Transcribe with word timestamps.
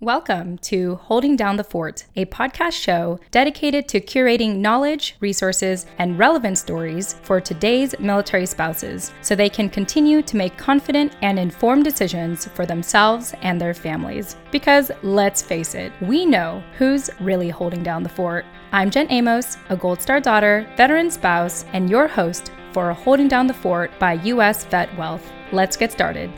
Welcome 0.00 0.58
to 0.58 0.96
Holding 0.96 1.36
Down 1.36 1.56
the 1.56 1.64
Fort, 1.64 2.04
a 2.16 2.26
podcast 2.26 2.74
show 2.74 3.18
dedicated 3.30 3.88
to 3.88 4.00
curating 4.02 4.56
knowledge, 4.56 5.16
resources, 5.20 5.86
and 5.96 6.18
relevant 6.18 6.58
stories 6.58 7.14
for 7.22 7.40
today's 7.40 7.98
military 7.98 8.44
spouses 8.44 9.10
so 9.22 9.34
they 9.34 9.48
can 9.48 9.70
continue 9.70 10.20
to 10.20 10.36
make 10.36 10.58
confident 10.58 11.16
and 11.22 11.38
informed 11.38 11.84
decisions 11.84 12.44
for 12.48 12.66
themselves 12.66 13.32
and 13.40 13.58
their 13.58 13.72
families. 13.72 14.36
Because 14.50 14.90
let's 15.02 15.40
face 15.40 15.74
it, 15.74 15.90
we 16.02 16.26
know 16.26 16.62
who's 16.76 17.08
really 17.18 17.48
holding 17.48 17.82
down 17.82 18.02
the 18.02 18.10
fort. 18.10 18.44
I'm 18.72 18.90
Jen 18.90 19.10
Amos, 19.10 19.56
a 19.70 19.78
Gold 19.78 20.02
Star 20.02 20.20
daughter, 20.20 20.70
veteran 20.76 21.10
spouse, 21.10 21.64
and 21.72 21.88
your 21.88 22.06
host 22.06 22.52
for 22.72 22.92
Holding 22.92 23.28
Down 23.28 23.46
the 23.46 23.54
Fort 23.54 23.90
by 23.98 24.12
U.S. 24.12 24.66
Vet 24.66 24.94
Wealth. 24.98 25.26
Let's 25.52 25.78
get 25.78 25.90
started. 25.90 26.30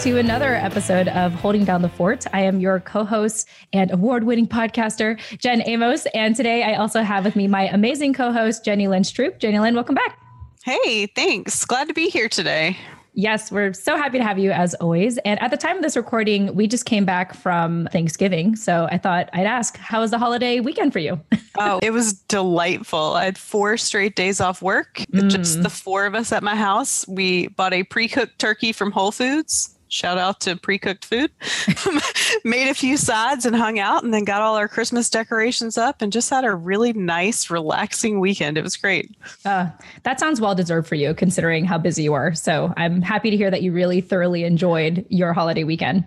To 0.00 0.16
another 0.16 0.54
episode 0.54 1.08
of 1.08 1.34
Holding 1.34 1.66
Down 1.66 1.82
the 1.82 1.88
Fort. 1.90 2.24
I 2.32 2.40
am 2.40 2.58
your 2.58 2.80
co 2.80 3.04
host 3.04 3.46
and 3.74 3.90
award 3.90 4.24
winning 4.24 4.46
podcaster, 4.46 5.20
Jen 5.36 5.62
Amos. 5.66 6.06
And 6.14 6.34
today 6.34 6.62
I 6.62 6.76
also 6.76 7.02
have 7.02 7.22
with 7.22 7.36
me 7.36 7.46
my 7.46 7.68
amazing 7.68 8.14
co 8.14 8.32
host, 8.32 8.64
Jenny 8.64 8.88
Lynn 8.88 9.02
Stroop. 9.02 9.38
Jenny 9.40 9.58
Lynn, 9.58 9.74
welcome 9.74 9.94
back. 9.94 10.18
Hey, 10.64 11.04
thanks. 11.04 11.66
Glad 11.66 11.88
to 11.88 11.92
be 11.92 12.08
here 12.08 12.30
today. 12.30 12.78
Yes, 13.12 13.52
we're 13.52 13.74
so 13.74 13.94
happy 13.94 14.16
to 14.16 14.24
have 14.24 14.38
you 14.38 14.52
as 14.52 14.72
always. 14.76 15.18
And 15.18 15.38
at 15.42 15.50
the 15.50 15.58
time 15.58 15.76
of 15.76 15.82
this 15.82 15.98
recording, 15.98 16.54
we 16.54 16.66
just 16.66 16.86
came 16.86 17.04
back 17.04 17.34
from 17.34 17.86
Thanksgiving. 17.92 18.56
So 18.56 18.88
I 18.90 18.96
thought 18.96 19.28
I'd 19.34 19.44
ask, 19.44 19.76
how 19.76 20.00
was 20.00 20.12
the 20.12 20.18
holiday 20.18 20.60
weekend 20.60 20.94
for 20.94 21.00
you? 21.00 21.20
oh, 21.58 21.78
it 21.82 21.90
was 21.90 22.14
delightful. 22.14 23.16
I 23.16 23.26
had 23.26 23.36
four 23.36 23.76
straight 23.76 24.16
days 24.16 24.40
off 24.40 24.62
work, 24.62 25.04
mm. 25.12 25.28
just 25.28 25.62
the 25.62 25.68
four 25.68 26.06
of 26.06 26.14
us 26.14 26.32
at 26.32 26.42
my 26.42 26.56
house. 26.56 27.06
We 27.06 27.48
bought 27.48 27.74
a 27.74 27.82
pre 27.82 28.08
cooked 28.08 28.38
turkey 28.38 28.72
from 28.72 28.92
Whole 28.92 29.12
Foods 29.12 29.76
shout 29.90 30.16
out 30.16 30.40
to 30.40 30.56
pre-cooked 30.56 31.04
food. 31.04 31.30
Made 32.44 32.70
a 32.70 32.74
few 32.74 32.96
sides 32.96 33.44
and 33.44 33.54
hung 33.54 33.78
out 33.78 34.02
and 34.02 34.14
then 34.14 34.24
got 34.24 34.40
all 34.40 34.56
our 34.56 34.68
christmas 34.68 35.10
decorations 35.10 35.76
up 35.76 36.00
and 36.00 36.12
just 36.12 36.30
had 36.30 36.44
a 36.44 36.54
really 36.54 36.92
nice 36.92 37.50
relaxing 37.50 38.20
weekend. 38.20 38.56
It 38.56 38.62
was 38.62 38.76
great. 38.76 39.14
Uh, 39.44 39.68
that 40.04 40.18
sounds 40.18 40.40
well 40.40 40.54
deserved 40.54 40.88
for 40.88 40.94
you 40.94 41.12
considering 41.12 41.64
how 41.64 41.76
busy 41.76 42.04
you 42.04 42.14
are. 42.14 42.34
So 42.34 42.72
i'm 42.76 43.02
happy 43.02 43.30
to 43.30 43.36
hear 43.36 43.50
that 43.50 43.62
you 43.62 43.72
really 43.72 44.00
thoroughly 44.00 44.44
enjoyed 44.44 45.04
your 45.08 45.32
holiday 45.32 45.64
weekend. 45.64 46.04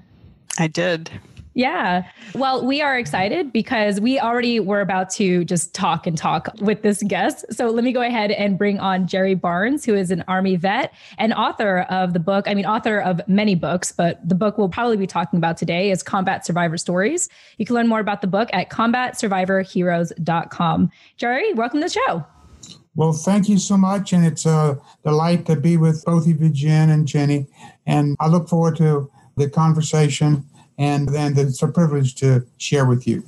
I 0.58 0.68
did 0.68 1.12
yeah. 1.54 2.04
Well, 2.34 2.66
we 2.66 2.82
are 2.82 2.98
excited 2.98 3.54
because 3.54 4.02
we 4.02 4.20
already 4.20 4.59
were 4.59 4.82
about 4.82 5.12
to 5.12 5.46
just 5.46 5.76
talk 5.76 6.08
and 6.08 6.18
talk 6.18 6.50
with 6.59 6.82
this 6.82 7.04
guest. 7.04 7.46
So 7.52 7.70
let 7.70 7.84
me 7.84 7.92
go 7.92 8.02
ahead 8.02 8.32
and 8.32 8.58
bring 8.58 8.80
on 8.80 9.06
Jerry 9.08 9.36
Barnes, 9.36 9.86
who 9.86 9.94
is 9.94 10.09
an 10.09 10.24
Army 10.28 10.56
vet 10.56 10.92
and 11.20 11.31
author 11.34 11.81
of 11.90 12.14
the 12.14 12.20
book. 12.20 12.48
I 12.48 12.56
mean, 12.56 12.66
author 12.66 13.00
of 13.00 13.22
many 13.28 13.54
books, 13.54 13.92
but 13.92 14.28
the 14.28 14.34
book 14.36 14.58
we'll 14.58 14.70
probably 14.70 14.98
be 14.98 15.06
talking 15.06 15.38
about 15.38 15.58
today 15.58 15.92
is 15.92 16.02
Combat 16.02 16.44
Survivor 16.46 16.78
Stories. 16.78 17.30
You 17.58 17.66
can 17.66 17.76
learn 17.76 17.88
more 17.88 18.00
about 18.00 18.22
the 18.22 18.28
book 18.28 18.50
at 18.52 18.70
combatsurvivorheroes.com. 18.70 20.92
Jerry, 21.18 21.54
welcome 21.54 21.81
to 21.81 21.88
the 21.88 21.94
show. 21.94 22.26
Well, 22.96 23.14
thank 23.14 23.48
you 23.50 23.59
so 23.59 23.78
much. 23.78 24.14
And 24.14 24.26
it's 24.26 24.46
a 24.46 24.80
delight 25.04 25.48
to 25.48 25.56
be 25.56 25.78
with 25.78 26.06
both 26.06 26.28
of 26.28 26.42
you, 26.42 26.50
Jen 26.50 26.90
and 26.90 27.08
Jenny. 27.08 27.48
And 27.86 28.18
I 28.20 28.28
look 28.28 28.50
forward 28.50 28.78
to 28.78 29.12
the 29.36 29.50
conversation 29.50 30.46
and 30.78 31.08
then 31.10 31.38
it's 31.38 31.62
a 31.62 31.68
privilege 31.68 32.16
to 32.16 32.46
share 32.58 32.86
with 32.86 33.08
you. 33.08 33.24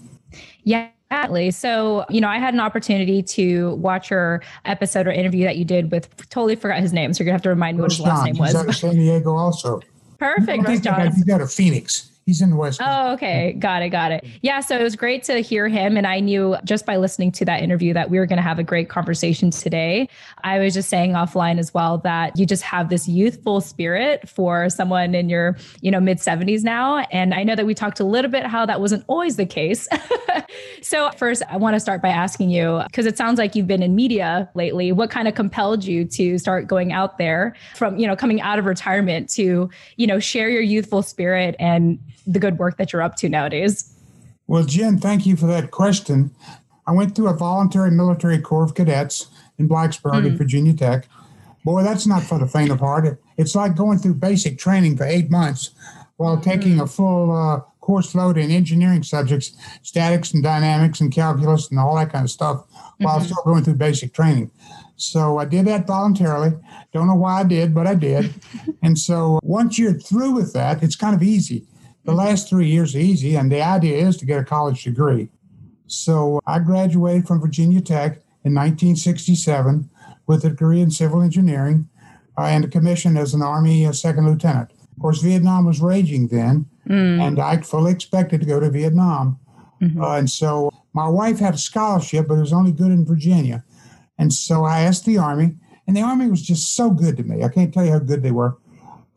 Yeah. 0.63 0.89
Exactly. 1.11 1.51
So, 1.51 2.03
you 2.09 2.19
know, 2.19 2.27
I 2.27 2.39
had 2.39 2.55
an 2.55 2.59
opportunity 2.59 3.21
to 3.21 3.75
watch 3.75 4.09
your 4.09 4.41
episode 4.65 5.05
or 5.05 5.11
interview 5.11 5.45
that 5.45 5.55
you 5.55 5.63
did 5.63 5.91
with 5.91 6.09
totally 6.31 6.55
forgot 6.55 6.79
his 6.79 6.93
name. 6.93 7.13
So 7.13 7.23
you're 7.23 7.25
gonna 7.25 7.35
have 7.35 7.43
to 7.43 7.49
remind 7.49 7.77
me 7.77 7.83
what 7.83 7.91
his 7.91 7.99
last 7.99 8.25
name 8.25 8.37
was. 8.37 8.55
Out 8.55 8.67
of 8.67 8.75
San 8.75 8.95
Diego 8.95 9.35
also. 9.35 9.81
Perfect. 10.17 10.67
He's 10.67 10.81
got 10.81 11.41
a 11.41 11.47
Phoenix. 11.47 12.09
He's 12.25 12.41
in 12.41 12.49
the 12.49 12.55
West. 12.55 12.81
Oh, 12.83 13.13
okay. 13.13 13.53
Got 13.53 13.83
it. 13.83 13.89
Got 13.89 14.11
it. 14.11 14.25
Yeah. 14.41 14.59
So 14.59 14.75
it 14.79 14.81
was 14.81 14.95
great 14.95 15.21
to 15.25 15.41
hear 15.41 15.67
him. 15.67 15.95
And 15.95 16.07
I 16.07 16.19
knew 16.19 16.57
just 16.63 16.83
by 16.83 16.97
listening 16.97 17.31
to 17.33 17.45
that 17.45 17.61
interview 17.61 17.93
that 17.93 18.09
we 18.09 18.17
were 18.17 18.25
going 18.25 18.37
to 18.37 18.43
have 18.43 18.57
a 18.57 18.63
great 18.63 18.89
conversation 18.89 19.51
today. 19.51 20.09
I 20.43 20.57
was 20.57 20.73
just 20.73 20.89
saying 20.89 21.11
offline 21.11 21.59
as 21.59 21.71
well 21.71 21.99
that 21.99 22.35
you 22.35 22.47
just 22.47 22.63
have 22.63 22.89
this 22.89 23.07
youthful 23.07 23.61
spirit 23.61 24.27
for 24.27 24.71
someone 24.71 25.13
in 25.13 25.29
your, 25.29 25.55
you 25.81 25.91
know, 25.91 25.99
mid 25.99 26.17
70s 26.17 26.63
now. 26.63 27.05
And 27.11 27.31
I 27.31 27.43
know 27.43 27.55
that 27.55 27.67
we 27.67 27.75
talked 27.75 27.99
a 27.99 28.03
little 28.03 28.31
bit 28.31 28.47
how 28.47 28.65
that 28.65 28.81
wasn't 28.81 29.05
always 29.05 29.35
the 29.35 29.45
case. 29.45 29.87
so 30.81 31.11
first, 31.11 31.43
I 31.47 31.57
want 31.57 31.75
to 31.75 31.79
start 31.79 32.01
by 32.01 32.09
asking 32.09 32.49
you, 32.49 32.81
because 32.87 33.05
it 33.05 33.19
sounds 33.19 33.37
like 33.37 33.53
you've 33.53 33.67
been 33.67 33.83
in 33.83 33.93
media 33.93 34.49
lately. 34.55 34.91
What 34.91 35.11
kind 35.11 35.27
of 35.27 35.35
compelled 35.35 35.83
you 35.83 36.05
to 36.05 36.39
start 36.39 36.65
going 36.65 36.91
out 36.91 37.19
there 37.19 37.55
from, 37.75 37.99
you 37.99 38.07
know, 38.07 38.15
coming 38.15 38.41
out 38.41 38.57
of 38.57 38.65
retirement 38.65 39.29
to, 39.33 39.69
you 39.97 40.07
know, 40.07 40.17
share 40.17 40.49
your 40.49 40.63
youthful 40.63 41.03
spirit 41.03 41.55
and 41.59 41.99
the 42.25 42.39
good 42.39 42.57
work 42.57 42.77
that 42.77 42.93
you're 42.93 43.01
up 43.01 43.15
to 43.17 43.29
nowadays. 43.29 43.91
Well, 44.47 44.63
Jen, 44.63 44.97
thank 44.97 45.25
you 45.25 45.35
for 45.35 45.47
that 45.47 45.71
question. 45.71 46.31
I 46.87 46.91
went 46.91 47.15
through 47.15 47.29
a 47.29 47.33
voluntary 47.33 47.91
military 47.91 48.39
corps 48.39 48.63
of 48.63 48.75
cadets 48.75 49.27
in 49.57 49.67
Blacksburg 49.67 50.21
mm. 50.21 50.25
at 50.25 50.31
hmm. 50.31 50.37
Virginia 50.37 50.73
Tech. 50.73 51.07
Boy, 51.63 51.81
that's 51.81 52.05
not 52.05 52.21
for 52.21 52.37
the 52.37 52.45
faint 52.45 52.69
of 52.69 52.79
heart. 52.79 53.19
It's 53.37 53.55
like 53.55 53.75
going 53.75 53.97
through 53.97 54.15
basic 54.15 54.59
training 54.59 54.97
for 54.97 55.05
eight 55.05 55.31
months 55.31 55.71
while 56.17 56.39
taking 56.39 56.79
a 56.79 56.85
full 56.85 57.35
uh, 57.35 57.61
course 57.81 58.13
load 58.13 58.37
in 58.37 58.51
engineering 58.51 59.01
subjects, 59.01 59.55
statics 59.81 60.33
and 60.33 60.43
dynamics 60.43 61.01
and 61.01 61.11
calculus 61.11 61.69
and 61.69 61.79
all 61.79 61.95
that 61.95 62.11
kind 62.11 62.23
of 62.23 62.29
stuff, 62.29 62.65
while 62.99 63.17
mm-hmm. 63.17 63.25
still 63.25 63.43
going 63.45 63.63
through 63.63 63.75
basic 63.75 64.13
training. 64.13 64.51
So 64.95 65.39
I 65.39 65.45
did 65.45 65.65
that 65.65 65.87
voluntarily. 65.87 66.53
Don't 66.93 67.07
know 67.07 67.15
why 67.15 67.41
I 67.41 67.43
did, 67.43 67.73
but 67.73 67.87
I 67.87 67.95
did. 67.95 68.33
and 68.83 68.97
so 68.97 69.39
once 69.43 69.77
you're 69.77 69.93
through 69.93 70.31
with 70.31 70.53
that, 70.53 70.83
it's 70.83 70.95
kind 70.95 71.15
of 71.15 71.23
easy. 71.23 71.65
The 72.05 72.13
last 72.13 72.49
three 72.49 72.67
years 72.67 72.95
are 72.95 72.99
easy, 72.99 73.35
and 73.35 73.51
the 73.51 73.61
idea 73.61 73.97
is 73.97 74.15
to 74.17 74.25
get 74.25 74.39
a 74.39 74.43
college 74.43 74.83
degree. 74.83 75.29
So 75.87 76.39
I 76.45 76.59
graduated 76.59 77.27
from 77.27 77.41
Virginia 77.41 77.81
Tech 77.81 78.17
in 78.43 78.53
1967 78.53 79.89
with 80.27 80.45
a 80.45 80.49
degree 80.49 80.81
in 80.81 80.91
civil 80.91 81.21
engineering 81.21 81.89
uh, 82.37 82.43
and 82.43 82.63
a 82.63 82.67
commission 82.67 83.17
as 83.17 83.33
an 83.33 83.41
Army 83.41 83.85
uh, 83.85 83.91
second 83.91 84.27
lieutenant. 84.27 84.71
Of 84.71 85.01
course, 85.01 85.21
Vietnam 85.21 85.65
was 85.65 85.81
raging 85.81 86.27
then, 86.27 86.67
mm. 86.87 87.21
and 87.21 87.39
I 87.39 87.57
fully 87.61 87.91
expected 87.91 88.39
to 88.39 88.45
go 88.45 88.59
to 88.59 88.69
Vietnam. 88.69 89.39
Mm-hmm. 89.81 90.01
Uh, 90.01 90.17
and 90.17 90.29
so 90.29 90.71
my 90.93 91.07
wife 91.07 91.39
had 91.39 91.55
a 91.55 91.57
scholarship, 91.57 92.27
but 92.27 92.35
it 92.35 92.41
was 92.41 92.53
only 92.53 92.71
good 92.71 92.91
in 92.91 93.03
Virginia. 93.03 93.63
And 94.17 94.31
so 94.31 94.63
I 94.63 94.81
asked 94.81 95.05
the 95.05 95.17
Army, 95.17 95.55
and 95.87 95.97
the 95.97 96.01
Army 96.01 96.29
was 96.29 96.41
just 96.41 96.75
so 96.75 96.91
good 96.91 97.17
to 97.17 97.23
me. 97.23 97.43
I 97.43 97.49
can't 97.49 97.73
tell 97.73 97.83
you 97.83 97.91
how 97.91 97.99
good 97.99 98.23
they 98.23 98.31
were. 98.31 98.57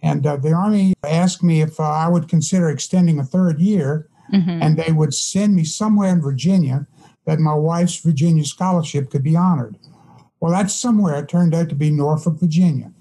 And 0.02 0.26
uh, 0.26 0.36
the 0.36 0.52
Army 0.52 0.94
asked 1.04 1.42
me 1.42 1.60
if 1.60 1.80
uh, 1.80 1.84
I 1.84 2.08
would 2.08 2.28
consider 2.28 2.68
extending 2.68 3.18
a 3.18 3.24
third 3.24 3.58
year, 3.58 4.08
mm-hmm. 4.32 4.62
and 4.62 4.76
they 4.76 4.92
would 4.92 5.14
send 5.14 5.54
me 5.54 5.64
somewhere 5.64 6.10
in 6.10 6.20
Virginia 6.20 6.86
that 7.26 7.40
my 7.40 7.54
wife's 7.54 7.96
Virginia 8.00 8.44
scholarship 8.44 9.10
could 9.10 9.22
be 9.22 9.36
honored. 9.36 9.76
Well, 10.40 10.52
that 10.52 10.70
somewhere 10.70 11.18
it 11.18 11.28
turned 11.28 11.54
out 11.54 11.68
to 11.68 11.74
be 11.74 11.90
Norfolk, 11.90 12.38
Virginia. 12.38 12.92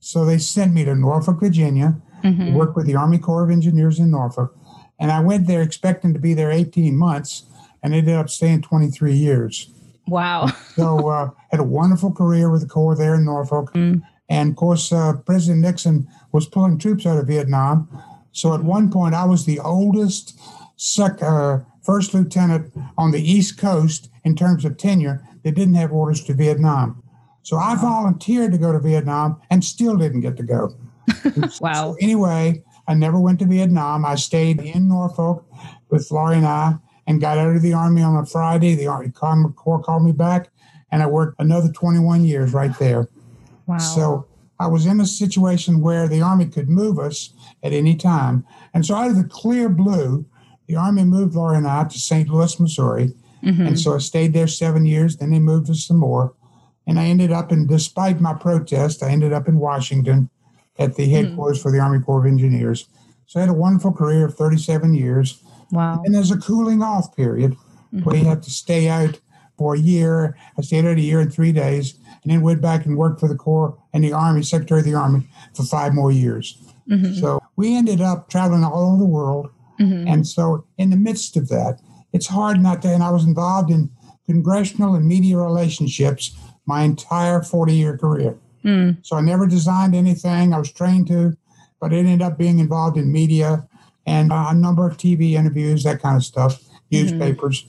So 0.00 0.24
they 0.24 0.38
sent 0.38 0.74
me 0.74 0.84
to 0.84 0.94
Norfolk, 0.94 1.40
Virginia, 1.40 1.96
mm-hmm. 2.22 2.46
to 2.46 2.52
work 2.52 2.76
with 2.76 2.86
the 2.86 2.96
Army 2.96 3.18
Corps 3.18 3.44
of 3.44 3.50
Engineers 3.50 3.98
in 3.98 4.10
Norfolk. 4.10 4.56
And 4.98 5.10
I 5.10 5.20
went 5.20 5.46
there 5.46 5.62
expecting 5.62 6.12
to 6.12 6.20
be 6.20 6.34
there 6.34 6.50
18 6.50 6.96
months 6.96 7.44
and 7.82 7.94
ended 7.94 8.14
up 8.14 8.28
staying 8.28 8.62
23 8.62 9.14
years. 9.14 9.70
Wow. 10.06 10.48
so 10.74 11.08
uh, 11.08 11.30
had 11.50 11.60
a 11.60 11.64
wonderful 11.64 12.12
career 12.12 12.50
with 12.50 12.62
the 12.62 12.66
Corps 12.66 12.96
there 12.96 13.14
in 13.14 13.24
Norfolk. 13.24 13.72
Mm. 13.72 14.02
And 14.28 14.50
of 14.50 14.56
course, 14.56 14.92
uh, 14.92 15.14
President 15.24 15.60
Nixon 15.60 16.08
was 16.32 16.46
pulling 16.46 16.78
troops 16.78 17.06
out 17.06 17.18
of 17.18 17.26
Vietnam. 17.26 17.88
So 18.32 18.54
at 18.54 18.64
one 18.64 18.90
point, 18.90 19.14
I 19.14 19.24
was 19.24 19.44
the 19.44 19.60
oldest 19.60 20.38
sec, 20.76 21.22
uh, 21.22 21.58
first 21.82 22.14
lieutenant 22.14 22.72
on 22.96 23.10
the 23.10 23.20
East 23.20 23.58
Coast 23.58 24.10
in 24.24 24.34
terms 24.34 24.64
of 24.64 24.76
tenure 24.76 25.22
that 25.42 25.54
didn't 25.54 25.74
have 25.74 25.92
orders 25.92 26.24
to 26.24 26.34
Vietnam. 26.34 27.02
So 27.42 27.58
I 27.58 27.76
volunteered 27.76 28.52
to 28.52 28.58
go 28.58 28.72
to 28.72 28.78
Vietnam 28.78 29.40
and 29.50 29.62
still 29.62 29.96
didn't 29.96 30.22
get 30.22 30.36
to 30.38 30.42
go. 30.42 30.74
wow. 31.36 31.48
So 31.48 31.96
anyway, 32.00 32.62
I 32.88 32.94
never 32.94 33.20
went 33.20 33.38
to 33.40 33.44
Vietnam. 33.44 34.04
I 34.06 34.14
stayed 34.14 34.60
in 34.60 34.88
Norfolk 34.88 35.44
with 35.90 36.10
Laurie 36.10 36.38
and 36.38 36.46
I 36.46 36.76
and 37.06 37.20
got 37.20 37.38
out 37.38 37.54
of 37.54 37.62
the 37.62 37.74
Army 37.74 38.02
on 38.02 38.16
a 38.16 38.26
Friday. 38.26 38.74
The 38.74 38.86
Army 38.86 39.10
Corps 39.10 39.82
called 39.82 40.04
me 40.04 40.12
back, 40.12 40.48
and 40.90 41.02
I 41.02 41.06
worked 41.06 41.40
another 41.40 41.70
21 41.70 42.24
years 42.24 42.52
right 42.52 42.76
there. 42.78 43.08
Wow. 43.66 43.78
So 43.78 44.26
I 44.60 44.66
was 44.66 44.86
in 44.86 45.00
a 45.00 45.06
situation 45.06 45.80
where 45.80 46.08
the 46.08 46.22
Army 46.22 46.46
could 46.46 46.68
move 46.68 46.98
us 46.98 47.30
at 47.62 47.72
any 47.72 47.96
time. 47.96 48.44
And 48.72 48.84
so 48.86 48.94
out 48.94 49.10
of 49.10 49.16
the 49.16 49.24
clear 49.24 49.68
blue, 49.68 50.26
the 50.66 50.76
Army 50.76 51.04
moved 51.04 51.34
Laura 51.34 51.56
and 51.56 51.66
I 51.66 51.84
to 51.84 51.98
St. 51.98 52.28
Louis, 52.28 52.58
Missouri. 52.60 53.12
Mm-hmm. 53.42 53.66
And 53.66 53.78
so 53.80 53.94
I 53.94 53.98
stayed 53.98 54.32
there 54.32 54.46
seven 54.46 54.86
years. 54.86 55.16
Then 55.16 55.30
they 55.30 55.38
moved 55.38 55.68
us 55.70 55.84
some 55.84 55.98
more. 55.98 56.34
And 56.86 56.98
I 56.98 57.06
ended 57.06 57.32
up 57.32 57.50
in, 57.50 57.66
despite 57.66 58.20
my 58.20 58.34
protest, 58.34 59.02
I 59.02 59.10
ended 59.10 59.32
up 59.32 59.48
in 59.48 59.58
Washington 59.58 60.30
at 60.78 60.96
the 60.96 61.04
mm-hmm. 61.04 61.12
headquarters 61.12 61.58
mm-hmm. 61.58 61.68
for 61.68 61.72
the 61.72 61.80
Army 61.80 62.00
Corps 62.00 62.20
of 62.20 62.26
Engineers. 62.26 62.88
So 63.26 63.40
I 63.40 63.42
had 63.42 63.50
a 63.50 63.54
wonderful 63.54 63.92
career 63.92 64.26
of 64.26 64.34
37 64.34 64.94
years. 64.94 65.42
Wow. 65.72 66.02
And 66.04 66.14
there's 66.14 66.30
a 66.30 66.38
cooling 66.38 66.82
off 66.82 67.16
period 67.16 67.52
mm-hmm. 67.52 68.00
where 68.00 68.16
you 68.16 68.24
have 68.24 68.42
to 68.42 68.50
stay 68.50 68.88
out 68.88 69.18
for 69.56 69.74
a 69.74 69.78
year. 69.78 70.36
I 70.58 70.62
stayed 70.62 70.84
out 70.84 70.98
a 70.98 71.00
year 71.00 71.20
and 71.20 71.32
three 71.32 71.52
days, 71.52 71.94
and 72.24 72.32
then 72.32 72.40
went 72.40 72.60
back 72.60 72.86
and 72.86 72.96
worked 72.96 73.20
for 73.20 73.28
the 73.28 73.36
Corps 73.36 73.78
and 73.92 74.02
the 74.02 74.12
Army, 74.12 74.42
Secretary 74.42 74.80
of 74.80 74.86
the 74.86 74.94
Army, 74.94 75.28
for 75.54 75.62
five 75.62 75.94
more 75.94 76.10
years. 76.10 76.58
Mm-hmm. 76.88 77.14
So 77.14 77.40
we 77.56 77.76
ended 77.76 78.00
up 78.00 78.28
traveling 78.28 78.64
all 78.64 78.92
over 78.92 78.98
the 78.98 79.04
world. 79.04 79.50
Mm-hmm. 79.78 80.08
And 80.08 80.26
so, 80.26 80.64
in 80.78 80.90
the 80.90 80.96
midst 80.96 81.36
of 81.36 81.48
that, 81.48 81.80
it's 82.12 82.28
hard 82.28 82.60
not 82.60 82.80
to. 82.82 82.88
And 82.88 83.02
I 83.02 83.10
was 83.10 83.24
involved 83.24 83.70
in 83.70 83.90
congressional 84.26 84.94
and 84.94 85.06
media 85.06 85.36
relationships 85.36 86.36
my 86.66 86.82
entire 86.82 87.42
40 87.42 87.74
year 87.74 87.98
career. 87.98 88.38
Mm. 88.64 89.04
So 89.04 89.16
I 89.16 89.20
never 89.20 89.46
designed 89.46 89.94
anything. 89.94 90.54
I 90.54 90.58
was 90.58 90.72
trained 90.72 91.08
to, 91.08 91.36
but 91.80 91.92
it 91.92 91.98
ended 91.98 92.22
up 92.22 92.38
being 92.38 92.58
involved 92.58 92.96
in 92.96 93.12
media 93.12 93.66
and 94.06 94.32
a 94.32 94.54
number 94.54 94.86
of 94.88 94.96
TV 94.96 95.32
interviews, 95.32 95.82
that 95.84 96.00
kind 96.00 96.16
of 96.16 96.24
stuff, 96.24 96.62
mm-hmm. 96.62 96.78
newspapers. 96.90 97.66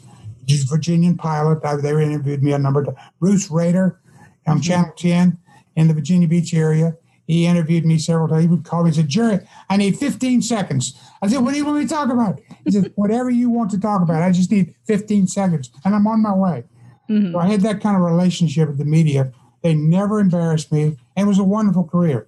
Virginian 0.69 1.18
pilot, 1.18 1.62
they 1.81 1.90
interviewed 1.90 2.44
me 2.44 2.51
a 2.51 2.60
number 2.60 2.81
of 2.81 2.86
times. 2.86 3.00
Bruce 3.19 3.50
Rader 3.50 4.00
on 4.47 4.57
mm-hmm. 4.57 4.62
Channel 4.62 4.94
10 4.97 5.38
in 5.75 5.88
the 5.88 5.94
Virginia 5.94 6.27
Beach 6.27 6.53
area. 6.53 6.95
He 7.27 7.47
interviewed 7.47 7.86
me 7.86 7.97
several 7.97 8.27
times. 8.27 8.44
He 8.44 8.47
would 8.47 8.63
call 8.63 8.83
me 8.83 8.89
and 8.89 8.95
said, 8.95 9.07
Jerry, 9.07 9.39
I 9.69 9.77
need 9.77 9.97
15 9.97 10.44
seconds. 10.44 11.00
I 11.21 11.27
said, 11.27 11.39
What 11.39 11.51
do 11.51 11.57
you 11.57 11.65
want 11.65 11.80
me 11.80 11.83
to 11.83 11.89
talk 11.89 12.12
about? 12.12 12.39
He 12.63 12.71
said, 12.71 12.92
Whatever 12.95 13.30
you 13.30 13.50
want 13.50 13.71
to 13.71 13.80
talk 13.80 14.01
about. 14.01 14.21
I 14.21 14.31
just 14.31 14.51
need 14.51 14.75
15 14.86 15.27
seconds 15.27 15.71
and 15.83 15.95
I'm 15.95 16.06
on 16.06 16.21
my 16.21 16.33
way. 16.33 16.63
Mm-hmm. 17.09 17.31
So 17.31 17.39
I 17.39 17.47
had 17.47 17.62
that 17.62 17.81
kind 17.81 17.95
of 17.95 18.03
relationship 18.03 18.69
with 18.69 18.77
the 18.77 18.86
media. 18.86 19.31
They 19.63 19.74
never 19.74 20.19
embarrassed 20.19 20.71
me. 20.71 20.98
And 21.15 21.25
it 21.25 21.27
was 21.27 21.39
a 21.39 21.44
wonderful 21.44 21.83
career. 21.83 22.27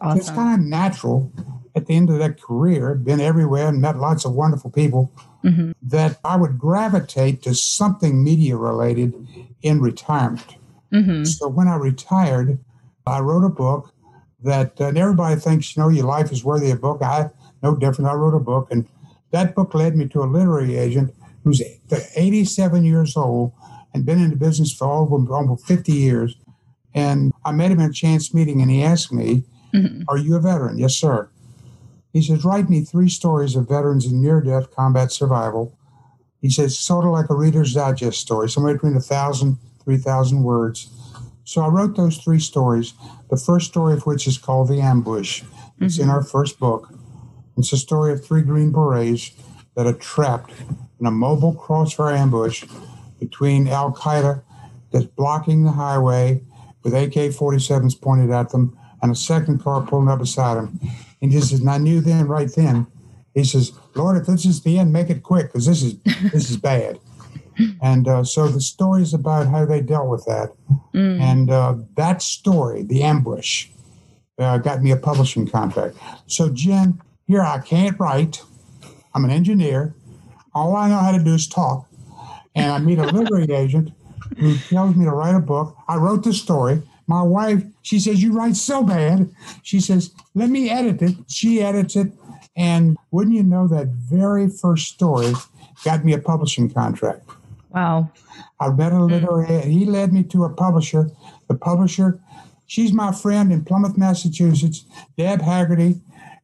Awesome. 0.00 0.18
It's 0.18 0.30
kind 0.30 0.60
of 0.60 0.66
natural 0.66 1.30
at 1.76 1.86
the 1.86 1.94
end 1.94 2.08
of 2.10 2.18
that 2.18 2.40
career, 2.40 2.94
been 2.94 3.20
everywhere 3.20 3.68
and 3.68 3.80
met 3.80 3.96
lots 3.96 4.24
of 4.24 4.32
wonderful 4.32 4.70
people, 4.70 5.12
mm-hmm. 5.42 5.72
that 5.82 6.18
I 6.24 6.36
would 6.36 6.58
gravitate 6.58 7.42
to 7.42 7.54
something 7.54 8.22
media 8.22 8.56
related 8.56 9.12
in 9.62 9.80
retirement. 9.80 10.56
Mm-hmm. 10.94 11.24
So 11.24 11.48
when 11.48 11.68
I 11.68 11.76
retired, 11.76 12.58
I 13.06 13.20
wrote 13.20 13.44
a 13.44 13.50
book 13.50 13.92
that 14.42 14.80
uh, 14.80 14.92
everybody 14.94 15.40
thinks, 15.40 15.76
you 15.76 15.82
know, 15.82 15.88
your 15.88 16.06
life 16.06 16.30
is 16.30 16.44
worthy 16.44 16.70
of 16.70 16.78
a 16.78 16.80
book. 16.80 17.02
I 17.02 17.30
no 17.62 17.74
different. 17.74 18.10
I 18.10 18.14
wrote 18.14 18.34
a 18.34 18.40
book, 18.40 18.68
and 18.70 18.86
that 19.30 19.54
book 19.54 19.74
led 19.74 19.96
me 19.96 20.06
to 20.08 20.22
a 20.22 20.26
literary 20.26 20.76
agent 20.76 21.14
who's 21.42 21.62
87 22.14 22.84
years 22.84 23.16
old 23.16 23.52
and 23.92 24.06
been 24.06 24.20
in 24.20 24.30
the 24.30 24.36
business 24.36 24.72
for 24.72 24.86
over, 24.86 25.16
almost 25.32 25.66
50 25.66 25.92
years. 25.92 26.36
And 26.94 27.32
I 27.44 27.52
met 27.52 27.70
him 27.70 27.80
in 27.80 27.90
a 27.90 27.92
chance 27.92 28.32
meeting, 28.32 28.60
and 28.60 28.70
he 28.70 28.82
asked 28.82 29.12
me, 29.12 29.44
mm-hmm. 29.74 30.02
"Are 30.08 30.18
you 30.18 30.36
a 30.36 30.40
veteran?" 30.40 30.78
Yes, 30.78 30.94
sir. 30.94 31.28
He 32.12 32.22
says, 32.22 32.44
"Write 32.44 32.70
me 32.70 32.82
three 32.82 33.08
stories 33.08 33.56
of 33.56 33.68
veterans 33.68 34.06
in 34.06 34.22
near-death 34.22 34.74
combat 34.74 35.10
survival." 35.10 35.76
He 36.40 36.50
says, 36.50 36.78
"Sort 36.78 37.04
of 37.04 37.10
like 37.10 37.30
a 37.30 37.34
Reader's 37.34 37.74
Digest 37.74 38.20
story, 38.20 38.48
somewhere 38.48 38.74
between 38.74 38.94
a 38.94 39.00
thousand, 39.00 39.58
three 39.84 39.98
thousand 39.98 40.42
words." 40.42 40.90
So 41.44 41.60
I 41.60 41.68
wrote 41.68 41.96
those 41.96 42.16
three 42.16 42.40
stories, 42.40 42.94
the 43.30 43.36
first 43.36 43.66
story 43.66 43.92
of 43.92 44.06
which 44.06 44.26
is 44.26 44.38
called 44.38 44.68
The 44.68 44.80
Ambush. 44.80 45.42
It's 45.80 45.94
mm-hmm. 45.94 46.04
in 46.04 46.10
our 46.10 46.22
first 46.22 46.58
book. 46.58 46.88
It's 47.56 47.72
a 47.72 47.76
story 47.76 48.12
of 48.12 48.24
three 48.24 48.42
Green 48.42 48.72
Berets 48.72 49.32
that 49.76 49.86
are 49.86 49.92
trapped 49.92 50.52
in 51.00 51.06
a 51.06 51.10
mobile 51.10 51.54
crossfire 51.54 52.14
ambush 52.14 52.64
between 53.20 53.68
Al 53.68 53.92
Qaeda 53.92 54.42
that's 54.92 55.04
blocking 55.04 55.64
the 55.64 55.72
highway 55.72 56.42
with 56.82 56.94
AK 56.94 57.32
47s 57.32 58.00
pointed 58.00 58.30
at 58.30 58.50
them 58.50 58.78
and 59.02 59.12
a 59.12 59.14
second 59.14 59.62
car 59.62 59.82
pulling 59.82 60.08
up 60.08 60.20
beside 60.20 60.56
them. 60.56 60.80
And 61.20 61.32
he 61.32 61.40
says, 61.40 61.60
and 61.60 61.70
I 61.70 61.78
knew 61.78 62.00
then, 62.00 62.26
right 62.26 62.50
then, 62.54 62.86
he 63.34 63.44
says, 63.44 63.72
Lord, 63.94 64.16
if 64.16 64.26
this 64.26 64.46
is 64.46 64.62
the 64.62 64.78
end, 64.78 64.92
make 64.92 65.10
it 65.10 65.22
quick 65.22 65.46
because 65.46 65.66
this 65.66 65.82
is 65.82 65.98
this 66.32 66.50
is 66.50 66.56
bad. 66.56 66.98
And 67.82 68.08
uh, 68.08 68.24
so 68.24 68.48
the 68.48 68.60
story 68.60 69.02
is 69.02 69.14
about 69.14 69.46
how 69.46 69.64
they 69.64 69.80
dealt 69.80 70.08
with 70.08 70.24
that. 70.26 70.52
Mm. 70.92 71.20
And 71.20 71.50
uh, 71.50 71.76
that 71.96 72.22
story, 72.22 72.82
The 72.82 73.02
Ambush, 73.02 73.68
uh, 74.38 74.58
got 74.58 74.82
me 74.82 74.90
a 74.90 74.96
publishing 74.96 75.46
contract. 75.46 75.96
So, 76.26 76.48
Jen, 76.50 77.00
here 77.26 77.42
I 77.42 77.58
can't 77.58 77.98
write. 77.98 78.42
I'm 79.14 79.24
an 79.24 79.30
engineer. 79.30 79.94
All 80.54 80.76
I 80.76 80.88
know 80.88 80.98
how 80.98 81.12
to 81.12 81.22
do 81.22 81.34
is 81.34 81.46
talk. 81.46 81.86
And 82.54 82.72
I 82.72 82.78
meet 82.78 82.98
a 82.98 83.06
literary 83.06 83.52
agent 83.52 83.90
who 84.38 84.56
tells 84.56 84.96
me 84.96 85.04
to 85.04 85.10
write 85.10 85.34
a 85.34 85.40
book. 85.40 85.76
I 85.88 85.96
wrote 85.96 86.24
the 86.24 86.32
story. 86.32 86.82
My 87.06 87.22
wife, 87.22 87.62
she 87.82 88.00
says, 88.00 88.22
You 88.22 88.32
write 88.32 88.56
so 88.56 88.82
bad. 88.82 89.30
She 89.62 89.80
says, 89.80 90.14
Let 90.34 90.50
me 90.50 90.70
edit 90.70 91.02
it. 91.02 91.16
She 91.28 91.60
edits 91.60 91.96
it. 91.96 92.12
And 92.56 92.96
wouldn't 93.10 93.34
you 93.34 93.42
know 93.42 93.66
that 93.68 93.88
very 93.88 94.48
first 94.48 94.88
story 94.88 95.32
got 95.84 96.04
me 96.04 96.12
a 96.12 96.18
publishing 96.18 96.70
contract? 96.70 97.28
Wow. 97.74 98.12
I 98.60 98.70
met 98.70 98.92
a 98.92 99.02
literary, 99.02 99.62
he 99.62 99.84
led 99.84 100.12
me 100.12 100.22
to 100.24 100.44
a 100.44 100.50
publisher. 100.50 101.10
The 101.48 101.54
publisher, 101.54 102.20
she's 102.66 102.92
my 102.92 103.12
friend 103.12 103.52
in 103.52 103.64
Plymouth, 103.64 103.98
Massachusetts, 103.98 104.84
Deb 105.18 105.42
Haggerty. 105.42 106.00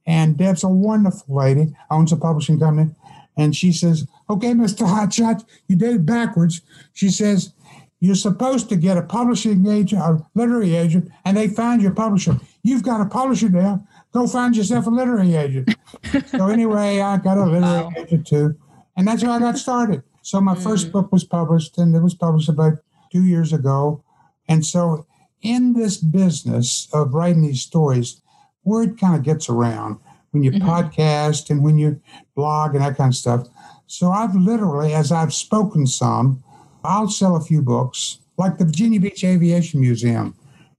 And 0.06 0.36
Deb's 0.36 0.64
a 0.64 0.68
wonderful 0.68 1.36
lady, 1.36 1.74
owns 1.90 2.10
a 2.10 2.16
publishing 2.16 2.58
company. 2.58 2.90
And 3.36 3.54
she 3.54 3.70
says, 3.70 4.08
Okay, 4.28 4.52
Mr. 4.52 4.86
Hotshot, 4.86 5.44
you 5.68 5.76
did 5.76 5.94
it 5.94 6.06
backwards. 6.06 6.62
She 6.94 7.10
says, 7.10 7.52
You're 8.00 8.16
supposed 8.16 8.68
to 8.70 8.76
get 8.76 8.98
a 8.98 9.02
publishing 9.02 9.66
agent, 9.68 10.02
a 10.02 10.26
literary 10.34 10.74
agent, 10.74 11.10
and 11.24 11.36
they 11.36 11.46
find 11.46 11.80
your 11.80 11.94
publisher. 11.94 12.38
You've 12.62 12.82
got 12.82 13.00
a 13.00 13.06
publisher 13.06 13.48
now. 13.48 13.86
Go 14.12 14.26
find 14.26 14.56
yourself 14.56 14.88
a 14.88 14.90
literary 14.90 15.36
agent. 15.36 15.76
so, 16.26 16.48
anyway, 16.48 17.00
I 17.00 17.18
got 17.18 17.38
a 17.38 17.44
literary 17.44 17.84
wow. 17.84 17.92
agent 17.96 18.26
too. 18.26 18.56
And 18.96 19.06
that's 19.06 19.22
how 19.22 19.32
I 19.32 19.38
got 19.38 19.58
started. 19.58 20.02
So 20.22 20.40
my 20.40 20.54
mm. 20.54 20.62
first 20.62 20.92
book 20.92 21.10
was 21.12 21.24
published, 21.24 21.78
and 21.78 21.94
it 21.94 22.02
was 22.02 22.14
published 22.14 22.48
about 22.48 22.78
two 23.12 23.24
years 23.24 23.52
ago. 23.52 24.04
And 24.48 24.64
so, 24.64 25.06
in 25.42 25.72
this 25.72 25.96
business 25.96 26.88
of 26.92 27.14
writing 27.14 27.42
these 27.42 27.62
stories, 27.62 28.20
word 28.64 28.98
kind 28.98 29.16
of 29.16 29.22
gets 29.22 29.48
around 29.48 29.98
when 30.30 30.42
you 30.42 30.52
mm-hmm. 30.52 30.68
podcast 30.68 31.50
and 31.50 31.64
when 31.64 31.78
you 31.78 32.00
blog 32.34 32.74
and 32.74 32.84
that 32.84 32.96
kind 32.96 33.10
of 33.10 33.16
stuff. 33.16 33.46
So 33.86 34.10
I've 34.10 34.34
literally, 34.34 34.94
as 34.94 35.10
I've 35.10 35.34
spoken 35.34 35.86
some, 35.86 36.42
I'll 36.84 37.08
sell 37.08 37.36
a 37.36 37.40
few 37.40 37.62
books, 37.62 38.18
like 38.36 38.58
the 38.58 38.64
Virginia 38.64 39.00
Beach 39.00 39.24
Aviation 39.24 39.80
Museum. 39.80 40.34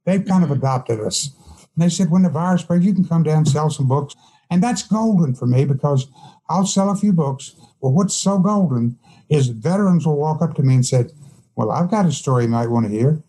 They've 0.06 0.26
kind 0.26 0.44
mm-hmm. 0.44 0.52
of 0.52 0.58
adopted 0.58 1.00
us. 1.02 1.32
And 1.76 1.84
they 1.84 1.90
said, 1.90 2.10
when 2.10 2.24
the 2.24 2.30
virus 2.30 2.64
breaks, 2.64 2.86
you 2.86 2.94
can 2.94 3.06
come 3.06 3.24
down 3.24 3.38
and 3.38 3.48
sell 3.48 3.70
some 3.70 3.88
books. 3.88 4.16
And 4.50 4.62
that's 4.62 4.84
golden 4.84 5.34
for 5.34 5.46
me 5.46 5.66
because 5.66 6.08
I'll 6.50 6.66
sell 6.66 6.90
a 6.90 6.96
few 6.96 7.14
books. 7.14 7.56
Well, 7.80 7.94
what's 7.94 8.16
so 8.16 8.40
golden 8.40 8.98
is 9.32 9.48
veterans 9.48 10.06
will 10.06 10.18
walk 10.18 10.42
up 10.42 10.54
to 10.56 10.64
me 10.64 10.76
and 10.76 10.86
said, 10.86 11.12
"Well, 11.56 11.72
I've 11.72 11.90
got 11.90 12.06
a 12.06 12.12
story 12.12 12.44
you 12.44 12.50
might 12.50 12.68
want 12.68 12.86
to 12.86 12.92
hear." 12.92 13.22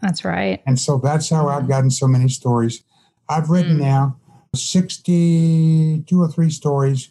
That's 0.00 0.24
right. 0.24 0.62
And 0.66 0.78
so 0.78 0.98
that's 0.98 1.28
how 1.28 1.48
I've 1.48 1.68
gotten 1.68 1.90
so 1.90 2.08
many 2.08 2.28
stories. 2.28 2.82
I've 3.28 3.50
written 3.50 3.76
mm. 3.76 3.82
now 3.82 4.16
62 4.54 6.20
or 6.20 6.28
three 6.28 6.50
stories. 6.50 7.10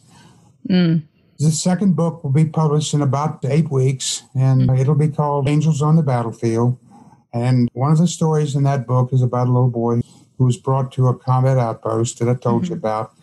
Mm. 0.68 1.04
The 1.38 1.52
second 1.52 1.96
book 1.96 2.24
will 2.24 2.32
be 2.32 2.46
published 2.46 2.94
in 2.94 3.02
about 3.02 3.46
eight 3.46 3.72
weeks, 3.72 4.24
and 4.36 4.70
mm. 4.70 4.80
it'll 4.80 4.96
be 4.96 5.08
called 5.08 5.48
Angels 5.48 5.82
on 5.82 5.96
the 5.96 6.04
Battlefield. 6.04 6.78
And 7.32 7.70
one 7.74 7.92
of 7.92 8.00
the 8.00 8.08
stories 8.08 8.56
in 8.56 8.64
that 8.64 8.88
book 8.88 9.14
is 9.14 9.22
about 9.22 9.48
a 9.48 9.52
little 9.52 9.70
boy 9.70 10.02
who 10.38 10.46
was 10.46 10.58
brought 10.58 10.92
to 10.94 11.08
a 11.08 11.18
combat 11.18 11.58
outpost 11.58 12.20
that 12.20 12.28
I 12.28 12.34
told 12.34 12.64
mm-hmm. 12.64 12.74
you 12.74 12.78
about. 12.78 13.14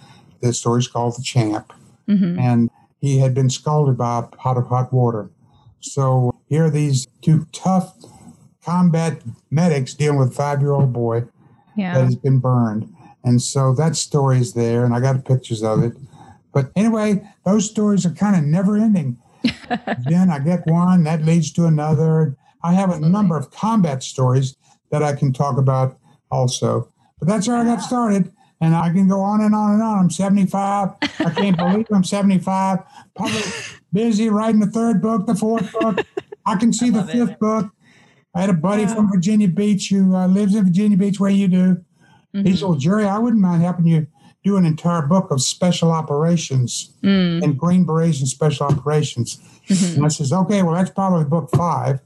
The 0.41 0.53
story's 0.53 0.87
called 0.87 1.17
The 1.17 1.23
Champ. 1.23 1.73
Mm-hmm. 2.09 2.39
And 2.39 2.71
he 3.01 3.19
had 3.19 3.35
been 3.35 3.51
scalded 3.51 3.97
by 3.97 4.19
a 4.19 4.23
pot 4.23 4.57
of 4.57 4.67
hot 4.67 4.93
water. 4.93 5.31
So 5.81 6.35
here 6.49 6.67
are 6.67 6.71
these 6.71 7.07
two 7.23 7.47
tough 7.53 7.95
combat 8.65 9.23
medics 9.51 9.95
dealing 9.95 10.19
with 10.19 10.29
a 10.29 10.35
five 10.35 10.61
year 10.61 10.73
old 10.73 10.93
boy 10.93 11.25
yeah. 11.77 11.95
that 11.95 12.05
has 12.05 12.17
been 12.17 12.39
burned. 12.39 12.93
And 13.25 13.43
so 13.43 13.75
that 13.75 13.97
story 13.97 14.39
is 14.39 14.55
there, 14.55 14.85
and 14.85 14.95
I 14.95 15.01
got 15.01 15.25
pictures 15.25 15.63
of 15.63 15.83
it. 15.83 15.95
But 16.53 16.71
anyway, 16.77 17.29
those 17.45 17.69
stories 17.69 18.07
are 18.07 18.11
kind 18.11 18.37
of 18.37 18.45
never 18.45 18.77
ending. 18.77 19.19
then 20.09 20.31
I 20.31 20.39
get 20.39 20.67
one, 20.67 21.05
that 21.05 21.25
leads 21.25 21.53
to 21.53 21.67
another. 21.67 22.37
I 22.63 22.73
have 22.73 22.91
a 22.91 23.01
number 23.01 23.37
of 23.37 23.51
combat 23.51 24.03
stories 24.03 24.57
that 24.91 25.03
I 25.03 25.15
can 25.15 25.33
talk 25.33 25.59
about 25.59 25.99
also. 26.31 26.89
But 27.19 27.29
that's 27.29 27.49
where 27.49 27.57
I 27.57 27.65
got 27.65 27.83
started. 27.83 28.33
And 28.61 28.75
I 28.75 28.91
can 28.91 29.07
go 29.07 29.21
on 29.21 29.43
and 29.43 29.55
on 29.55 29.75
and 29.75 29.83
on. 29.83 29.99
I'm 29.99 30.11
75. 30.11 30.91
I 31.03 31.31
can't 31.31 31.57
believe 31.59 31.87
I'm 31.93 32.05
75. 32.05 32.79
Probably 33.15 33.43
busy 33.93 34.31
writing 34.31 34.61
the 34.61 34.67
third 34.67 35.03
book, 35.03 35.27
the 35.27 35.35
fourth 35.35 35.73
book. 35.73 35.99
I 36.47 36.57
can 36.57 36.73
see 36.73 36.89
I 36.89 36.91
the 36.91 37.05
fifth 37.05 37.33
it. 37.33 37.39
book. 37.39 37.71
I 38.35 38.41
had 38.41 38.51
a 38.51 38.55
buddy 38.55 38.83
yeah. 38.83 38.95
from 38.95 39.11
Virginia 39.11 39.49
Beach 39.49 39.89
who 39.89 40.15
uh, 40.15 40.27
lives 40.27 40.55
in 40.55 40.65
Virginia 40.65 40.97
Beach, 40.97 41.19
where 41.21 41.31
you 41.31 41.49
do. 41.49 41.85
Mm-hmm. 42.35 42.47
He 42.47 42.57
said, 42.57 42.79
Jerry, 42.79 43.07
I 43.07 43.19
wouldn't 43.19 43.43
mind 43.43 43.63
helping 43.63 43.87
you 43.87 44.07
do 44.45 44.57
an 44.57 44.65
entire 44.65 45.03
book 45.03 45.31
of 45.31 45.43
special 45.43 45.91
operations 45.91 46.93
mm. 47.03 47.43
and 47.43 47.59
Green 47.59 47.85
Berets 47.85 48.21
and 48.21 48.29
special 48.29 48.67
operations. 48.67 49.39
Mm-hmm. 49.69 49.97
And 49.97 50.05
I 50.05 50.09
says, 50.09 50.33
okay, 50.33 50.63
well, 50.63 50.75
that's 50.75 50.91
probably 50.91 51.25
book 51.25 51.51
five. 51.55 52.01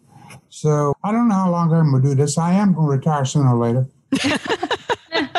So 0.49 0.95
I 1.05 1.13
don't 1.13 1.29
know 1.29 1.35
how 1.35 1.51
long 1.51 1.73
I'm 1.73 1.91
going 1.91 2.03
to 2.03 2.09
do 2.09 2.15
this. 2.15 2.39
I 2.39 2.53
am 2.53 2.73
going 2.73 2.87
to 2.87 2.93
retire 2.93 3.25
sooner 3.25 3.55
or 3.55 3.59
later. 3.59 3.87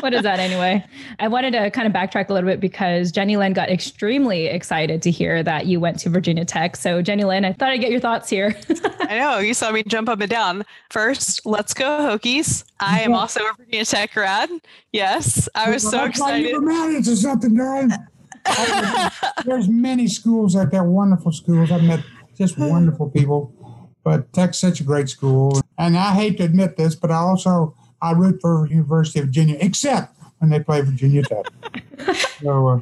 what 0.02 0.14
is 0.14 0.24
that 0.24 0.40
anyway? 0.40 0.84
I 1.20 1.28
wanted 1.28 1.52
to 1.52 1.72
kind 1.72 1.88
of 1.88 1.94
backtrack 1.94 2.30
a 2.30 2.34
little 2.34 2.50
bit 2.50 2.60
because 2.60 3.12
Jenny 3.12 3.38
Lynn 3.38 3.54
got 3.54 3.70
extremely 3.70 4.48
excited 4.48 5.02
to 5.04 5.12
hear 5.12 5.44
that 5.44 5.68
you 5.68 5.80
went 5.80 6.00
to 6.00 6.10
Virginia 6.10 6.46
Tech. 6.46 6.76
So, 6.76 7.02
Jenny 7.02 7.24
Lynn, 7.24 7.46
I 7.46 7.54
thought 7.54 7.70
I'd 7.70 7.82
get 7.82 7.92
your 7.92 8.00
thoughts 8.00 8.30
here. 8.30 8.56
I 9.02 9.18
know 9.18 9.40
you 9.40 9.54
saw 9.54 9.72
me 9.72 9.84
jump 9.84 10.10
up 10.10 10.20
and 10.22 10.30
down. 10.30 10.66
First, 10.90 11.46
let's 11.46 11.74
go 11.74 11.86
Hokies. 11.86 12.64
I 12.80 13.02
am 13.02 13.14
also 13.14 13.42
a 13.42 13.54
Virginia 13.54 13.86
Tech 13.86 14.14
grad. 14.14 14.50
Yes, 14.92 15.48
I 15.56 15.70
was 15.70 15.84
well, 15.84 15.92
so 15.92 16.04
excited. 16.06 16.50
You 16.50 16.62
married 16.62 17.06
to 17.06 17.16
something, 17.16 17.56
darling. 17.56 17.92
There's 19.46 19.70
many 19.70 20.08
schools 20.08 20.56
out 20.56 20.72
there, 20.72 20.84
wonderful 20.84 21.32
schools. 21.32 21.72
I've 21.72 21.84
met 21.84 22.04
just 22.38 22.58
wonderful 22.58 23.10
people. 23.10 23.54
But 24.04 24.34
Tech's 24.34 24.58
such 24.58 24.82
a 24.82 24.84
great 24.84 25.10
school. 25.10 25.62
And 25.78 25.96
I 25.96 26.16
hate 26.16 26.38
to 26.38 26.44
admit 26.44 26.76
this, 26.76 26.96
but 26.96 27.12
I 27.12 27.18
also 27.18 27.76
I 28.02 28.12
root 28.12 28.40
for 28.42 28.68
University 28.68 29.20
of 29.20 29.26
Virginia, 29.26 29.58
except 29.60 30.18
when 30.40 30.50
they 30.50 30.60
play 30.60 30.82
Virginia 30.82 31.24
Tech. 31.24 31.46
so, 32.42 32.68
uh, 32.68 32.80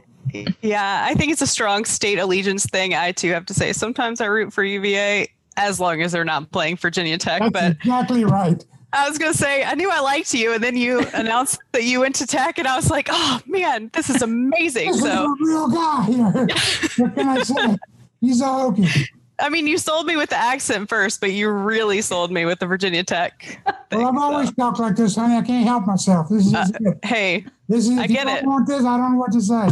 yeah, 0.61 1.05
I 1.05 1.13
think 1.15 1.31
it's 1.31 1.41
a 1.41 1.47
strong 1.47 1.85
state 1.85 2.19
allegiance 2.19 2.65
thing. 2.65 2.93
I 2.93 3.11
too 3.11 3.31
have 3.31 3.45
to 3.47 3.53
say 3.53 3.73
sometimes 3.73 4.21
I 4.21 4.25
root 4.25 4.53
for 4.53 4.63
UVA 4.63 5.27
as 5.57 5.79
long 5.79 6.01
as 6.01 6.11
they're 6.11 6.25
not 6.25 6.51
playing 6.51 6.77
Virginia 6.77 7.17
Tech. 7.17 7.41
That's 7.41 7.51
but 7.51 7.71
exactly 7.71 8.23
right. 8.25 8.63
I 8.91 9.07
was 9.07 9.17
gonna 9.17 9.33
say 9.33 9.63
I 9.63 9.75
knew 9.75 9.91
I 9.91 9.99
liked 9.99 10.33
you, 10.33 10.53
and 10.53 10.63
then 10.63 10.75
you 10.75 11.05
announced 11.13 11.59
that 11.73 11.83
you 11.83 11.99
went 11.99 12.15
to 12.15 12.27
Tech, 12.27 12.57
and 12.57 12.67
I 12.67 12.75
was 12.75 12.89
like, 12.89 13.07
"Oh 13.11 13.39
man, 13.45 13.89
this 13.93 14.09
is 14.09 14.21
amazing!" 14.21 14.91
This 14.91 15.01
so, 15.01 15.07
is 15.07 15.13
a 15.13 15.51
real 15.51 15.67
guy 15.67 16.03
here. 16.05 16.31
what 16.97 17.15
can 17.15 17.27
I 17.27 17.43
say? 17.43 17.77
He's 18.21 18.41
a 18.41 18.45
Hokie. 18.45 19.07
I 19.39 19.49
mean, 19.49 19.67
you 19.67 19.77
sold 19.77 20.05
me 20.05 20.17
with 20.17 20.29
the 20.29 20.37
accent 20.37 20.89
first, 20.89 21.21
but 21.21 21.31
you 21.31 21.49
really 21.49 22.01
sold 22.01 22.31
me 22.31 22.45
with 22.45 22.59
the 22.59 22.65
Virginia 22.65 23.03
Tech. 23.03 23.59
Thing, 23.89 23.99
well, 23.99 24.09
I've 24.09 24.17
always 24.17 24.51
talked 24.53 24.79
like 24.79 24.95
this, 24.95 25.15
honey. 25.15 25.35
I 25.35 25.41
can't 25.41 25.65
help 25.65 25.85
myself. 25.87 26.29
This 26.29 26.47
is 26.47 26.53
uh, 26.53 26.67
hey. 27.03 27.45
This 27.67 27.87
is. 27.87 27.97
I 27.97 28.07
get 28.07 28.27
it. 28.27 28.45
Want 28.45 28.67
this? 28.67 28.83
I 28.83 28.97
don't 28.97 29.13
know 29.13 29.17
what 29.17 29.31
to 29.31 29.41
say. 29.41 29.69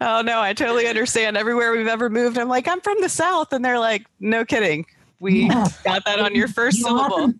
oh 0.00 0.22
no, 0.22 0.40
I 0.40 0.52
totally 0.54 0.86
understand. 0.86 1.36
Everywhere 1.36 1.72
we've 1.72 1.86
ever 1.86 2.10
moved, 2.10 2.38
I'm 2.38 2.48
like, 2.48 2.68
I'm 2.68 2.80
from 2.80 3.00
the 3.00 3.08
South, 3.08 3.52
and 3.52 3.64
they're 3.64 3.78
like, 3.78 4.06
no 4.20 4.44
kidding. 4.44 4.84
We 5.18 5.46
yeah. 5.46 5.68
got 5.84 6.04
that 6.04 6.20
on 6.20 6.34
your 6.34 6.48
first 6.48 6.78
you 6.78 6.84
know, 6.84 7.08
syllable. 7.08 7.34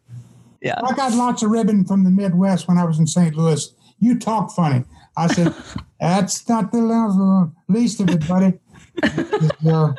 yeah. 0.63 0.81
I 0.83 0.95
got 0.95 1.13
lots 1.13 1.43
of 1.43 1.51
ribbon 1.51 1.85
from 1.85 2.05
the 2.05 2.11
Midwest 2.11 2.69
when 2.69 2.79
I 2.79 2.85
was 2.85 2.99
in 2.99 3.07
St. 3.07 3.35
Louis. 3.35 3.75
You 3.99 4.19
talk 4.19 4.53
funny. 4.53 4.85
I 5.17 5.27
said, 5.27 5.55
that's 6.01 6.49
not 6.49 6.73
the 6.73 7.53
least 7.69 8.01
of 8.01 8.09
it, 8.09 8.27
buddy 8.27 8.59
uh, 9.03 9.93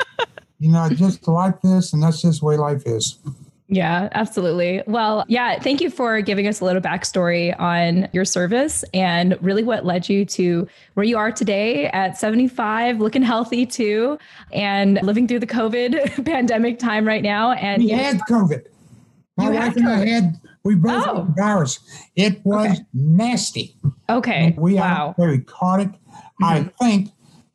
you 0.59 0.71
know, 0.71 0.89
just 0.89 1.27
like 1.27 1.61
this, 1.61 1.93
and 1.93 2.01
that's 2.01 2.21
just 2.21 2.39
the 2.39 2.45
way 2.45 2.57
life 2.57 2.83
is. 2.85 3.19
Yeah, 3.69 4.09
absolutely. 4.11 4.83
Well, 4.85 5.25
yeah, 5.27 5.57
thank 5.59 5.81
you 5.81 5.89
for 5.89 6.21
giving 6.21 6.47
us 6.47 6.61
a 6.61 6.65
little 6.65 6.81
backstory 6.81 7.59
on 7.59 8.07
your 8.13 8.25
service 8.25 8.83
and 8.93 9.37
really 9.41 9.63
what 9.63 9.85
led 9.85 10.09
you 10.09 10.25
to 10.25 10.67
where 10.93 11.05
you 11.05 11.17
are 11.17 11.31
today 11.31 11.87
at 11.87 12.17
75, 12.17 12.99
looking 12.99 13.23
healthy 13.23 13.65
too, 13.65 14.19
and 14.51 14.99
living 15.01 15.27
through 15.27 15.39
the 15.39 15.47
COVID 15.47 16.25
pandemic 16.25 16.77
time 16.77 17.07
right 17.07 17.23
now. 17.23 17.53
And 17.53 17.83
we 17.83 17.89
had 17.89 18.19
COVID. 18.29 18.65
My 19.37 19.49
wife 19.49 19.75
and 19.75 19.89
I 19.89 20.05
had, 20.05 20.39
we 20.63 20.75
both 20.75 21.07
oh. 21.07 21.15
had 21.23 21.35
virus. 21.35 21.79
It 22.15 22.45
was 22.45 22.71
okay. 22.71 22.85
nasty. 22.93 23.75
Okay. 24.09 24.53
we 24.57 24.75
wow. 24.75 25.15
we 25.17 25.39
caught 25.39 25.79
it. 25.79 25.87
Mm-hmm. 25.87 26.43
I 26.43 26.63
think 26.79 27.09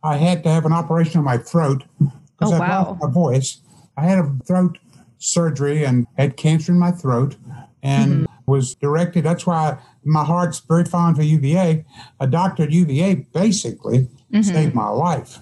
I 0.08 0.16
had 0.16 0.42
to 0.44 0.50
have 0.50 0.64
an 0.64 0.72
operation 0.72 1.18
on 1.18 1.24
my 1.24 1.38
throat 1.38 1.84
because 1.98 2.52
oh, 2.52 2.56
I 2.56 2.58
wow. 2.58 2.84
lost 2.84 3.02
my 3.02 3.10
voice. 3.10 3.58
I 3.96 4.04
had 4.04 4.18
a 4.18 4.32
throat 4.46 4.78
surgery 5.18 5.84
and 5.84 6.06
had 6.16 6.36
cancer 6.36 6.72
in 6.72 6.78
my 6.78 6.92
throat 6.92 7.36
and 7.82 8.12
mm-hmm. 8.12 8.50
was 8.50 8.74
directed. 8.74 9.24
That's 9.24 9.46
why 9.46 9.78
my 10.04 10.24
heart's 10.24 10.60
very 10.60 10.84
fond 10.84 11.16
for 11.16 11.22
UVA. 11.22 11.84
A 12.20 12.26
doctor 12.26 12.62
at 12.62 12.70
UVA 12.70 13.26
basically 13.34 14.08
mm-hmm. 14.32 14.42
saved 14.42 14.74
my 14.74 14.88
life 14.88 15.38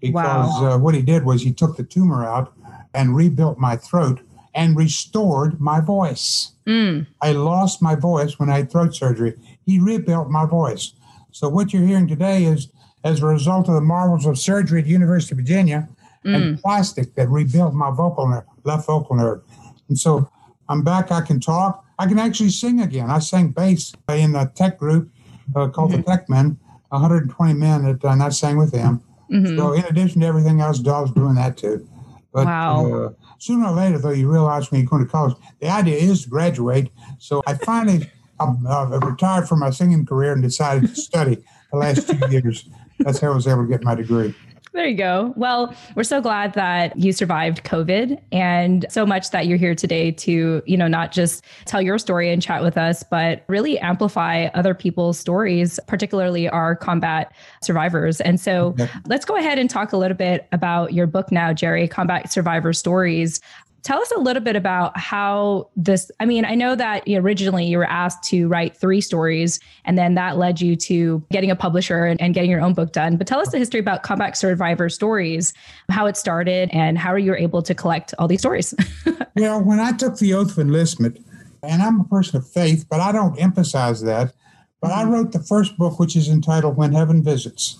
because 0.00 0.60
wow. 0.60 0.72
uh, 0.72 0.78
what 0.78 0.94
he 0.94 1.02
did 1.02 1.24
was 1.24 1.42
he 1.42 1.52
took 1.52 1.76
the 1.76 1.84
tumor 1.84 2.24
out 2.24 2.52
and 2.92 3.16
rebuilt 3.16 3.58
my 3.58 3.76
throat 3.76 4.20
and 4.54 4.76
restored 4.76 5.60
my 5.60 5.80
voice. 5.80 6.52
Mm. 6.66 7.06
I 7.22 7.32
lost 7.32 7.80
my 7.80 7.94
voice 7.94 8.38
when 8.38 8.50
I 8.50 8.56
had 8.56 8.70
throat 8.70 8.94
surgery. 8.94 9.34
He 9.64 9.78
rebuilt 9.78 10.28
my 10.28 10.44
voice. 10.44 10.92
So 11.30 11.48
what 11.48 11.72
you're 11.72 11.86
hearing 11.86 12.08
today 12.08 12.44
is 12.44 12.68
as 13.04 13.22
a 13.22 13.26
result 13.26 13.68
of 13.68 13.74
the 13.74 13.80
marvels 13.80 14.26
of 14.26 14.38
surgery 14.38 14.80
at 14.80 14.84
the 14.84 14.90
University 14.90 15.32
of 15.32 15.38
Virginia 15.38 15.88
mm. 16.24 16.34
and 16.34 16.60
plastic 16.60 17.14
that 17.14 17.28
rebuilt 17.28 17.74
my 17.74 17.90
vocal 17.90 18.28
nerve, 18.28 18.44
left 18.64 18.86
vocal 18.86 19.16
nerve. 19.16 19.42
And 19.88 19.98
so 19.98 20.30
I'm 20.68 20.82
back. 20.82 21.10
I 21.10 21.20
can 21.20 21.40
talk. 21.40 21.84
I 21.98 22.06
can 22.06 22.18
actually 22.18 22.50
sing 22.50 22.80
again. 22.80 23.10
I 23.10 23.18
sang 23.18 23.48
bass 23.48 23.92
in 24.08 24.34
a 24.34 24.46
tech 24.46 24.78
group 24.78 25.10
uh, 25.54 25.68
called 25.68 25.92
mm-hmm. 25.92 26.02
the 26.02 26.06
Tech 26.06 26.28
Men, 26.28 26.58
120 26.88 27.54
men, 27.54 27.84
that, 27.84 28.04
and 28.04 28.22
I 28.22 28.28
sang 28.30 28.56
with 28.56 28.72
them. 28.72 29.02
Mm-hmm. 29.30 29.56
So 29.56 29.72
in 29.72 29.84
addition 29.84 30.20
to 30.22 30.26
everything 30.26 30.60
else, 30.60 30.86
I 30.86 31.00
was 31.00 31.12
doing 31.12 31.34
that 31.34 31.56
too. 31.56 31.86
But 32.32 32.46
wow. 32.46 32.92
uh, 32.92 33.12
sooner 33.38 33.66
or 33.66 33.72
later, 33.72 33.98
though, 33.98 34.10
you 34.10 34.30
realize 34.30 34.70
when 34.70 34.80
you 34.80 34.86
go 34.86 34.98
to 34.98 35.04
college, 35.04 35.36
the 35.60 35.68
idea 35.68 35.96
is 35.96 36.24
to 36.24 36.30
graduate. 36.30 36.90
So 37.18 37.42
I 37.46 37.54
finally 37.54 38.08
uh, 38.38 39.00
retired 39.02 39.48
from 39.48 39.60
my 39.60 39.70
singing 39.70 40.06
career 40.06 40.32
and 40.32 40.42
decided 40.42 40.88
to 40.88 40.94
study 41.00 41.38
the 41.72 41.78
last 41.78 42.08
two 42.08 42.30
years 42.30 42.68
that's 43.00 43.20
how 43.20 43.32
I 43.32 43.34
was 43.34 43.46
able 43.46 43.64
to 43.64 43.68
get 43.68 43.82
my 43.82 43.94
degree. 43.94 44.34
There 44.72 44.86
you 44.86 44.96
go. 44.96 45.34
Well, 45.36 45.74
we're 45.96 46.04
so 46.04 46.20
glad 46.20 46.54
that 46.54 46.96
you 46.96 47.12
survived 47.12 47.64
COVID 47.64 48.20
and 48.30 48.86
so 48.88 49.04
much 49.04 49.30
that 49.30 49.48
you're 49.48 49.58
here 49.58 49.74
today 49.74 50.12
to, 50.12 50.62
you 50.64 50.76
know, 50.76 50.86
not 50.86 51.10
just 51.10 51.44
tell 51.64 51.82
your 51.82 51.98
story 51.98 52.30
and 52.30 52.40
chat 52.40 52.62
with 52.62 52.78
us, 52.78 53.02
but 53.02 53.42
really 53.48 53.80
amplify 53.80 54.44
other 54.54 54.74
people's 54.74 55.18
stories, 55.18 55.80
particularly 55.88 56.48
our 56.48 56.76
combat 56.76 57.32
survivors. 57.62 58.20
And 58.20 58.40
so 58.40 58.68
okay. 58.68 58.88
let's 59.06 59.24
go 59.24 59.36
ahead 59.36 59.58
and 59.58 59.68
talk 59.68 59.92
a 59.92 59.96
little 59.96 60.16
bit 60.16 60.46
about 60.52 60.92
your 60.92 61.08
book 61.08 61.32
now, 61.32 61.52
Jerry, 61.52 61.88
Combat 61.88 62.30
Survivor 62.30 62.72
Stories. 62.72 63.40
Tell 63.82 64.00
us 64.00 64.10
a 64.12 64.18
little 64.18 64.42
bit 64.42 64.56
about 64.56 64.98
how 64.98 65.68
this. 65.76 66.10
I 66.20 66.26
mean, 66.26 66.44
I 66.44 66.54
know 66.54 66.74
that 66.76 67.04
originally 67.08 67.64
you 67.64 67.78
were 67.78 67.88
asked 67.88 68.22
to 68.24 68.48
write 68.48 68.76
three 68.76 69.00
stories, 69.00 69.60
and 69.84 69.96
then 69.96 70.14
that 70.14 70.36
led 70.36 70.60
you 70.60 70.76
to 70.76 71.24
getting 71.30 71.50
a 71.50 71.56
publisher 71.56 72.04
and, 72.04 72.20
and 72.20 72.34
getting 72.34 72.50
your 72.50 72.60
own 72.60 72.74
book 72.74 72.92
done. 72.92 73.16
But 73.16 73.26
tell 73.26 73.40
us 73.40 73.50
the 73.50 73.58
history 73.58 73.80
about 73.80 74.02
Combat 74.02 74.36
Survivor 74.36 74.88
Stories, 74.88 75.52
how 75.88 76.06
it 76.06 76.16
started, 76.16 76.70
and 76.72 76.98
how 76.98 77.14
you 77.16 77.30
were 77.30 77.38
able 77.38 77.62
to 77.62 77.74
collect 77.74 78.14
all 78.18 78.28
these 78.28 78.40
stories. 78.40 78.74
well, 79.36 79.62
when 79.62 79.80
I 79.80 79.92
took 79.92 80.18
the 80.18 80.34
oath 80.34 80.52
of 80.52 80.58
enlistment, 80.58 81.24
and 81.62 81.82
I'm 81.82 82.00
a 82.00 82.04
person 82.04 82.36
of 82.36 82.48
faith, 82.48 82.86
but 82.88 83.00
I 83.00 83.12
don't 83.12 83.38
emphasize 83.38 84.02
that. 84.02 84.32
But 84.80 84.92
I 84.92 85.02
mm-hmm. 85.02 85.12
wrote 85.12 85.32
the 85.32 85.42
first 85.42 85.76
book, 85.76 85.98
which 85.98 86.16
is 86.16 86.28
entitled 86.28 86.76
When 86.76 86.92
Heaven 86.92 87.22
Visits. 87.22 87.78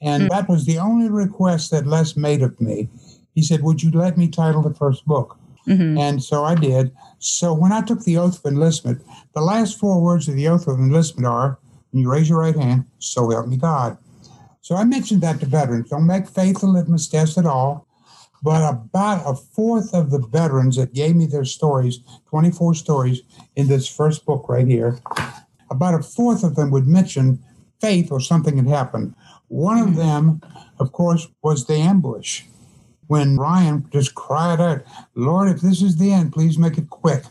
And 0.00 0.24
mm-hmm. 0.24 0.28
that 0.34 0.48
was 0.48 0.66
the 0.66 0.78
only 0.78 1.08
request 1.08 1.70
that 1.70 1.86
Les 1.86 2.16
made 2.16 2.42
of 2.42 2.60
me. 2.60 2.88
He 3.34 3.42
said, 3.42 3.62
Would 3.62 3.82
you 3.82 3.90
let 3.90 4.18
me 4.18 4.28
title 4.28 4.62
the 4.62 4.74
first 4.74 5.06
book? 5.06 5.38
Mm-hmm. 5.66 5.98
And 5.98 6.22
so 6.22 6.44
I 6.44 6.54
did. 6.54 6.92
So 7.18 7.52
when 7.54 7.72
I 7.72 7.82
took 7.82 8.00
the 8.00 8.16
oath 8.16 8.44
of 8.44 8.52
enlistment, 8.52 9.02
the 9.34 9.40
last 9.40 9.78
four 9.78 10.00
words 10.00 10.28
of 10.28 10.36
the 10.36 10.48
oath 10.48 10.66
of 10.66 10.78
enlistment 10.78 11.26
are, 11.26 11.58
when 11.90 12.02
you 12.02 12.10
raise 12.10 12.28
your 12.28 12.40
right 12.40 12.56
hand, 12.56 12.86
so 12.98 13.30
help 13.30 13.46
me 13.46 13.56
God. 13.56 13.98
So 14.60 14.76
I 14.76 14.84
mentioned 14.84 15.22
that 15.22 15.40
to 15.40 15.46
veterans. 15.46 15.90
Don't 15.90 16.06
make 16.06 16.28
faith 16.28 16.62
a 16.62 16.66
litmus 16.66 17.08
test 17.08 17.38
at 17.38 17.46
all. 17.46 17.86
But 18.42 18.68
about 18.68 19.22
a 19.24 19.36
fourth 19.36 19.94
of 19.94 20.10
the 20.10 20.18
veterans 20.18 20.76
that 20.76 20.94
gave 20.94 21.14
me 21.14 21.26
their 21.26 21.44
stories, 21.44 22.00
24 22.28 22.74
stories 22.74 23.22
in 23.54 23.68
this 23.68 23.88
first 23.88 24.26
book 24.26 24.48
right 24.48 24.66
here, 24.66 24.98
about 25.70 25.94
a 25.94 26.02
fourth 26.02 26.42
of 26.42 26.56
them 26.56 26.70
would 26.72 26.86
mention 26.86 27.42
faith 27.80 28.10
or 28.10 28.20
something 28.20 28.56
had 28.56 28.66
happened. 28.66 29.14
One 29.48 29.78
of 29.78 29.88
mm-hmm. 29.88 29.98
them, 29.98 30.40
of 30.80 30.92
course, 30.92 31.28
was 31.42 31.66
the 31.66 31.74
ambush 31.74 32.42
when 33.12 33.36
Ryan 33.36 33.86
just 33.92 34.14
cried 34.14 34.58
out, 34.58 34.84
Lord, 35.14 35.50
if 35.50 35.60
this 35.60 35.82
is 35.82 35.96
the 35.96 36.10
end, 36.10 36.32
please 36.32 36.56
make 36.56 36.78
it 36.78 36.88
quick. 36.88 37.24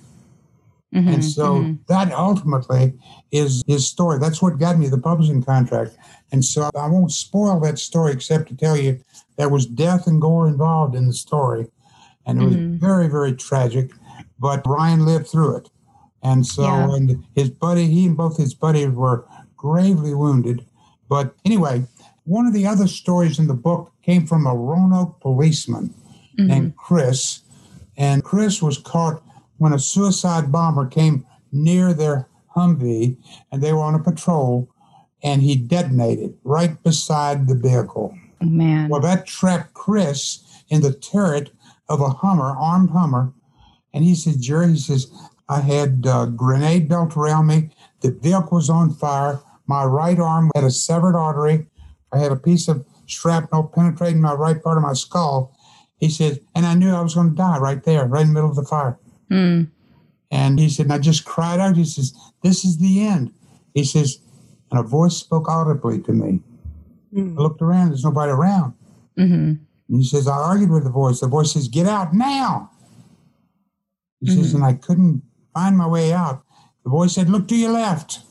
Mm-hmm, 0.94 1.08
and 1.08 1.26
so 1.26 1.56
mm-hmm. 1.56 1.74
that 1.88 2.14
ultimately 2.14 2.94
is 3.32 3.64
his 3.66 3.88
story. 3.88 4.20
That's 4.20 4.44
what 4.44 4.60
got 4.60 4.78
me 4.78 4.90
the 4.90 5.00
publishing 5.00 5.42
contract. 5.42 5.98
And 6.32 6.46
so 6.46 6.70
I 6.76 6.88
won't 6.88 7.12
spoil 7.12 7.60
that 7.62 7.80
story 7.80 8.14
except 8.14 8.48
to 8.50 8.56
tell 8.56 8.78
you 8.78 9.00
there 9.38 9.50
was 9.50 9.66
death 9.66 10.06
and 10.06 10.22
gore 10.22 10.48
involved 10.48 10.94
in 10.94 11.08
the 11.08 11.14
story. 11.14 11.66
And 12.28 12.40
it 12.40 12.46
was 12.46 12.56
mm-hmm. 12.56 12.78
very, 12.78 13.08
very 13.08 13.34
tragic. 13.34 13.90
But 14.38 14.62
Ryan 14.68 15.04
lived 15.04 15.30
through 15.30 15.56
it. 15.56 15.70
And 16.22 16.46
so 16.46 16.62
yeah. 16.62 16.94
and 16.94 17.24
his 17.34 17.50
buddy, 17.50 17.88
he 17.88 18.06
and 18.06 18.16
both 18.16 18.38
his 18.38 18.54
buddies 18.54 18.90
were 18.90 19.26
gravely 19.58 20.14
wounded. 20.14 20.64
But 21.10 21.34
anyway, 21.44 21.86
one 22.25 22.46
of 22.46 22.54
the 22.54 22.68
other 22.68 22.88
stories 22.88 23.40
in 23.40 23.48
the 23.48 23.54
book 23.54 23.92
came 24.04 24.25
from 24.25 24.46
a 24.46 24.56
Roanoke 24.56 25.20
policeman 25.20 25.94
mm-hmm. 26.38 26.48
named 26.48 26.75
Chris. 26.75 27.42
And 27.98 28.24
Chris 28.24 28.62
was 28.62 28.78
caught 28.78 29.22
when 29.58 29.74
a 29.74 29.80
suicide 29.80 30.51
bomber 30.51 30.88
came 30.88 31.25
near 31.51 31.94
their 31.94 32.28
Humvee 32.56 33.18
and 33.51 33.62
they 33.62 33.74
were 33.74 33.82
on 33.82 33.96
a 33.96 34.04
patrol 34.04 34.70
and 35.24 35.42
he 35.42 35.56
detonated 35.56 36.38
right 36.44 36.82
beside 36.84 37.48
the 37.48 37.56
vehicle. 37.56 38.18
Man. 38.42 38.90
Well, 38.90 39.01
that 39.01 39.28
trapped 39.28 39.74
Chris 39.74 40.63
in 40.70 40.82
the 40.82 40.94
turret 40.94 41.51
of 41.88 42.01
a 42.01 42.10
Hummer, 42.10 42.56
armed 42.58 42.90
Hummer. 42.90 43.34
And 43.94 44.04
he 44.04 44.16
said, 44.16 44.42
Jerry, 44.42 44.70
he 44.70 44.78
says, 44.78 45.12
I 45.48 45.60
had 45.60 46.06
a 46.08 46.25
grenade 46.28 46.88
belt 46.88 47.16
around 47.16 47.48
me. 47.48 47.70
The 48.00 48.12
vehicle 48.12 48.58
was 48.58 48.70
on 48.70 48.94
fire. 48.94 49.40
My 49.68 49.84
right 49.84 50.18
arm 50.18 50.50
had 50.56 50.63
a 50.63 50.72
severed 50.72 51.16
artery. 51.16 51.68
I 52.13 52.20
had 52.20 52.32
a 52.32 52.36
piece 52.36 52.68
of 52.68 52.86
shrapnel 53.06 53.72
penetrating 53.74 54.22
my 54.22 54.34
right 54.34 54.62
part 54.62 54.77
of 54.77 54.84
my 54.84 54.94
skull. 54.94 55.56
He 56.00 56.10
said, 56.10 56.39
and 56.56 56.65
I 56.65 56.74
knew 56.74 56.94
I 56.94 57.01
was 57.01 57.15
going 57.15 57.30
to 57.30 57.36
die 57.36 57.60
right 57.60 57.84
there, 57.84 58.06
right 58.06 58.22
in 58.22 58.30
the 58.30 58.34
middle 58.34 58.50
of 58.50 58.56
the 58.56 58.63
fire. 58.63 58.98
Mm. 59.30 59.70
And 60.32 60.60
he 60.60 60.70
said, 60.70 60.86
and 60.88 60.94
I 60.94 61.00
just 61.00 61.25
cried 61.25 61.60
out. 61.60 61.75
He 61.75 61.86
says, 61.86 62.13
This 62.41 62.63
is 62.63 62.77
the 62.77 63.06
end. 63.06 63.34
He 63.74 63.84
says, 63.84 64.20
and 64.72 64.80
a 64.80 64.84
voice 64.84 65.18
spoke 65.18 65.50
audibly 65.50 66.01
to 66.01 66.13
me. 66.13 66.39
Mm. 67.13 67.38
I 67.38 67.41
looked 67.41 67.62
around, 67.62 67.89
there's 67.89 68.06
nobody 68.06 68.32
around. 68.32 68.74
Mm-hmm. 69.20 69.53
And 69.91 70.00
he 70.01 70.03
says, 70.03 70.27
I 70.27 70.38
argued 70.38 70.72
with 70.72 70.86
the 70.86 70.89
voice. 70.89 71.20
The 71.20 71.27
voice 71.27 71.51
says, 71.51 71.68
Get 71.68 71.88
out 71.88 72.13
now. 72.13 72.72
He 74.22 74.30
mm-hmm. 74.30 74.41
says, 74.41 74.53
and 74.53 74.63
I 74.63 74.74
couldn't 74.74 75.22
find 75.53 75.77
my 75.77 75.88
way 75.88 76.13
out. 76.13 76.44
The 76.84 76.89
voice 76.89 77.13
said, 77.13 77.30
Look 77.30 77.48
to 77.50 77.56
your 77.56 77.72
left. 77.72 78.22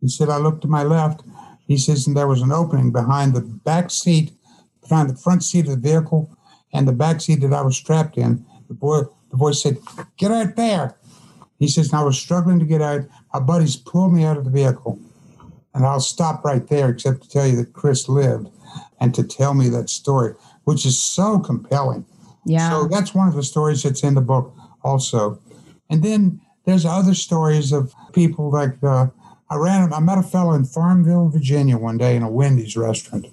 He 0.00 0.08
said, 0.08 0.28
I 0.28 0.38
looked 0.38 0.62
to 0.62 0.68
my 0.68 0.84
left. 0.84 1.22
He 1.66 1.76
says, 1.76 2.06
and 2.06 2.16
there 2.16 2.28
was 2.28 2.42
an 2.42 2.52
opening 2.52 2.92
behind 2.92 3.34
the 3.34 3.40
back 3.40 3.90
seat, 3.90 4.32
behind 4.80 5.10
the 5.10 5.16
front 5.16 5.42
seat 5.42 5.66
of 5.66 5.72
the 5.72 5.88
vehicle 5.88 6.36
and 6.72 6.86
the 6.86 6.92
back 6.92 7.20
seat 7.20 7.40
that 7.40 7.52
I 7.52 7.62
was 7.62 7.76
strapped 7.76 8.16
in. 8.16 8.44
The 8.68 8.74
boy, 8.74 9.02
the 9.30 9.36
voice 9.36 9.62
said, 9.62 9.78
Get 10.16 10.30
out 10.30 10.56
there. 10.56 10.96
He 11.58 11.68
says, 11.68 11.90
and 11.90 11.98
I 11.98 12.04
was 12.04 12.18
struggling 12.18 12.58
to 12.58 12.66
get 12.66 12.82
out. 12.82 13.02
My 13.32 13.40
buddies 13.40 13.76
pulled 13.76 14.12
me 14.12 14.24
out 14.24 14.36
of 14.36 14.44
the 14.44 14.50
vehicle. 14.50 14.98
And 15.74 15.84
I'll 15.84 16.00
stop 16.00 16.44
right 16.44 16.66
there, 16.68 16.90
except 16.90 17.22
to 17.22 17.28
tell 17.28 17.46
you 17.46 17.56
that 17.56 17.72
Chris 17.72 18.08
lived 18.08 18.48
and 19.00 19.14
to 19.14 19.22
tell 19.22 19.54
me 19.54 19.68
that 19.70 19.90
story, 19.90 20.34
which 20.64 20.86
is 20.86 21.00
so 21.00 21.38
compelling. 21.38 22.04
Yeah. 22.44 22.70
So 22.70 22.88
that's 22.88 23.14
one 23.14 23.28
of 23.28 23.34
the 23.34 23.42
stories 23.42 23.82
that's 23.82 24.02
in 24.02 24.14
the 24.14 24.20
book 24.20 24.54
also. 24.82 25.40
And 25.90 26.02
then 26.02 26.40
there's 26.64 26.84
other 26.84 27.14
stories 27.14 27.72
of 27.72 27.94
people 28.12 28.50
like 28.50 28.82
uh, 28.82 29.08
I 29.48 29.56
ran. 29.56 29.92
I 29.92 30.00
met 30.00 30.18
a 30.18 30.22
fellow 30.22 30.52
in 30.52 30.64
Farmville, 30.64 31.28
Virginia, 31.28 31.78
one 31.78 31.98
day 31.98 32.16
in 32.16 32.22
a 32.22 32.30
Wendy's 32.30 32.76
restaurant, 32.76 33.26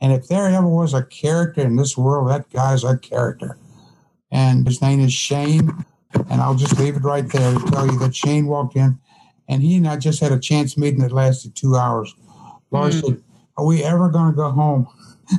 and 0.00 0.12
if 0.12 0.28
there 0.28 0.48
ever 0.48 0.68
was 0.68 0.92
a 0.92 1.04
character 1.04 1.62
in 1.62 1.76
this 1.76 1.96
world, 1.96 2.28
that 2.28 2.50
guy's 2.50 2.84
a 2.84 2.98
character. 2.98 3.56
And 4.30 4.66
his 4.66 4.82
name 4.82 5.00
is 5.00 5.12
Shane. 5.12 5.84
And 6.30 6.40
I'll 6.40 6.54
just 6.54 6.78
leave 6.78 6.96
it 6.96 7.02
right 7.02 7.26
there 7.28 7.54
to 7.54 7.70
tell 7.70 7.86
you 7.86 7.98
that 8.00 8.14
Shane 8.14 8.46
walked 8.46 8.76
in 8.76 8.98
and 9.48 9.62
he 9.62 9.76
and 9.76 9.86
I 9.86 9.96
just 9.96 10.20
had 10.20 10.32
a 10.32 10.38
chance 10.38 10.76
meeting 10.76 11.00
that 11.00 11.12
lasted 11.12 11.54
two 11.54 11.76
hours. 11.76 12.14
Laura 12.70 12.90
mm. 12.90 13.00
said, 13.00 13.22
Are 13.56 13.64
we 13.64 13.82
ever 13.82 14.08
going 14.08 14.30
to 14.30 14.36
go 14.36 14.50
home? 14.50 14.88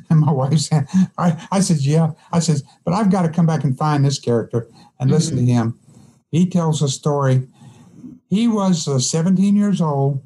And 0.09 0.21
my 0.21 0.31
wife 0.31 0.57
said, 0.57 0.87
I, 1.15 1.47
I 1.51 1.59
said, 1.59 1.77
Yeah. 1.77 2.13
I 2.31 2.39
said, 2.39 2.61
But 2.83 2.95
I've 2.95 3.11
got 3.11 3.21
to 3.21 3.29
come 3.29 3.45
back 3.45 3.63
and 3.63 3.77
find 3.77 4.03
this 4.03 4.17
character 4.17 4.67
and 4.99 5.09
mm-hmm. 5.09 5.11
listen 5.11 5.37
to 5.37 5.45
him. 5.45 5.79
He 6.31 6.49
tells 6.49 6.81
a 6.81 6.89
story. 6.89 7.47
He 8.29 8.47
was 8.47 8.87
uh, 8.87 8.99
17 8.99 9.55
years 9.55 9.81
old. 9.81 10.21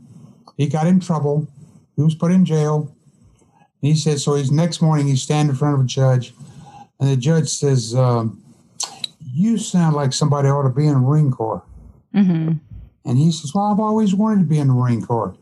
He 0.58 0.68
got 0.68 0.88
in 0.88 1.00
trouble. 1.00 1.48
He 1.96 2.02
was 2.02 2.16
put 2.16 2.32
in 2.32 2.46
jail. 2.46 2.94
He 3.82 3.96
said, 3.96 4.20
So 4.20 4.36
he's 4.36 4.52
next 4.52 4.82
morning, 4.82 5.08
he's 5.08 5.22
standing 5.22 5.52
in 5.52 5.58
front 5.58 5.76
of 5.76 5.82
a 5.82 5.88
judge. 5.88 6.34
And 7.00 7.10
the 7.10 7.18
judge 7.18 7.50
says, 7.50 7.96
um, 7.96 8.44
You 9.22 9.58
sound 9.58 9.96
like 9.96 10.14
somebody 10.14 10.50
ought 10.50 10.64
to 10.64 10.70
be 10.70 10.88
in 10.88 10.94
the 10.94 11.00
Marine 11.00 11.32
Corps. 11.32 11.64
Mm-hmm. 12.14 12.54
And 13.06 13.18
he 13.18 13.32
says, 13.32 13.54
Well, 13.54 13.66
I've 13.66 13.80
always 13.80 14.14
wanted 14.14 14.42
to 14.42 14.48
be 14.50 14.60
in 14.60 14.68
the 14.68 14.74
Marine 14.74 15.06
Corps. 15.06 15.36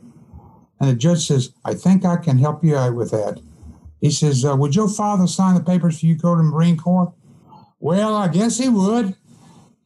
And 0.79 0.89
the 0.89 0.95
judge 0.95 1.27
says, 1.27 1.51
I 1.65 1.73
think 1.73 2.05
I 2.05 2.17
can 2.17 2.37
help 2.37 2.63
you 2.63 2.75
out 2.75 2.95
with 2.95 3.11
that. 3.11 3.41
He 4.01 4.11
says, 4.11 4.45
uh, 4.45 4.55
Would 4.55 4.75
your 4.75 4.89
father 4.89 5.27
sign 5.27 5.55
the 5.55 5.61
papers 5.61 5.99
for 5.99 6.05
you 6.05 6.15
to 6.15 6.21
go 6.21 6.35
to 6.35 6.41
the 6.41 6.43
Marine 6.43 6.77
Corps? 6.77 7.13
Well, 7.79 8.15
I 8.15 8.27
guess 8.27 8.57
he 8.57 8.69
would. 8.69 9.15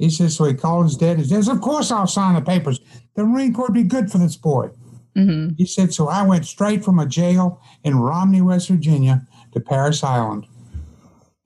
He 0.01 0.09
says, 0.09 0.35
So 0.35 0.45
he 0.45 0.55
called 0.55 0.85
his 0.85 0.97
dad. 0.97 1.19
He 1.19 1.23
says, 1.23 1.47
Of 1.47 1.61
course 1.61 1.91
I'll 1.91 2.07
sign 2.07 2.33
the 2.33 2.41
papers. 2.41 2.79
The 3.15 3.23
Marine 3.23 3.53
Corps 3.53 3.67
would 3.67 3.73
be 3.73 3.83
good 3.83 4.11
for 4.11 4.17
this 4.17 4.35
boy. 4.35 4.69
Mm-hmm. 5.15 5.55
He 5.57 5.65
said, 5.65 5.93
So 5.93 6.09
I 6.09 6.23
went 6.23 6.45
straight 6.45 6.83
from 6.83 6.97
a 6.97 7.05
jail 7.05 7.61
in 7.83 7.99
Romney, 7.99 8.41
West 8.41 8.69
Virginia 8.69 9.27
to 9.53 9.59
Parris 9.59 10.03
Island. 10.03 10.47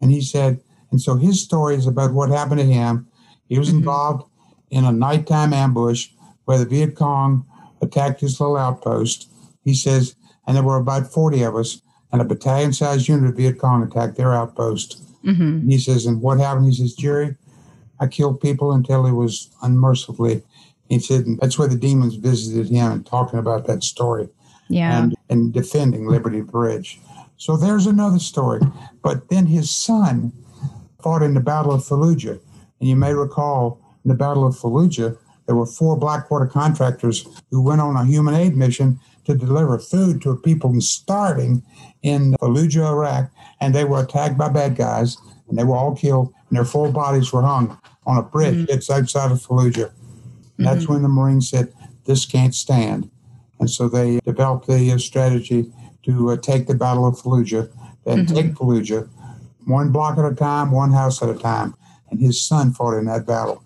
And 0.01 0.09
he 0.09 0.21
said, 0.21 0.61
And 0.89 1.01
so 1.01 1.15
his 1.15 1.41
story 1.41 1.75
is 1.75 1.85
about 1.85 2.13
what 2.13 2.29
happened 2.29 2.61
to 2.61 2.65
him. 2.65 3.07
He 3.49 3.59
was 3.59 3.67
mm-hmm. 3.67 3.79
involved 3.79 4.29
in 4.69 4.85
a 4.85 4.91
nighttime 4.91 5.51
ambush 5.51 6.09
where 6.45 6.57
the 6.57 6.65
Viet 6.65 6.95
Cong 6.95 7.45
attacked 7.81 8.21
his 8.21 8.39
little 8.39 8.57
outpost. 8.57 9.29
He 9.63 9.73
says, 9.73 10.15
and 10.47 10.55
there 10.55 10.63
were 10.63 10.77
about 10.77 11.11
40 11.11 11.43
of 11.43 11.55
us, 11.55 11.81
and 12.11 12.21
a 12.21 12.25
battalion 12.25 12.71
sized 12.71 13.07
unit 13.07 13.29
of 13.29 13.35
Viet 13.35 13.59
Cong 13.59 13.83
attacked 13.83 14.15
their 14.15 14.33
outpost. 14.33 15.01
Mm-hmm. 15.25 15.67
He 15.67 15.77
says, 15.77 16.05
and 16.05 16.21
what 16.21 16.39
happened? 16.39 16.67
He 16.67 16.73
says, 16.73 16.93
Jerry, 16.93 17.35
I 17.99 18.07
killed 18.07 18.41
people 18.41 18.71
until 18.71 19.05
it 19.05 19.13
was 19.13 19.49
unmercifully. 19.61 20.43
He 20.89 20.99
said, 20.99 21.25
that's 21.39 21.57
where 21.57 21.67
the 21.67 21.77
demons 21.77 22.15
visited 22.15 22.69
him 22.69 22.91
and 22.91 23.05
talking 23.05 23.39
about 23.39 23.67
that 23.67 23.83
story. 23.83 24.29
Yeah. 24.67 25.03
And, 25.03 25.15
and 25.29 25.53
defending 25.53 26.07
Liberty 26.07 26.41
Bridge. 26.41 26.99
So 27.37 27.57
there's 27.57 27.85
another 27.85 28.19
story. 28.19 28.61
But 29.01 29.29
then 29.29 29.45
his 29.45 29.69
son 29.69 30.31
fought 31.01 31.21
in 31.21 31.33
the 31.33 31.39
Battle 31.39 31.73
of 31.73 31.81
Fallujah. 31.81 32.39
And 32.79 32.89
you 32.89 32.95
may 32.95 33.13
recall 33.13 33.79
in 34.03 34.09
the 34.09 34.15
Battle 34.15 34.45
of 34.45 34.55
Fallujah, 34.55 35.17
there 35.45 35.55
were 35.55 35.65
four 35.65 35.97
Blackwater 35.97 36.47
contractors 36.47 37.27
who 37.51 37.61
went 37.61 37.81
on 37.81 37.95
a 37.95 38.05
human 38.05 38.33
aid 38.33 38.55
mission 38.55 38.99
to 39.25 39.35
deliver 39.35 39.77
food 39.79 40.21
to 40.21 40.35
people 40.37 40.79
starving 40.81 41.63
in 42.01 42.33
Fallujah, 42.41 42.87
Iraq, 42.87 43.31
and 43.61 43.73
they 43.73 43.83
were 43.83 44.03
attacked 44.03 44.37
by 44.37 44.49
bad 44.49 44.75
guys, 44.75 45.17
and 45.47 45.57
they 45.57 45.63
were 45.63 45.75
all 45.75 45.95
killed, 45.95 46.33
and 46.49 46.57
their 46.57 46.65
full 46.65 46.91
bodies 46.91 47.31
were 47.31 47.41
hung 47.41 47.79
on 48.05 48.17
a 48.17 48.23
bridge 48.23 48.55
mm-hmm. 48.55 48.73
it's 48.73 48.89
outside 48.89 49.31
of 49.31 49.39
Fallujah. 49.39 49.91
And 50.57 50.65
that's 50.65 50.83
mm-hmm. 50.83 50.93
when 50.93 51.01
the 51.01 51.09
Marines 51.09 51.49
said, 51.49 51.73
"This 52.05 52.25
can't 52.25 52.55
stand," 52.55 53.09
and 53.59 53.69
so 53.69 53.89
they 53.89 54.19
developed 54.21 54.67
the 54.67 54.91
uh, 54.91 54.97
strategy 54.97 55.71
to 56.03 56.31
uh, 56.31 56.37
take 56.37 56.67
the 56.67 56.75
Battle 56.75 57.07
of 57.07 57.15
Fallujah, 57.15 57.69
then 58.05 58.25
mm-hmm. 58.25 58.35
take 58.35 58.53
Fallujah, 58.53 59.09
one 59.65 59.91
block 59.91 60.17
at 60.17 60.25
a 60.25 60.35
time, 60.35 60.71
one 60.71 60.91
house 60.91 61.21
at 61.21 61.29
a 61.29 61.35
time, 61.35 61.75
and 62.09 62.19
his 62.19 62.41
son 62.41 62.71
fought 62.71 62.97
in 62.97 63.05
that 63.05 63.25
battle. 63.25 63.63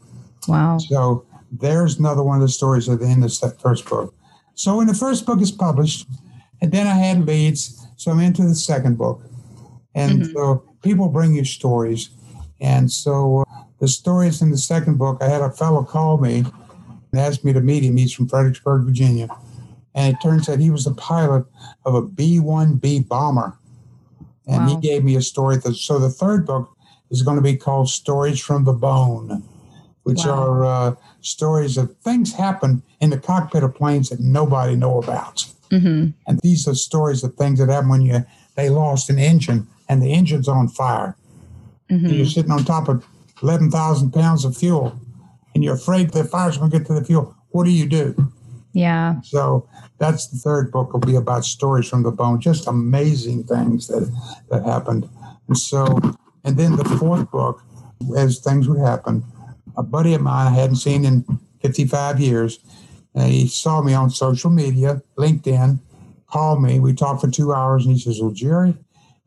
Wow! 0.48 0.78
So 0.80 1.26
there's 1.52 2.00
another 2.00 2.24
one 2.24 2.38
of 2.38 2.42
the 2.42 2.50
stories 2.50 2.90
at 2.90 3.00
the 3.00 3.08
end 3.08 3.24
of 3.24 3.40
that 3.42 3.62
first 3.62 3.88
book. 3.88 4.14
So 4.56 4.78
when 4.78 4.88
the 4.88 4.94
first 4.94 5.26
book 5.26 5.42
is 5.42 5.52
published, 5.52 6.08
and 6.62 6.72
then 6.72 6.88
I 6.88 6.96
had 6.96 7.26
leads, 7.26 7.86
so 7.96 8.12
I'm 8.12 8.20
into 8.20 8.44
the 8.44 8.56
second 8.56 8.98
book. 8.98 9.22
And 9.96 10.22
mm-hmm. 10.22 10.34
so 10.34 10.69
people 10.82 11.10
bring 11.10 11.34
you 11.34 11.46
stories. 11.46 12.10
And 12.62 12.92
so 12.92 13.46
uh, 13.50 13.64
the 13.80 13.88
stories 13.88 14.42
in 14.42 14.52
the 14.52 14.58
second 14.58 14.98
book, 14.98 15.20
I 15.22 15.30
had 15.30 15.42
a 15.42 15.52
fellow 15.52 15.84
call 15.84 16.18
me 16.18 16.46
and 17.12 17.20
asked 17.20 17.44
me 17.44 17.54
to 17.54 17.62
meet 17.62 17.84
him. 17.84 17.98
He's 17.98 18.14
from 18.14 18.28
Fredericksburg, 18.28 18.86
Virginia. 18.86 19.30
And 19.96 20.14
it 20.14 20.22
turns 20.22 20.48
out 20.48 20.60
he 20.60 20.70
was 20.70 20.86
the 20.86 20.94
pilot 20.94 21.46
of 21.86 21.96
a 21.96 22.02
B 22.02 22.40
1B 22.40 23.08
bomber. 23.08 23.58
And 24.48 24.66
wow. 24.66 24.76
he 24.76 24.88
gave 24.88 25.04
me 25.04 25.16
a 25.16 25.22
story. 25.22 25.58
That, 25.58 25.76
so 25.76 26.00
the 26.00 26.10
third 26.10 26.46
book 26.46 26.76
is 27.10 27.22
going 27.22 27.38
to 27.38 27.44
be 27.44 27.56
called 27.56 27.90
Stories 27.90 28.40
from 28.40 28.66
the 28.66 28.74
Bone, 28.74 29.44
which 30.04 30.26
wow. 30.26 30.32
are 30.32 30.66
uh, 30.66 30.96
stories 31.22 31.78
of 31.78 31.96
things 31.98 32.34
happen 32.34 32.84
in 33.00 33.10
the 33.10 33.18
cockpit 33.18 33.64
of 33.64 33.76
planes 33.76 34.10
that 34.10 34.20
nobody 34.20 34.76
know 34.76 35.02
about. 35.02 35.46
Mm-hmm. 35.72 36.10
And 36.28 36.40
these 36.42 36.68
are 36.68 36.76
stories 36.76 37.24
of 37.24 37.36
things 37.36 37.60
that 37.60 37.70
happen 37.70 37.90
when 37.90 38.02
you 38.02 38.26
they 38.56 38.70
lost 38.70 39.10
an 39.10 39.20
engine 39.20 39.68
and 39.90 40.02
the 40.02 40.14
engine's 40.14 40.48
on 40.48 40.70
fire. 40.70 41.18
Mm-hmm. 41.90 42.06
And 42.06 42.16
you're 42.16 42.26
sitting 42.26 42.52
on 42.52 42.64
top 42.64 42.88
of 42.88 43.06
11,000 43.42 44.12
pounds 44.12 44.46
of 44.46 44.56
fuel 44.56 45.00
and 45.54 45.64
you're 45.64 45.76
afraid 45.76 46.12
the 46.12 46.24
fire's 46.24 46.58
going 46.58 46.72
to 46.72 46.78
get 46.78 46.88
to 46.88 46.94
the 46.94 47.04
fuel. 47.04 47.36
What 47.50 47.66
do 47.66 47.72
you 47.72 47.88
do? 47.88 48.32
Yeah. 48.74 49.20
So 49.22 49.68
that's 49.98 50.28
the 50.28 50.38
third 50.38 50.72
book 50.72 50.94
will 50.94 51.00
be 51.00 51.16
about 51.16 51.44
stories 51.44 51.90
from 51.90 52.04
the 52.04 52.12
bone, 52.12 52.40
just 52.40 52.68
amazing 52.68 53.44
things 53.44 53.88
that 53.88 54.10
that 54.50 54.64
happened. 54.64 55.10
And 55.48 55.58
so, 55.58 56.00
and 56.44 56.56
then 56.56 56.76
the 56.76 56.86
fourth 56.86 57.30
book, 57.32 57.64
as 58.16 58.40
things 58.40 58.70
would 58.70 58.80
happen, 58.80 59.24
a 59.76 59.84
buddy 59.84 60.14
of 60.14 60.22
mine 60.22 60.48
I 60.48 60.56
hadn't 60.56 60.78
seen 60.78 61.04
in 61.04 61.26
55 61.62 62.20
years. 62.20 62.60
And 63.16 63.32
he 63.32 63.48
saw 63.48 63.82
me 63.82 63.94
on 63.94 64.12
social 64.12 64.52
media, 64.52 65.02
LinkedIn, 65.18 65.80
called 66.28 66.62
me. 66.62 66.80
We 66.80 66.94
talked 66.94 67.22
for 67.22 67.30
two 67.30 67.54
hours, 67.54 67.86
and 67.86 67.96
he 67.96 68.00
says, 68.00 68.22
Well, 68.22 68.32
Jerry, 68.32 68.76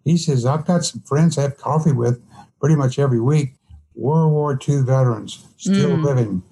he 0.04 0.16
says, 0.16 0.46
I've 0.46 0.66
got 0.66 0.84
some 0.84 1.02
friends 1.02 1.38
I 1.38 1.42
have 1.42 1.56
coffee 1.56 1.92
with 1.92 2.22
pretty 2.60 2.76
much 2.76 2.98
every 2.98 3.20
week, 3.20 3.54
World 3.94 4.32
War 4.32 4.58
II 4.68 4.82
veterans 4.82 5.44
still 5.56 5.90
mm. 5.90 6.04
living. 6.04 6.42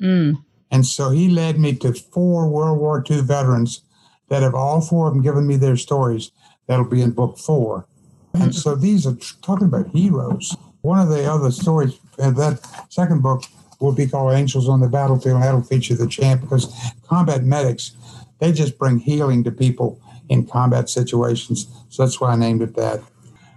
Mm. 0.00 0.44
And 0.70 0.86
so 0.86 1.10
he 1.10 1.28
led 1.28 1.58
me 1.58 1.74
to 1.76 1.92
four 1.92 2.48
World 2.48 2.78
War 2.78 3.04
II 3.08 3.22
veterans 3.22 3.82
that 4.28 4.42
have 4.42 4.54
all 4.54 4.80
four 4.80 5.08
of 5.08 5.14
them 5.14 5.22
given 5.22 5.46
me 5.46 5.56
their 5.56 5.76
stories. 5.76 6.30
That'll 6.66 6.84
be 6.84 7.02
in 7.02 7.10
book 7.10 7.38
four. 7.38 7.86
And 8.34 8.54
so 8.54 8.76
these 8.76 9.06
are 9.06 9.16
talking 9.42 9.66
about 9.66 9.88
heroes. 9.88 10.56
One 10.82 11.00
of 11.00 11.08
the 11.08 11.24
other 11.24 11.50
stories 11.50 11.98
in 12.18 12.34
that 12.34 12.60
second 12.88 13.22
book 13.22 13.42
will 13.80 13.92
be 13.92 14.06
called 14.06 14.34
Angels 14.34 14.68
on 14.68 14.80
the 14.80 14.88
Battlefield, 14.88 15.36
and 15.36 15.42
that'll 15.42 15.62
feature 15.62 15.94
the 15.94 16.06
champ 16.06 16.42
because 16.42 16.72
combat 17.06 17.42
medics, 17.42 17.92
they 18.38 18.52
just 18.52 18.78
bring 18.78 18.98
healing 18.98 19.42
to 19.44 19.50
people 19.50 20.00
in 20.30 20.46
combat 20.46 20.88
situations. 20.88 21.66
So 21.90 22.02
that's 22.04 22.20
why 22.20 22.32
I 22.32 22.36
named 22.36 22.62
it 22.62 22.76
that. 22.76 23.02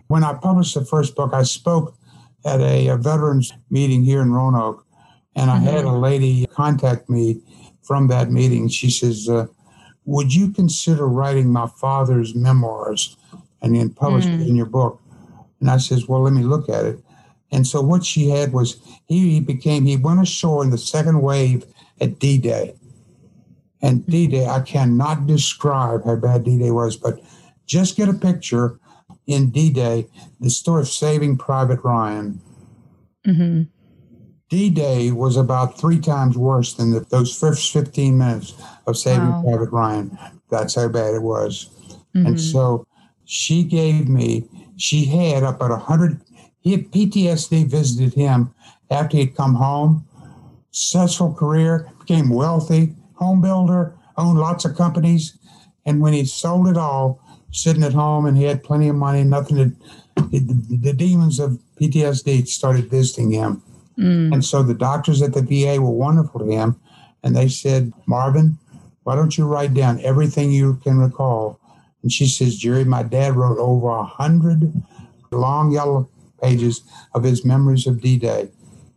When 0.07 0.23
I 0.23 0.33
published 0.33 0.73
the 0.73 0.83
first 0.83 1.15
book, 1.15 1.33
I 1.33 1.43
spoke 1.43 1.95
at 2.43 2.59
a, 2.59 2.87
a 2.89 2.97
veterans 2.97 3.53
meeting 3.69 4.03
here 4.03 4.21
in 4.21 4.33
Roanoke, 4.33 4.85
and 5.35 5.49
I 5.49 5.57
mm-hmm. 5.57 5.67
had 5.67 5.85
a 5.85 5.91
lady 5.91 6.45
contact 6.47 7.09
me 7.09 7.41
from 7.83 8.07
that 8.07 8.31
meeting. 8.31 8.67
She 8.67 8.89
says, 8.89 9.29
uh, 9.29 9.45
Would 10.05 10.33
you 10.33 10.51
consider 10.51 11.07
writing 11.07 11.51
my 11.51 11.67
father's 11.67 12.35
memoirs 12.35 13.15
and 13.61 13.75
then 13.75 13.91
publish 13.91 14.25
mm. 14.25 14.41
it 14.41 14.47
in 14.47 14.55
your 14.55 14.65
book? 14.65 14.99
And 15.61 15.69
I 15.69 15.77
says, 15.77 16.07
Well, 16.07 16.21
let 16.21 16.33
me 16.33 16.43
look 16.43 16.69
at 16.69 16.85
it. 16.85 16.99
And 17.51 17.67
so 17.67 17.81
what 17.81 18.03
she 18.03 18.29
had 18.29 18.51
was 18.51 18.81
he, 19.05 19.29
he 19.29 19.39
became, 19.39 19.85
he 19.85 19.95
went 19.95 20.21
ashore 20.21 20.63
in 20.63 20.71
the 20.71 20.77
second 20.77 21.21
wave 21.21 21.65
at 22.01 22.17
D 22.19 22.39
Day. 22.39 22.73
And 23.83 24.07
D 24.07 24.27
Day, 24.27 24.47
I 24.47 24.61
cannot 24.61 25.27
describe 25.27 26.05
how 26.05 26.15
bad 26.15 26.45
D 26.45 26.57
Day 26.57 26.71
was, 26.71 26.95
but 26.95 27.19
just 27.65 27.97
get 27.97 28.09
a 28.09 28.13
picture 28.13 28.79
in 29.27 29.51
D 29.51 29.69
Day, 29.69 30.07
the 30.39 30.49
story 30.49 30.81
of 30.81 30.87
saving 30.87 31.37
Private 31.37 31.83
Ryan. 31.83 32.41
Mm-hmm. 33.27 33.63
D 34.49 34.69
Day 34.69 35.11
was 35.11 35.35
about 35.35 35.77
three 35.77 35.99
times 35.99 36.37
worse 36.37 36.73
than 36.73 36.91
the, 36.91 37.01
those 37.01 37.37
first 37.37 37.73
15 37.73 38.17
minutes 38.17 38.53
of 38.87 38.97
Saving 38.97 39.29
wow. 39.29 39.41
Private 39.43 39.71
Ryan. 39.71 40.17
That's 40.49 40.75
how 40.75 40.87
bad 40.87 41.15
it 41.15 41.21
was. 41.21 41.69
Mm-hmm. 42.15 42.27
And 42.27 42.41
so 42.41 42.87
she 43.25 43.63
gave 43.63 44.07
me, 44.07 44.47
she 44.77 45.05
had 45.05 45.43
up 45.43 45.61
at 45.61 45.71
100, 45.71 46.21
he 46.59 46.71
had 46.71 46.91
PTSD 46.91 47.67
visited 47.67 48.13
him 48.13 48.53
after 48.89 49.17
he'd 49.17 49.35
come 49.35 49.55
home, 49.55 50.07
successful 50.71 51.33
career, 51.33 51.91
became 51.99 52.29
wealthy, 52.29 52.95
home 53.23 53.41
builder, 53.41 53.95
owned 54.17 54.39
lots 54.39 54.65
of 54.65 54.75
companies. 54.75 55.37
And 55.85 56.01
when 56.01 56.13
he 56.13 56.25
sold 56.25 56.67
it 56.67 56.77
all, 56.77 57.19
sitting 57.51 57.83
at 57.83 57.93
home 57.93 58.25
and 58.25 58.37
he 58.37 58.43
had 58.43 58.63
plenty 58.63 58.89
of 58.89 58.95
money, 58.95 59.23
nothing 59.23 59.57
to, 59.57 59.65
the, 60.31 60.77
the 60.81 60.93
demons 60.93 61.39
of 61.39 61.59
PTSD 61.79 62.47
started 62.47 62.89
visiting 62.89 63.31
him. 63.31 63.61
Mm. 63.97 64.33
And 64.33 64.45
so 64.45 64.63
the 64.63 64.73
doctors 64.73 65.21
at 65.21 65.33
the 65.33 65.41
VA 65.41 65.81
were 65.81 65.91
wonderful 65.91 66.39
to 66.39 66.45
him. 66.45 66.79
And 67.23 67.35
they 67.35 67.47
said, 67.47 67.93
Marvin, 68.05 68.57
why 69.03 69.15
don't 69.15 69.37
you 69.37 69.45
write 69.45 69.73
down 69.73 70.01
everything 70.01 70.51
you 70.51 70.75
can 70.83 70.97
recall? 70.97 71.59
And 72.01 72.11
she 72.11 72.27
says, 72.27 72.57
Jerry, 72.57 72.83
my 72.83 73.03
dad 73.03 73.35
wrote 73.35 73.59
over 73.59 73.89
a 73.89 74.03
hundred 74.03 74.73
long 75.31 75.71
yellow 75.71 76.09
pages 76.41 76.81
of 77.13 77.23
his 77.23 77.45
memories 77.45 77.87
of 77.87 78.01
D 78.01 78.17
Day. 78.17 78.49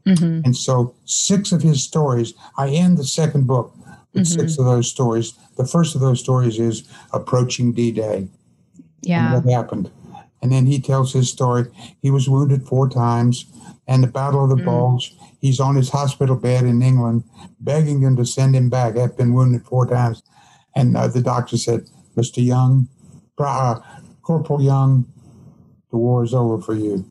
Mm-hmm. 0.06 0.42
And 0.44 0.56
so 0.56 0.94
six 1.04 1.52
of 1.52 1.62
his 1.62 1.82
stories, 1.82 2.34
I 2.56 2.70
end 2.70 2.98
the 2.98 3.04
second 3.04 3.46
book 3.46 3.74
mm-hmm. 4.20 4.40
six 4.40 4.58
of 4.58 4.64
those 4.64 4.90
stories. 4.90 5.34
The 5.56 5.66
first 5.66 5.94
of 5.94 6.00
those 6.00 6.20
stories 6.20 6.58
is 6.58 6.88
approaching 7.12 7.72
D 7.72 7.92
Day. 7.92 8.28
Yeah. 9.02 9.34
what 9.34 9.52
happened. 9.52 9.90
And 10.42 10.52
then 10.52 10.66
he 10.66 10.80
tells 10.80 11.12
his 11.12 11.30
story. 11.30 11.66
He 12.02 12.10
was 12.10 12.28
wounded 12.28 12.66
four 12.66 12.88
times 12.88 13.46
and 13.88 14.02
the 14.02 14.08
Battle 14.08 14.44
of 14.44 14.50
the 14.50 14.62
mm. 14.62 14.64
Bulge. 14.64 15.16
He's 15.40 15.60
on 15.60 15.76
his 15.76 15.90
hospital 15.90 16.36
bed 16.36 16.64
in 16.64 16.82
England, 16.82 17.24
begging 17.60 18.00
them 18.00 18.16
to 18.16 18.26
send 18.26 18.54
him 18.54 18.68
back. 18.68 18.96
I've 18.96 19.16
been 19.16 19.32
wounded 19.32 19.64
four 19.64 19.86
times. 19.86 20.22
And 20.74 20.96
uh, 20.96 21.08
the 21.08 21.22
doctor 21.22 21.56
said, 21.56 21.88
Mr. 22.16 22.44
Young, 22.44 22.88
uh, 23.38 23.80
Corporal 24.22 24.62
Young, 24.62 25.06
the 25.90 25.96
war 25.96 26.24
is 26.24 26.34
over 26.34 26.60
for 26.60 26.74
you. 26.74 27.10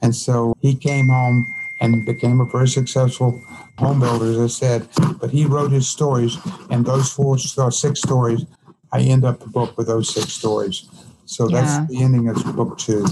And 0.00 0.14
so 0.14 0.56
he 0.60 0.74
came 0.74 1.08
home 1.08 1.46
and 1.80 2.06
became 2.06 2.40
a 2.40 2.44
very 2.46 2.68
successful 2.68 3.40
home 3.78 4.00
builder, 4.00 4.26
as 4.26 4.38
I 4.38 4.46
said. 4.46 4.88
But 5.20 5.30
he 5.30 5.46
wrote 5.46 5.70
his 5.70 5.88
stories, 5.88 6.36
and 6.70 6.84
those 6.84 7.10
four, 7.10 7.36
uh, 7.58 7.70
six 7.70 8.00
stories, 8.00 8.44
I 8.92 9.00
end 9.00 9.24
up 9.24 9.40
the 9.40 9.48
book 9.48 9.76
with 9.78 9.86
those 9.86 10.12
six 10.12 10.32
stories. 10.32 10.88
So 11.26 11.48
yeah. 11.48 11.60
that's 11.60 11.90
the 11.90 12.02
ending 12.02 12.28
of 12.28 12.36
book 12.56 12.78
two. 12.78 13.06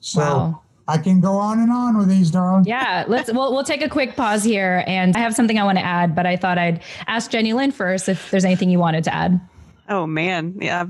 So 0.00 0.20
wow. 0.20 0.62
I 0.88 0.98
can 0.98 1.20
go 1.20 1.36
on 1.36 1.60
and 1.60 1.70
on 1.70 1.96
with 1.96 2.08
these, 2.08 2.30
darling. 2.30 2.64
Yeah, 2.66 3.04
let's. 3.08 3.32
We'll 3.32 3.52
we'll 3.52 3.64
take 3.64 3.82
a 3.82 3.88
quick 3.88 4.16
pause 4.16 4.42
here, 4.44 4.84
and 4.86 5.16
I 5.16 5.20
have 5.20 5.34
something 5.34 5.58
I 5.58 5.64
want 5.64 5.78
to 5.78 5.84
add, 5.84 6.14
but 6.14 6.26
I 6.26 6.36
thought 6.36 6.58
I'd 6.58 6.82
ask 7.06 7.30
Jenny 7.30 7.52
Lynn 7.52 7.72
first 7.72 8.08
if 8.08 8.30
there's 8.30 8.44
anything 8.44 8.68
you 8.68 8.78
wanted 8.78 9.04
to 9.04 9.14
add. 9.14 9.40
Oh 9.88 10.06
man, 10.06 10.56
yeah, 10.60 10.86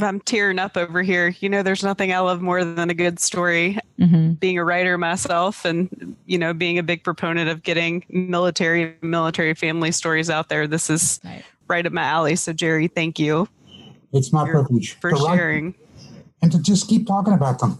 I'm 0.00 0.20
tearing 0.20 0.58
up 0.58 0.76
over 0.76 1.02
here. 1.02 1.34
You 1.40 1.48
know, 1.48 1.62
there's 1.62 1.82
nothing 1.82 2.12
I 2.12 2.18
love 2.18 2.40
more 2.40 2.64
than 2.64 2.90
a 2.90 2.94
good 2.94 3.18
story. 3.20 3.78
Mm-hmm. 3.98 4.32
Being 4.34 4.58
a 4.58 4.64
writer 4.64 4.98
myself, 4.98 5.64
and 5.64 6.16
you 6.26 6.38
know, 6.38 6.52
being 6.52 6.78
a 6.78 6.82
big 6.82 7.04
proponent 7.04 7.48
of 7.48 7.62
getting 7.62 8.04
military 8.08 8.96
military 9.02 9.54
family 9.54 9.92
stories 9.92 10.30
out 10.30 10.48
there. 10.48 10.66
This 10.66 10.90
is 10.90 11.20
right, 11.24 11.44
right 11.68 11.86
up 11.86 11.92
my 11.92 12.02
alley. 12.02 12.36
So, 12.36 12.52
Jerry, 12.52 12.88
thank 12.88 13.18
you. 13.18 13.48
It's 14.12 14.32
my 14.32 14.48
privilege 14.48 14.94
for 15.00 15.16
sharing, 15.16 15.74
and 16.42 16.50
to 16.52 16.60
just 16.60 16.88
keep 16.88 17.06
talking 17.06 17.32
about 17.32 17.58
them. 17.58 17.78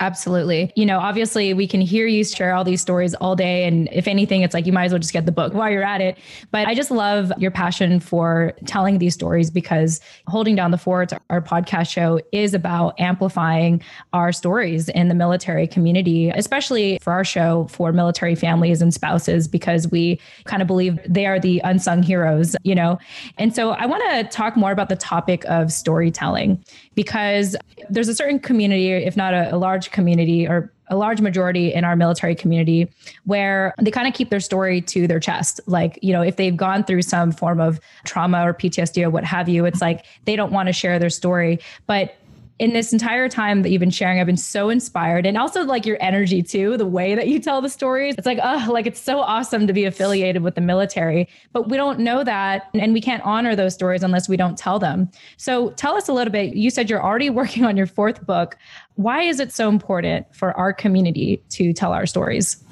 Absolutely. 0.00 0.72
You 0.76 0.86
know, 0.86 1.00
obviously 1.00 1.52
we 1.54 1.66
can 1.66 1.80
hear 1.80 2.06
you 2.06 2.22
share 2.24 2.54
all 2.54 2.62
these 2.62 2.80
stories 2.80 3.14
all 3.14 3.34
day. 3.34 3.64
And 3.64 3.88
if 3.92 4.06
anything, 4.06 4.42
it's 4.42 4.54
like 4.54 4.64
you 4.64 4.72
might 4.72 4.84
as 4.84 4.92
well 4.92 5.00
just 5.00 5.12
get 5.12 5.26
the 5.26 5.32
book 5.32 5.54
while 5.54 5.70
you're 5.70 5.82
at 5.82 6.00
it. 6.00 6.18
But 6.52 6.68
I 6.68 6.74
just 6.74 6.90
love 6.90 7.32
your 7.38 7.50
passion 7.50 7.98
for 7.98 8.52
telling 8.66 8.98
these 8.98 9.14
stories 9.14 9.50
because 9.50 10.00
Holding 10.28 10.54
Down 10.54 10.70
the 10.70 10.78
Fort, 10.78 11.12
our 11.30 11.42
podcast 11.42 11.90
show, 11.90 12.20
is 12.30 12.54
about 12.54 12.98
amplifying 13.00 13.82
our 14.12 14.30
stories 14.30 14.88
in 14.90 15.08
the 15.08 15.14
military 15.14 15.66
community, 15.66 16.30
especially 16.30 16.98
for 17.00 17.12
our 17.12 17.24
show 17.24 17.66
for 17.68 17.92
military 17.92 18.36
families 18.36 18.80
and 18.80 18.94
spouses, 18.94 19.48
because 19.48 19.88
we 19.88 20.20
kind 20.44 20.62
of 20.62 20.68
believe 20.68 20.98
they 21.08 21.26
are 21.26 21.40
the 21.40 21.60
unsung 21.64 22.04
heroes, 22.04 22.54
you 22.62 22.74
know? 22.74 22.98
And 23.36 23.54
so 23.54 23.70
I 23.70 23.86
want 23.86 24.04
to 24.10 24.24
talk 24.36 24.56
more 24.56 24.70
about 24.70 24.88
the 24.90 24.96
topic 24.96 25.44
of 25.46 25.72
storytelling 25.72 26.62
because 26.94 27.56
there's 27.90 28.08
a 28.08 28.14
certain 28.14 28.38
community, 28.38 28.92
if 28.92 29.16
not 29.16 29.34
a, 29.34 29.54
a 29.54 29.56
large 29.56 29.87
community 29.92 30.46
or 30.46 30.72
a 30.90 30.96
large 30.96 31.20
majority 31.20 31.72
in 31.72 31.84
our 31.84 31.96
military 31.96 32.34
community 32.34 32.90
where 33.24 33.74
they 33.80 33.90
kind 33.90 34.08
of 34.08 34.14
keep 34.14 34.30
their 34.30 34.40
story 34.40 34.80
to 34.80 35.06
their 35.06 35.20
chest. 35.20 35.60
Like, 35.66 35.98
you 36.02 36.12
know, 36.12 36.22
if 36.22 36.36
they've 36.36 36.56
gone 36.56 36.84
through 36.84 37.02
some 37.02 37.30
form 37.30 37.60
of 37.60 37.80
trauma 38.04 38.46
or 38.46 38.54
PTSD 38.54 39.04
or 39.04 39.10
what 39.10 39.24
have 39.24 39.48
you, 39.48 39.64
it's 39.64 39.80
like 39.80 40.04
they 40.24 40.36
don't 40.36 40.52
want 40.52 40.68
to 40.68 40.72
share 40.72 40.98
their 40.98 41.10
story. 41.10 41.58
But 41.86 42.16
in 42.58 42.72
this 42.72 42.92
entire 42.92 43.28
time 43.28 43.62
that 43.62 43.70
you've 43.70 43.80
been 43.80 43.90
sharing, 43.90 44.18
I've 44.18 44.26
been 44.26 44.36
so 44.36 44.68
inspired 44.68 45.26
and 45.26 45.38
also 45.38 45.62
like 45.64 45.86
your 45.86 45.96
energy 46.00 46.42
too, 46.42 46.76
the 46.76 46.86
way 46.86 47.14
that 47.14 47.28
you 47.28 47.38
tell 47.38 47.60
the 47.60 47.68
stories. 47.68 48.16
It's 48.18 48.26
like, 48.26 48.40
oh, 48.42 48.68
like 48.70 48.86
it's 48.86 49.00
so 49.00 49.20
awesome 49.20 49.68
to 49.68 49.72
be 49.72 49.84
affiliated 49.84 50.42
with 50.42 50.56
the 50.56 50.60
military, 50.60 51.28
but 51.52 51.68
we 51.68 51.76
don't 51.76 52.00
know 52.00 52.24
that 52.24 52.68
and 52.74 52.92
we 52.92 53.00
can't 53.00 53.22
honor 53.24 53.54
those 53.54 53.74
stories 53.74 54.02
unless 54.02 54.28
we 54.28 54.36
don't 54.36 54.58
tell 54.58 54.80
them. 54.80 55.08
So 55.36 55.70
tell 55.70 55.94
us 55.94 56.08
a 56.08 56.12
little 56.12 56.32
bit. 56.32 56.56
You 56.56 56.70
said 56.70 56.90
you're 56.90 57.02
already 57.02 57.30
working 57.38 57.64
on 57.64 57.76
your 57.76 57.86
fourth 57.86 58.26
book. 58.26 58.56
Why 58.96 59.22
is 59.22 59.38
it 59.38 59.52
so 59.52 59.68
important 59.68 60.26
for 60.34 60.56
our 60.56 60.72
community 60.72 61.42
to 61.50 61.72
tell 61.72 61.92
our 61.92 62.06
stories? 62.06 62.62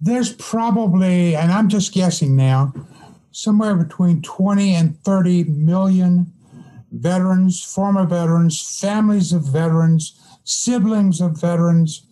There's 0.00 0.32
probably, 0.34 1.36
and 1.36 1.52
I'm 1.52 1.68
just 1.68 1.92
guessing 1.92 2.36
now, 2.36 2.72
somewhere 3.32 3.74
between 3.74 4.22
20 4.22 4.74
and 4.74 5.02
30 5.02 5.44
million 5.44 6.32
veterans, 7.00 7.62
former 7.62 8.06
veterans, 8.06 8.78
families 8.80 9.32
of 9.32 9.42
veterans, 9.42 10.20
siblings 10.44 11.20
of 11.20 11.40
veterans 11.40 12.06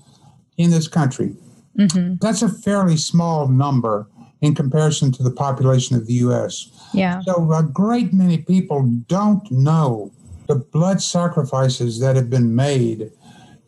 in 0.57 0.71
this 0.71 0.89
country. 0.89 1.35
Mm-hmm. 1.79 2.17
That's 2.21 2.43
a 2.43 2.49
fairly 2.49 2.97
small 2.97 3.49
number 3.49 4.07
in 4.41 4.55
comparison 4.55 5.13
to 5.13 5.23
the 5.23 5.31
population 5.31 5.97
of 5.97 6.07
the 6.07 6.15
U.S. 6.15 6.71
Yeah. 6.93 7.21
So 7.23 7.53
a 7.53 7.63
great 7.63 8.13
many 8.13 8.39
people 8.39 8.83
don't 9.07 9.51
know 9.51 10.13
the 10.49 10.57
blood 10.57 11.01
sacrifices 11.01 12.01
that 12.01 12.17
have 12.17 12.29
been 12.29 12.55
made 12.55 13.13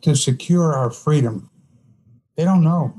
to 0.01 0.15
secure 0.15 0.73
our 0.73 0.91
freedom. 0.91 1.49
They 2.35 2.43
don't 2.43 2.63
know. 2.63 2.93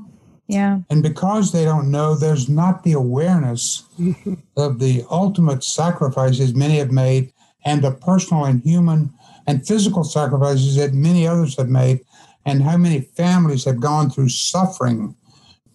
Yeah. 0.47 0.79
And 0.89 1.03
because 1.03 1.51
they 1.51 1.65
don't 1.65 1.91
know, 1.91 2.15
there's 2.15 2.49
not 2.49 2.83
the 2.83 2.93
awareness 2.93 3.83
of 4.57 4.79
the 4.79 5.05
ultimate 5.09 5.63
sacrifices 5.63 6.55
many 6.55 6.77
have 6.77 6.91
made 6.91 7.31
and 7.65 7.83
the 7.83 7.91
personal 7.91 8.45
and 8.45 8.61
human 8.61 9.13
and 9.47 9.65
physical 9.65 10.03
sacrifices 10.03 10.75
that 10.75 10.93
many 10.93 11.25
others 11.25 11.57
have 11.57 11.69
made, 11.69 12.01
and 12.45 12.63
how 12.63 12.77
many 12.77 13.01
families 13.01 13.65
have 13.65 13.79
gone 13.79 14.09
through 14.09 14.29
suffering. 14.29 15.15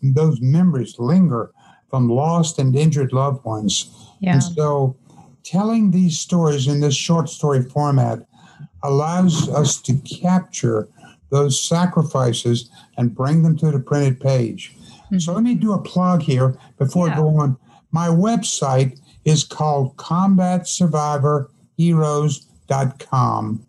Those 0.02 0.40
memories 0.40 0.98
linger 0.98 1.50
from 1.88 2.08
lost 2.08 2.58
and 2.58 2.74
injured 2.74 3.12
loved 3.12 3.44
ones. 3.44 3.94
Yeah. 4.20 4.34
And 4.34 4.42
so, 4.42 4.96
telling 5.44 5.90
these 5.90 6.18
stories 6.18 6.66
in 6.66 6.80
this 6.80 6.94
short 6.94 7.28
story 7.28 7.62
format 7.62 8.26
allows 8.82 9.48
us 9.48 9.80
to 9.82 9.94
capture 9.98 10.88
those 11.30 11.62
sacrifices 11.62 12.70
and 12.96 13.14
bring 13.14 13.42
them 13.42 13.56
to 13.58 13.70
the 13.70 13.78
printed 13.78 14.20
page. 14.20 14.74
Mm-hmm. 14.76 15.18
So, 15.18 15.34
let 15.34 15.42
me 15.42 15.54
do 15.54 15.72
a 15.72 15.82
plug 15.82 16.22
here 16.22 16.56
before 16.78 17.08
yeah. 17.08 17.14
I 17.14 17.16
go 17.16 17.28
on. 17.36 17.56
My 17.90 18.08
website 18.08 18.98
is 19.24 19.44
called 19.44 19.96
Combat 19.98 20.66
Survivor 20.66 21.50
heroes.com. 21.76 23.66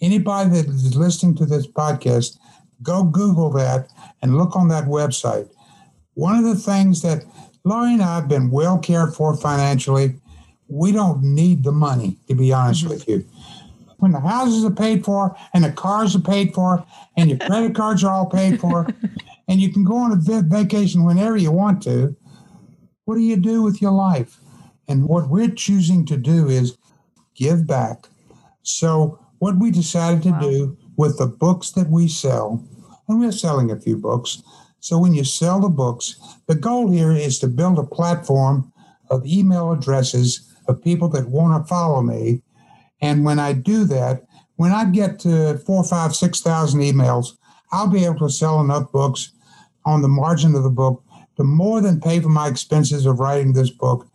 Anybody 0.00 0.50
that 0.50 0.66
is 0.66 0.96
listening 0.96 1.34
to 1.36 1.46
this 1.46 1.66
podcast, 1.66 2.38
go 2.82 3.04
Google 3.04 3.50
that 3.50 3.88
and 4.22 4.38
look 4.38 4.56
on 4.56 4.68
that 4.68 4.84
website. 4.84 5.50
One 6.14 6.36
of 6.36 6.44
the 6.44 6.54
things 6.54 7.02
that 7.02 7.24
Laurie 7.64 7.94
and 7.94 8.02
I 8.02 8.16
have 8.16 8.28
been 8.28 8.50
well 8.50 8.78
cared 8.78 9.14
for 9.14 9.36
financially, 9.36 10.14
we 10.68 10.92
don't 10.92 11.22
need 11.22 11.64
the 11.64 11.72
money, 11.72 12.16
to 12.28 12.34
be 12.34 12.52
honest 12.52 12.82
mm-hmm. 12.82 12.90
with 12.90 13.08
you. 13.08 13.26
When 13.98 14.12
the 14.12 14.20
houses 14.20 14.64
are 14.64 14.70
paid 14.70 15.04
for 15.04 15.36
and 15.52 15.62
the 15.62 15.72
cars 15.72 16.16
are 16.16 16.20
paid 16.20 16.54
for 16.54 16.84
and 17.18 17.28
your 17.28 17.38
credit 17.38 17.74
cards 17.74 18.02
are 18.02 18.12
all 18.12 18.26
paid 18.26 18.58
for 18.58 18.86
and 19.48 19.60
you 19.60 19.70
can 19.70 19.84
go 19.84 19.96
on 19.96 20.12
a 20.12 20.42
vacation 20.42 21.04
whenever 21.04 21.36
you 21.36 21.52
want 21.52 21.82
to, 21.82 22.16
what 23.04 23.16
do 23.16 23.20
you 23.20 23.36
do 23.36 23.62
with 23.62 23.82
your 23.82 23.90
life? 23.90 24.38
And 24.88 25.06
what 25.06 25.28
we're 25.28 25.50
choosing 25.50 26.06
to 26.06 26.16
do 26.16 26.48
is 26.48 26.78
give 27.40 27.66
back. 27.66 28.06
So, 28.62 29.18
what 29.38 29.58
we 29.58 29.70
decided 29.70 30.22
to 30.24 30.30
wow. 30.32 30.40
do 30.40 30.76
with 30.96 31.18
the 31.18 31.26
books 31.26 31.70
that 31.72 31.88
we 31.88 32.06
sell, 32.06 32.62
and 33.08 33.18
we're 33.18 33.32
selling 33.32 33.70
a 33.70 33.80
few 33.80 33.96
books. 33.96 34.42
So, 34.80 34.98
when 34.98 35.14
you 35.14 35.24
sell 35.24 35.60
the 35.60 35.70
books, 35.70 36.20
the 36.46 36.54
goal 36.54 36.92
here 36.92 37.12
is 37.12 37.38
to 37.38 37.48
build 37.48 37.78
a 37.78 37.82
platform 37.82 38.70
of 39.08 39.26
email 39.26 39.72
addresses 39.72 40.54
of 40.68 40.84
people 40.84 41.08
that 41.08 41.28
want 41.28 41.60
to 41.60 41.68
follow 41.68 42.02
me. 42.02 42.42
And 43.00 43.24
when 43.24 43.38
I 43.38 43.54
do 43.54 43.84
that, 43.84 44.24
when 44.56 44.72
I 44.72 44.84
get 44.84 45.18
to 45.20 45.58
four, 45.66 45.82
five, 45.82 46.14
six 46.14 46.40
thousand 46.42 46.80
emails, 46.80 47.38
I'll 47.72 47.88
be 47.88 48.04
able 48.04 48.18
to 48.18 48.30
sell 48.30 48.60
enough 48.60 48.92
books 48.92 49.32
on 49.86 50.02
the 50.02 50.08
margin 50.08 50.54
of 50.54 50.62
the 50.62 50.70
book 50.70 51.02
to 51.36 51.44
more 51.44 51.80
than 51.80 52.00
pay 52.00 52.20
for 52.20 52.28
my 52.28 52.48
expenses 52.48 53.06
of 53.06 53.18
writing 53.18 53.54
this 53.54 53.70
book. 53.70 54.06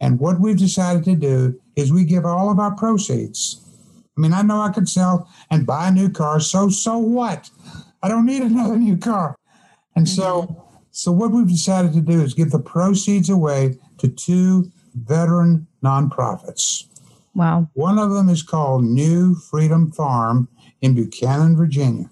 And 0.00 0.18
what 0.18 0.40
we've 0.40 0.58
decided 0.58 1.04
to 1.04 1.14
do 1.14 1.58
is 1.74 1.92
we 1.92 2.04
give 2.04 2.24
all 2.24 2.50
of 2.50 2.58
our 2.58 2.74
proceeds. 2.74 3.62
I 4.16 4.20
mean, 4.20 4.32
I 4.32 4.42
know 4.42 4.60
I 4.60 4.70
could 4.70 4.88
sell 4.88 5.28
and 5.50 5.66
buy 5.66 5.88
a 5.88 5.92
new 5.92 6.08
car, 6.08 6.40
so 6.40 6.68
so 6.68 6.98
what? 6.98 7.50
I 8.02 8.08
don't 8.08 8.26
need 8.26 8.42
another 8.50 8.76
new 8.76 8.96
car. 8.96 9.36
And 9.94 10.08
so 10.08 10.42
mm-hmm. 10.42 10.60
so 10.90 11.12
what 11.12 11.30
we've 11.32 11.48
decided 11.48 11.92
to 11.94 12.00
do 12.00 12.20
is 12.22 12.34
give 12.34 12.50
the 12.50 12.58
proceeds 12.58 13.30
away 13.30 13.78
to 13.98 14.08
two 14.08 14.70
veteran 14.94 15.66
nonprofits. 15.84 16.84
Wow. 17.34 17.68
One 17.74 17.98
of 17.98 18.10
them 18.10 18.30
is 18.30 18.42
called 18.42 18.84
New 18.84 19.34
Freedom 19.34 19.92
Farm 19.92 20.48
in 20.80 20.94
Buchanan, 20.94 21.56
Virginia. 21.56 22.10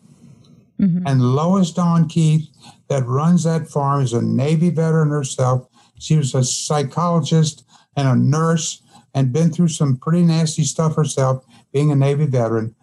Mm-hmm. 0.81 1.07
And 1.07 1.35
Lois 1.35 1.71
Dawn 1.71 2.09
Keith, 2.09 2.49
that 2.89 3.07
runs 3.07 3.45
that 3.45 3.69
farm, 3.69 4.03
is 4.03 4.13
a 4.13 4.21
Navy 4.21 4.69
veteran 4.71 5.09
herself. 5.09 5.67
She 5.99 6.17
was 6.17 6.35
a 6.35 6.45
psychologist 6.45 7.64
and 7.97 8.09
a 8.09 8.15
nurse 8.15 8.83
and 9.15 9.33
been 9.33 9.51
through 9.51 9.69
some 9.69 9.97
pretty 9.97 10.23
nasty 10.23 10.65
stuff 10.65 10.97
herself, 10.97 11.45
being 11.73 11.91
a 11.91 11.97
Navy 11.97 12.27
veteran. 12.27 12.75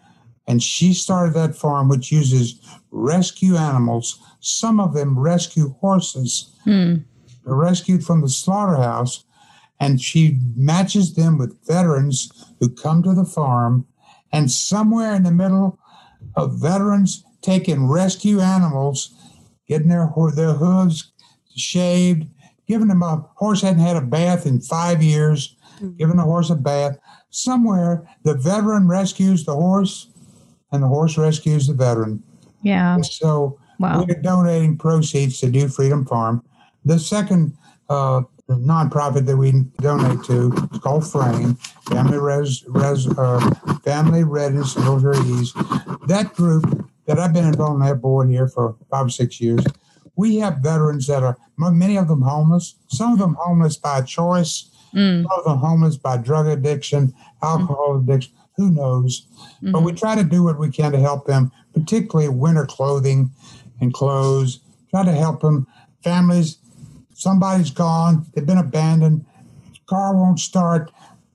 And 0.48 0.64
she 0.64 0.94
started 0.94 1.34
that 1.34 1.56
farm, 1.56 1.90
which 1.90 2.12
uses 2.12 2.60
rescue 2.90 3.56
animals. 3.56 4.20
Some 4.40 4.80
of 4.80 4.94
them 4.94 5.20
rescue 5.20 5.76
horses, 5.80 6.52
mm. 6.66 7.04
rescued 7.44 8.04
from 8.04 8.22
the 8.22 8.30
slaughterhouse. 8.30 9.24
And 9.80 10.02
she 10.02 10.40
matches 10.56 11.16
them 11.16 11.38
with 11.38 11.66
veterans 11.66 12.32
who 12.60 12.70
come 12.70 13.04
to 13.04 13.14
the 13.14 13.26
farm. 13.26 13.86
And 14.32 14.50
somewhere 14.52 15.16
in 15.16 15.24
the 15.24 15.32
middle 15.32 15.80
of 16.36 16.60
veterans 16.60 17.24
taking 17.42 17.88
rescue 17.88 18.40
animals, 18.40 19.14
getting 19.68 19.90
their, 19.90 20.10
their 20.36 20.54
hooves 20.54 21.12
shaved, 21.56 22.28
giving 22.72 22.88
them 22.88 23.04
a 23.04 23.18
horse 23.36 23.62
hadn't 23.62 23.82
had 23.82 23.98
a 23.98 24.02
bath 24.02 24.46
in 24.46 24.62
five 24.62 25.04
years, 25.04 25.58
mm-hmm. 25.76 25.92
giving 25.98 26.16
the 26.16 26.24
horse 26.24 26.50
a 26.50 26.56
bath. 26.56 26.98
Somewhere 27.30 28.08
the 28.24 28.34
veteran 28.34 28.88
rescues 28.88 29.44
the 29.44 29.54
horse 29.54 30.08
and 30.72 30.82
the 30.82 30.88
horse 30.88 31.18
rescues 31.18 31.68
the 31.68 31.74
veteran. 31.74 32.24
Yeah. 32.64 33.02
so 33.02 33.60
wow. 33.78 34.06
we're 34.08 34.22
donating 34.22 34.78
proceeds 34.78 35.42
to 35.42 35.48
New 35.48 35.68
Freedom 35.68 36.06
Farm. 36.06 36.46
The 36.86 36.98
second 36.98 37.58
uh, 37.90 38.22
nonprofit 38.48 39.26
that 39.26 39.36
we 39.36 39.52
donate 39.82 40.24
to 40.28 40.54
is 40.72 40.80
called 40.80 41.06
Frame, 41.06 41.56
Family 41.90 42.20
Res, 42.20 42.64
Res 42.70 43.06
uh, 43.18 43.54
Family 43.84 44.24
Readiness 44.24 44.78
Military 44.78 45.20
Ease. 45.28 45.52
That 46.08 46.34
group 46.36 46.88
that 47.06 47.20
I've 47.20 47.34
been 47.34 47.48
involved 47.48 47.82
in 47.82 47.88
that 47.88 48.02
board 48.02 48.30
here 48.30 48.48
for 48.48 48.78
five 48.90 49.08
or 49.08 49.10
six 49.10 49.42
years, 49.42 49.66
we 50.16 50.38
have 50.38 50.58
veterans 50.58 51.08
that 51.08 51.24
are 51.24 51.38
many 51.58 51.98
of 51.98 52.08
them 52.08 52.22
homeless, 52.22 52.76
some 52.88 53.14
of 53.14 53.20
them 53.20 53.36
homeless 53.40 53.78
by 53.78 54.02
choice, 54.02 54.70
mm. 54.94 55.24
some 55.24 55.40
of 55.40 55.46
them 55.46 55.58
homeless 55.58 55.98
by 55.98 56.18
drug 56.18 56.48
addiction, 56.48 57.14
alcohol 57.42 57.94
mm. 57.94 58.04
addiction, 58.04 58.34
who 58.58 58.72
knows. 58.72 59.28
Mm-hmm. 59.38 59.72
But 59.72 59.84
we 59.84 59.94
try 59.94 60.16
to 60.16 60.24
do 60.24 60.44
what 60.44 60.60
we 60.60 60.70
can 60.70 60.92
to 60.92 61.00
help 61.00 61.26
them, 61.26 61.52
particularly 61.74 62.30
winter 62.30 62.66
clothing 62.66 63.32
and 63.80 63.94
clothes, 63.94 64.60
try 64.90 65.04
to 65.06 65.12
help 65.12 65.42
them. 65.42 65.68
Families, 66.04 66.58
somebody's 67.14 67.70
gone, 67.70 68.26
they've 68.34 68.46
been 68.46 68.58
abandoned, 68.58 69.26
car 69.86 70.16
won't 70.16 70.40
start, 70.40 70.92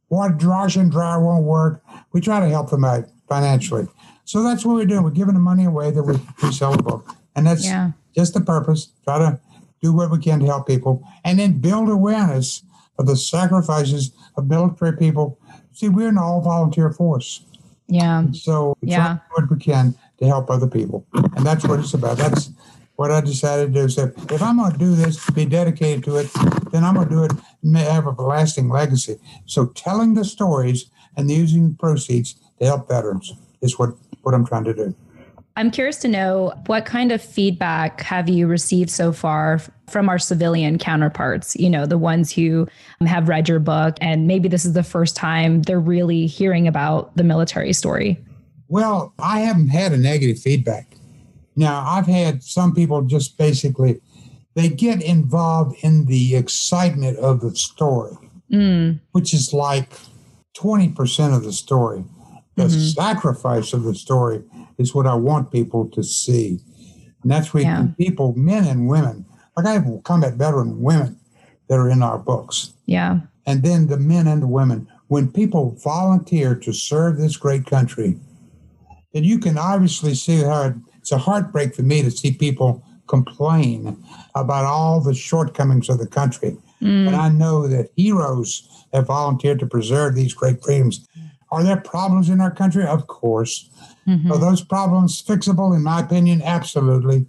water 0.09 0.37
washer 0.49 0.81
and 0.81 0.91
dryer 0.91 1.23
won't 1.23 1.45
work. 1.45 1.83
We 2.13 2.21
try 2.21 2.41
to 2.41 2.49
help 2.49 2.71
them 2.71 2.85
out 2.85 3.05
financially. 3.29 3.89
So 4.25 4.43
that's 4.43 4.65
what 4.65 4.75
we're 4.75 4.87
doing. 4.87 5.05
We're 5.05 5.11
giving 5.11 5.35
the 5.35 5.41
money 5.41 5.65
away 5.65 5.91
that 5.93 6.03
we, 6.03 6.15
we 6.43 6.53
sell 6.53 6.75
a 6.75 6.83
book. 6.83 7.15
And 7.37 7.47
that's 7.47 7.65
yeah. 7.65 7.93
Just 8.17 8.35
the 8.35 8.41
purpose. 8.41 8.93
Try 9.05 9.19
to 9.19 9.41
do 9.83 9.93
what 9.93 10.11
we 10.11 10.19
can 10.19 10.41
to 10.41 10.47
help 10.47 10.67
people 10.67 11.07
and 11.25 11.39
then 11.39 11.59
build 11.59 11.89
awareness 11.89 12.63
of 12.99 13.07
the 13.07 13.17
sacrifices 13.17 14.13
of 14.37 14.49
military 14.49 14.97
people. 14.97 15.39
See, 15.73 15.89
we're 15.89 16.09
an 16.09 16.19
all 16.19 16.41
volunteer 16.41 16.91
force. 16.91 17.43
Yeah. 17.89 18.21
And 18.21 18.37
so 18.37 18.77
yeah. 18.81 19.19
what 19.33 19.51
we 19.51 19.59
can 19.59 19.95
to 20.19 20.27
help 20.27 20.51
other 20.51 20.67
people. 20.67 21.07
And 21.13 21.45
that's 21.45 21.65
what 21.67 21.79
it's 21.79 21.95
about. 21.95 22.17
That's 22.17 22.51
what 22.97 23.11
I 23.11 23.21
decided 23.21 23.75
to 23.75 23.83
do. 23.83 23.89
So 23.89 24.11
if 24.31 24.43
I'm 24.43 24.57
going 24.57 24.73
to 24.73 24.79
do 24.79 24.95
this, 24.95 25.29
be 25.31 25.45
dedicated 25.45 26.03
to 26.05 26.17
it, 26.17 26.31
then 26.73 26.83
I'm 26.83 26.95
going 26.95 27.09
to 27.09 27.15
do 27.15 27.25
it 27.25 27.33
and 27.63 27.77
have 27.77 28.07
a 28.07 28.11
lasting 28.11 28.71
legacy. 28.71 29.19
So 29.45 29.67
telling 29.67 30.15
the 30.15 30.25
stories 30.25 30.87
and 31.17 31.31
using 31.31 31.69
the 31.69 31.75
proceeds 31.75 32.35
to 32.59 32.67
help 32.67 32.89
veterans 32.89 33.33
is 33.61 33.79
what 33.79 33.91
what 34.23 34.35
I'm 34.35 34.47
trying 34.47 34.65
to 34.65 34.75
do. 34.75 34.95
I'm 35.57 35.71
curious 35.71 35.97
to 35.99 36.09
know 36.09 36.53
what 36.67 36.85
kind 36.85 37.11
of 37.11 37.23
feedback 37.23 38.03
have 38.03 38.29
you 38.29 38.47
received 38.47 38.91
so 38.91 39.11
far 39.11 39.61
from 39.89 40.09
our 40.09 40.19
civilian 40.19 40.79
counterparts, 40.79 41.57
you 41.57 41.71
know, 41.71 41.87
the 41.87 41.97
ones 41.97 42.31
who 42.31 42.69
have 43.07 43.29
read 43.29 43.49
your 43.49 43.59
book 43.59 43.97
and 44.03 44.27
maybe 44.27 44.49
this 44.49 44.67
is 44.67 44.75
the 44.75 44.83
first 44.83 45.17
time 45.17 45.63
they're 45.63 45.81
really 45.81 46.27
hearing 46.27 46.69
about 46.69 47.17
the 47.17 47.25
military 47.25 47.73
story? 47.73 48.23
Well, 48.69 49.15
I 49.19 49.41
haven't 49.41 49.69
had 49.69 49.93
a 49.93 49.97
negative 49.97 50.39
feedback. 50.39 50.95
Now, 51.55 51.83
I've 51.87 52.07
had 52.07 52.43
some 52.43 52.75
people 52.75 53.03
just 53.03 53.39
basically 53.39 54.01
they 54.55 54.69
get 54.69 55.03
involved 55.03 55.77
in 55.83 56.07
the 56.07 56.37
excitement 56.37 57.19
of 57.19 57.41
the 57.41 57.55
story, 57.57 58.17
mm. 58.53 59.01
which 59.13 59.33
is 59.33 59.55
like 59.55 59.93
20% 60.59 61.35
of 61.35 61.45
the 61.45 61.53
story. 61.53 62.05
The 62.57 62.65
mm-hmm. 62.65 62.81
sacrifice 62.81 63.75
of 63.75 63.83
the 63.83 63.95
story 63.95 64.43
is 64.79 64.95
what 64.95 65.07
I 65.07 65.15
want 65.15 65.53
people 65.53 65.89
to 65.91 66.03
see. 66.03 66.61
And 67.23 67.31
that's 67.31 67.53
where 67.53 67.63
yeah. 67.63 67.89
people, 67.99 68.35
men 68.37 68.65
and 68.65 68.89
women, 68.89 69.27
like 69.57 69.67
I 69.67 69.73
have 69.73 69.87
combat 70.05 70.35
veteran 70.35 70.81
women 70.81 71.19
that 71.69 71.79
are 71.79 71.91
in 71.91 72.03
our 72.03 72.19
books. 72.19 72.75
Yeah. 72.87 73.21
And 73.47 73.63
then 73.63 73.87
the 73.89 73.97
men 73.97 74.27
and 74.27 74.43
the 74.43 74.47
women. 74.47 74.89
When 75.09 75.31
people 75.31 75.77
volunteer 75.83 76.55
to 76.57 76.73
serve 76.73 77.19
this 77.19 77.37
great 77.37 77.67
country, 77.67 78.19
then 79.13 79.25
you 79.25 79.39
can 79.39 79.57
obviously 79.57 80.15
see 80.15 80.43
how 80.43 80.75
it's 80.99 81.13
a 81.13 81.19
heartbreak 81.19 81.75
for 81.75 81.83
me 81.83 82.03
to 82.03 82.11
see 82.11 82.33
people 82.33 82.85
complain 83.07 83.97
about 84.35 84.65
all 84.65 85.01
the 85.01 85.15
shortcomings 85.15 85.89
of 85.89 85.99
the 85.99 86.07
country. 86.07 86.57
Mm. 86.83 87.07
And 87.07 87.17
I 87.17 87.29
know 87.29 87.67
that 87.69 87.91
heroes 87.97 88.69
have 88.93 89.07
volunteered 89.07 89.61
to 89.61 89.67
preserve 89.67 90.15
these 90.15 90.35
great 90.35 90.63
freedoms. 90.63 91.07
Are 91.51 91.63
there 91.63 91.77
problems 91.77 92.29
in 92.29 92.41
our 92.41 92.51
country? 92.51 92.85
Of 92.85 93.07
course. 93.07 93.71
Mm-hmm. 94.07 94.33
Are 94.33 94.39
those 94.39 94.63
problems 94.63 95.23
fixable? 95.23 95.75
In 95.75 95.83
my 95.83 96.01
opinion, 96.01 96.43
absolutely. 96.43 97.27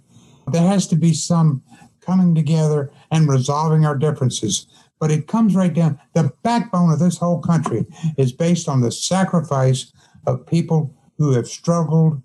There 0.50 0.66
has 0.66 0.86
to 0.88 0.96
be 0.96 1.12
some 1.12 1.62
coming 2.00 2.34
together 2.34 2.90
and 3.10 3.28
resolving 3.28 3.84
our 3.84 3.96
differences. 3.96 4.66
But 4.98 5.10
it 5.10 5.28
comes 5.28 5.54
right 5.54 5.72
down. 5.72 6.00
The 6.14 6.32
backbone 6.42 6.90
of 6.90 6.98
this 6.98 7.18
whole 7.18 7.40
country 7.40 7.86
is 8.16 8.32
based 8.32 8.68
on 8.68 8.80
the 8.80 8.90
sacrifice 8.90 9.92
of 10.26 10.46
people 10.46 10.94
who 11.18 11.32
have 11.32 11.46
struggled, 11.46 12.22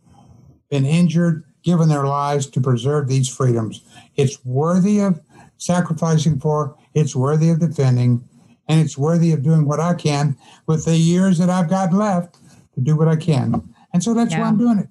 been 0.70 0.86
injured, 0.86 1.44
given 1.64 1.90
their 1.90 2.06
lives 2.06 2.48
to 2.48 2.62
preserve 2.62 3.08
these 3.08 3.30
freedoms. 3.30 3.82
It's 4.16 4.44
worthy 4.46 5.00
of 5.00 5.20
sacrificing 5.58 6.40
for, 6.40 6.76
it's 6.94 7.16
worthy 7.16 7.50
of 7.50 7.60
defending, 7.60 8.28
and 8.68 8.80
it's 8.80 8.98
worthy 8.98 9.32
of 9.32 9.44
doing 9.44 9.66
what 9.66 9.80
I 9.80 9.94
can 9.94 10.38
with 10.68 10.86
the 10.86 10.98
years 10.98 11.38
that 11.38 11.50
I've 11.50 11.70
got 11.70 11.94
left 11.94 12.38
to 12.76 12.82
do 12.82 12.96
what 12.96 13.08
I 13.08 13.16
can. 13.16 13.73
And 13.94 14.04
so 14.04 14.14
that's 14.14 14.32
yeah. 14.32 14.42
why 14.42 14.48
I'm 14.48 14.58
doing 14.58 14.80
it. 14.80 14.90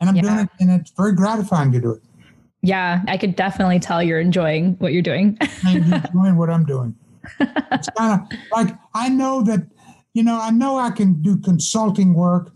And 0.00 0.10
I'm 0.10 0.16
yeah. 0.16 0.22
doing 0.22 0.38
it, 0.38 0.48
and 0.60 0.70
it's 0.80 0.90
very 0.90 1.12
gratifying 1.12 1.72
to 1.72 1.80
do 1.80 1.92
it. 1.92 2.02
Yeah, 2.62 3.02
I 3.08 3.16
could 3.16 3.36
definitely 3.36 3.80
tell 3.80 4.02
you're 4.02 4.20
enjoying 4.20 4.74
what 4.74 4.92
you're 4.92 5.02
doing. 5.02 5.36
I'm 5.64 5.92
enjoying 5.92 6.36
what 6.36 6.50
I'm 6.50 6.64
doing. 6.64 6.94
It's 7.40 7.88
kind 7.96 8.20
of 8.20 8.38
like 8.52 8.74
I 8.94 9.08
know 9.08 9.42
that, 9.42 9.66
you 10.14 10.22
know, 10.22 10.40
I 10.40 10.50
know 10.50 10.78
I 10.78 10.90
can 10.90 11.22
do 11.22 11.36
consulting 11.38 12.14
work. 12.14 12.52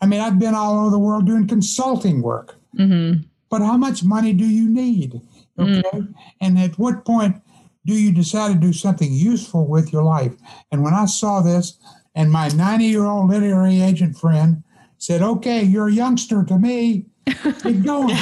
I 0.00 0.06
mean, 0.06 0.20
I've 0.20 0.38
been 0.38 0.54
all 0.54 0.80
over 0.80 0.90
the 0.90 0.98
world 0.98 1.26
doing 1.26 1.46
consulting 1.46 2.22
work. 2.22 2.56
Mm-hmm. 2.78 3.22
But 3.48 3.62
how 3.62 3.76
much 3.76 4.02
money 4.02 4.32
do 4.32 4.46
you 4.46 4.68
need? 4.68 5.20
Okay. 5.58 5.82
Mm. 5.82 6.14
And 6.40 6.58
at 6.58 6.78
what 6.78 7.04
point 7.04 7.36
do 7.84 7.94
you 7.94 8.12
decide 8.12 8.54
to 8.54 8.58
do 8.58 8.72
something 8.72 9.12
useful 9.12 9.66
with 9.66 9.92
your 9.92 10.02
life? 10.02 10.32
And 10.70 10.82
when 10.82 10.94
I 10.94 11.04
saw 11.06 11.40
this, 11.40 11.78
and 12.14 12.30
my 12.30 12.48
90 12.48 12.84
year 12.84 13.04
old 13.04 13.30
literary 13.30 13.80
agent 13.80 14.16
friend 14.16 14.62
said, 15.02 15.20
Okay, 15.20 15.62
you're 15.62 15.88
a 15.88 15.92
youngster 15.92 16.44
to 16.44 16.58
me. 16.58 17.06
Keep 17.62 17.84
going. 17.84 18.16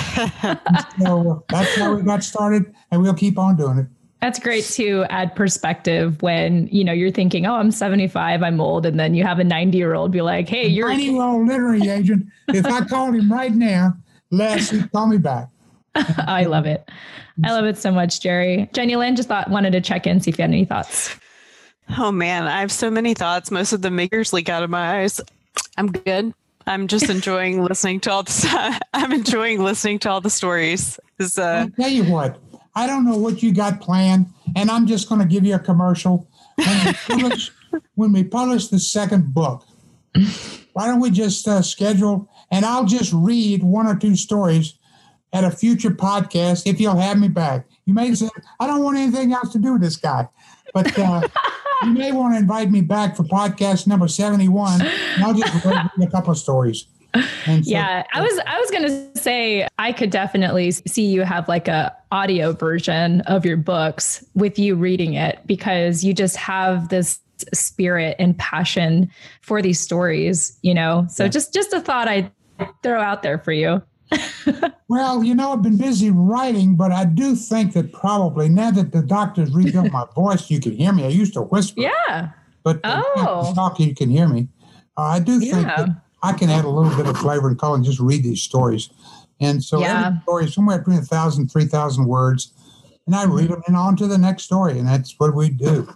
so 0.98 1.44
that's 1.48 1.76
how 1.76 1.94
we 1.94 2.02
got 2.02 2.24
started, 2.24 2.74
and 2.90 3.02
we'll 3.02 3.14
keep 3.14 3.38
on 3.38 3.56
doing 3.56 3.78
it. 3.78 3.86
That's 4.20 4.38
great 4.38 4.64
to 4.64 5.04
add 5.08 5.34
perspective 5.34 6.20
when, 6.20 6.68
you 6.68 6.84
know, 6.84 6.92
you're 6.92 7.10
thinking, 7.10 7.46
oh, 7.46 7.54
I'm 7.54 7.70
75, 7.70 8.42
I'm 8.42 8.60
old. 8.60 8.84
And 8.84 9.00
then 9.00 9.14
you 9.14 9.24
have 9.24 9.38
a 9.38 9.44
90 9.44 9.78
year 9.78 9.94
old 9.94 10.10
be 10.10 10.20
like, 10.20 10.46
hey, 10.46 10.66
you're 10.66 10.88
90 10.88 11.04
year 11.04 11.22
old 11.22 11.48
literary 11.48 11.88
agent. 11.88 12.26
If 12.48 12.66
I 12.66 12.84
called 12.84 13.14
him 13.14 13.32
right 13.32 13.52
now, 13.52 13.94
Les, 14.30 14.68
he'd 14.70 14.92
call 14.92 15.06
me 15.06 15.16
back. 15.16 15.48
I 15.94 16.44
love 16.44 16.66
it. 16.66 16.86
I 17.44 17.52
love 17.52 17.64
it 17.64 17.78
so 17.78 17.90
much, 17.90 18.20
Jerry. 18.20 18.68
Jenny 18.74 18.94
Lynn 18.96 19.16
just 19.16 19.28
thought 19.28 19.48
wanted 19.48 19.70
to 19.72 19.80
check 19.80 20.06
in, 20.06 20.20
see 20.20 20.30
if 20.30 20.38
you 20.38 20.42
had 20.42 20.50
any 20.50 20.66
thoughts. 20.66 21.16
Oh 21.98 22.12
man, 22.12 22.46
I 22.46 22.60
have 22.60 22.70
so 22.70 22.90
many 22.90 23.14
thoughts. 23.14 23.50
Most 23.50 23.72
of 23.72 23.80
the 23.80 23.90
makers 23.90 24.34
leak 24.34 24.50
out 24.50 24.62
of 24.62 24.68
my 24.68 25.00
eyes. 25.00 25.20
I'm 25.78 25.90
good. 25.90 26.34
I'm 26.66 26.86
just 26.86 27.08
enjoying 27.10 27.62
listening 27.64 28.00
to 28.00 28.12
all 28.12 28.22
the. 28.22 28.80
I'm 28.94 29.12
enjoying 29.12 29.62
listening 29.62 29.98
to 30.00 30.10
all 30.10 30.20
the 30.20 30.30
stories. 30.30 30.98
Uh, 31.20 31.42
I'll 31.42 31.70
tell 31.70 31.90
you 31.90 32.04
what, 32.04 32.38
I 32.74 32.86
don't 32.86 33.04
know 33.04 33.16
what 33.16 33.42
you 33.42 33.52
got 33.52 33.80
planned, 33.80 34.26
and 34.56 34.70
I'm 34.70 34.86
just 34.86 35.08
going 35.08 35.20
to 35.20 35.26
give 35.26 35.44
you 35.44 35.54
a 35.54 35.58
commercial. 35.58 36.28
When 36.56 36.86
we 36.86 36.92
publish, 37.08 37.50
when 37.94 38.12
we 38.12 38.24
publish 38.24 38.68
the 38.68 38.78
second 38.78 39.34
book, 39.34 39.66
why 40.72 40.86
don't 40.86 41.00
we 41.00 41.10
just 41.10 41.46
uh, 41.46 41.62
schedule 41.62 42.28
and 42.50 42.64
I'll 42.64 42.84
just 42.84 43.12
read 43.12 43.62
one 43.62 43.86
or 43.86 43.96
two 43.96 44.16
stories 44.16 44.74
at 45.32 45.44
a 45.44 45.50
future 45.50 45.90
podcast 45.90 46.66
if 46.66 46.80
you'll 46.80 46.96
have 46.96 47.18
me 47.18 47.28
back. 47.28 47.66
You 47.86 47.94
may 47.94 48.14
say, 48.14 48.28
I 48.58 48.66
don't 48.66 48.82
want 48.82 48.98
anything 48.98 49.32
else 49.32 49.52
to 49.52 49.58
do 49.58 49.72
with 49.74 49.82
this 49.82 49.96
guy, 49.96 50.28
but 50.74 50.96
uh, 50.98 51.22
you 51.84 51.92
may 51.92 52.12
want 52.12 52.34
to 52.34 52.38
invite 52.38 52.70
me 52.70 52.80
back 52.80 53.16
for 53.16 53.24
podcast 53.24 53.86
number 53.86 54.08
71. 54.08 54.82
And 54.82 55.24
I'll 55.24 55.34
just 55.34 55.64
read 55.64 55.90
a 56.00 56.06
couple 56.06 56.32
of 56.32 56.38
stories. 56.38 56.86
So, 57.14 57.52
yeah, 57.62 58.04
I 58.12 58.20
was 58.20 58.40
I 58.46 58.60
was 58.60 58.70
gonna 58.70 59.16
say 59.16 59.66
I 59.78 59.92
could 59.92 60.10
definitely 60.10 60.70
see 60.70 61.06
you 61.06 61.22
have 61.22 61.48
like 61.48 61.66
a 61.66 61.96
audio 62.12 62.52
version 62.52 63.22
of 63.22 63.44
your 63.44 63.56
books 63.56 64.24
with 64.34 64.60
you 64.60 64.76
reading 64.76 65.14
it 65.14 65.40
because 65.44 66.04
you 66.04 66.14
just 66.14 66.36
have 66.36 66.88
this 66.88 67.18
spirit 67.52 68.14
and 68.18 68.38
passion 68.38 69.10
for 69.40 69.60
these 69.60 69.80
stories, 69.80 70.56
you 70.62 70.72
know. 70.72 71.06
So 71.10 71.24
yeah. 71.24 71.30
just 71.30 71.52
just 71.52 71.72
a 71.72 71.80
thought 71.80 72.06
I 72.06 72.30
throw 72.82 73.00
out 73.00 73.22
there 73.22 73.38
for 73.38 73.52
you? 73.52 73.82
Well, 74.88 75.22
you 75.22 75.34
know, 75.34 75.52
I've 75.52 75.62
been 75.62 75.76
busy 75.76 76.10
writing, 76.10 76.76
but 76.76 76.92
I 76.92 77.04
do 77.04 77.36
think 77.36 77.72
that 77.74 77.92
probably 77.92 78.48
now 78.48 78.70
that 78.72 78.92
the 78.92 79.02
doctors 79.02 79.50
rebuilt 79.52 79.92
my 79.92 80.06
voice, 80.14 80.50
you 80.50 80.60
can 80.60 80.72
hear 80.72 80.92
me. 80.92 81.04
I 81.04 81.08
used 81.08 81.34
to 81.34 81.42
whisper. 81.42 81.82
Yeah. 81.82 82.30
But 82.62 82.80
oh. 82.84 83.52
talking, 83.54 83.88
you 83.88 83.94
can 83.94 84.10
hear 84.10 84.28
me. 84.28 84.48
Uh, 84.96 85.02
I 85.02 85.20
do 85.20 85.40
think 85.40 85.66
yeah. 85.66 85.76
that 85.76 85.88
I 86.22 86.32
can 86.32 86.50
add 86.50 86.64
a 86.64 86.68
little 86.68 86.94
bit 86.96 87.06
of 87.06 87.16
flavor 87.16 87.48
and 87.48 87.58
color 87.58 87.76
and 87.76 87.84
just 87.84 88.00
read 88.00 88.22
these 88.22 88.42
stories. 88.42 88.90
And 89.40 89.64
so 89.64 89.80
yeah. 89.80 90.08
every 90.08 90.20
story 90.22 90.44
is 90.44 90.54
somewhere 90.54 90.78
between 90.78 90.98
a 90.98 91.02
thousand, 91.02 91.48
three 91.48 91.64
thousand 91.64 92.06
words. 92.06 92.52
And 93.06 93.14
I 93.16 93.24
read 93.24 93.48
them 93.48 93.62
and 93.66 93.76
on 93.76 93.96
to 93.96 94.06
the 94.06 94.18
next 94.18 94.44
story. 94.44 94.78
And 94.78 94.86
that's 94.86 95.14
what 95.18 95.34
we 95.34 95.48
do. 95.50 95.88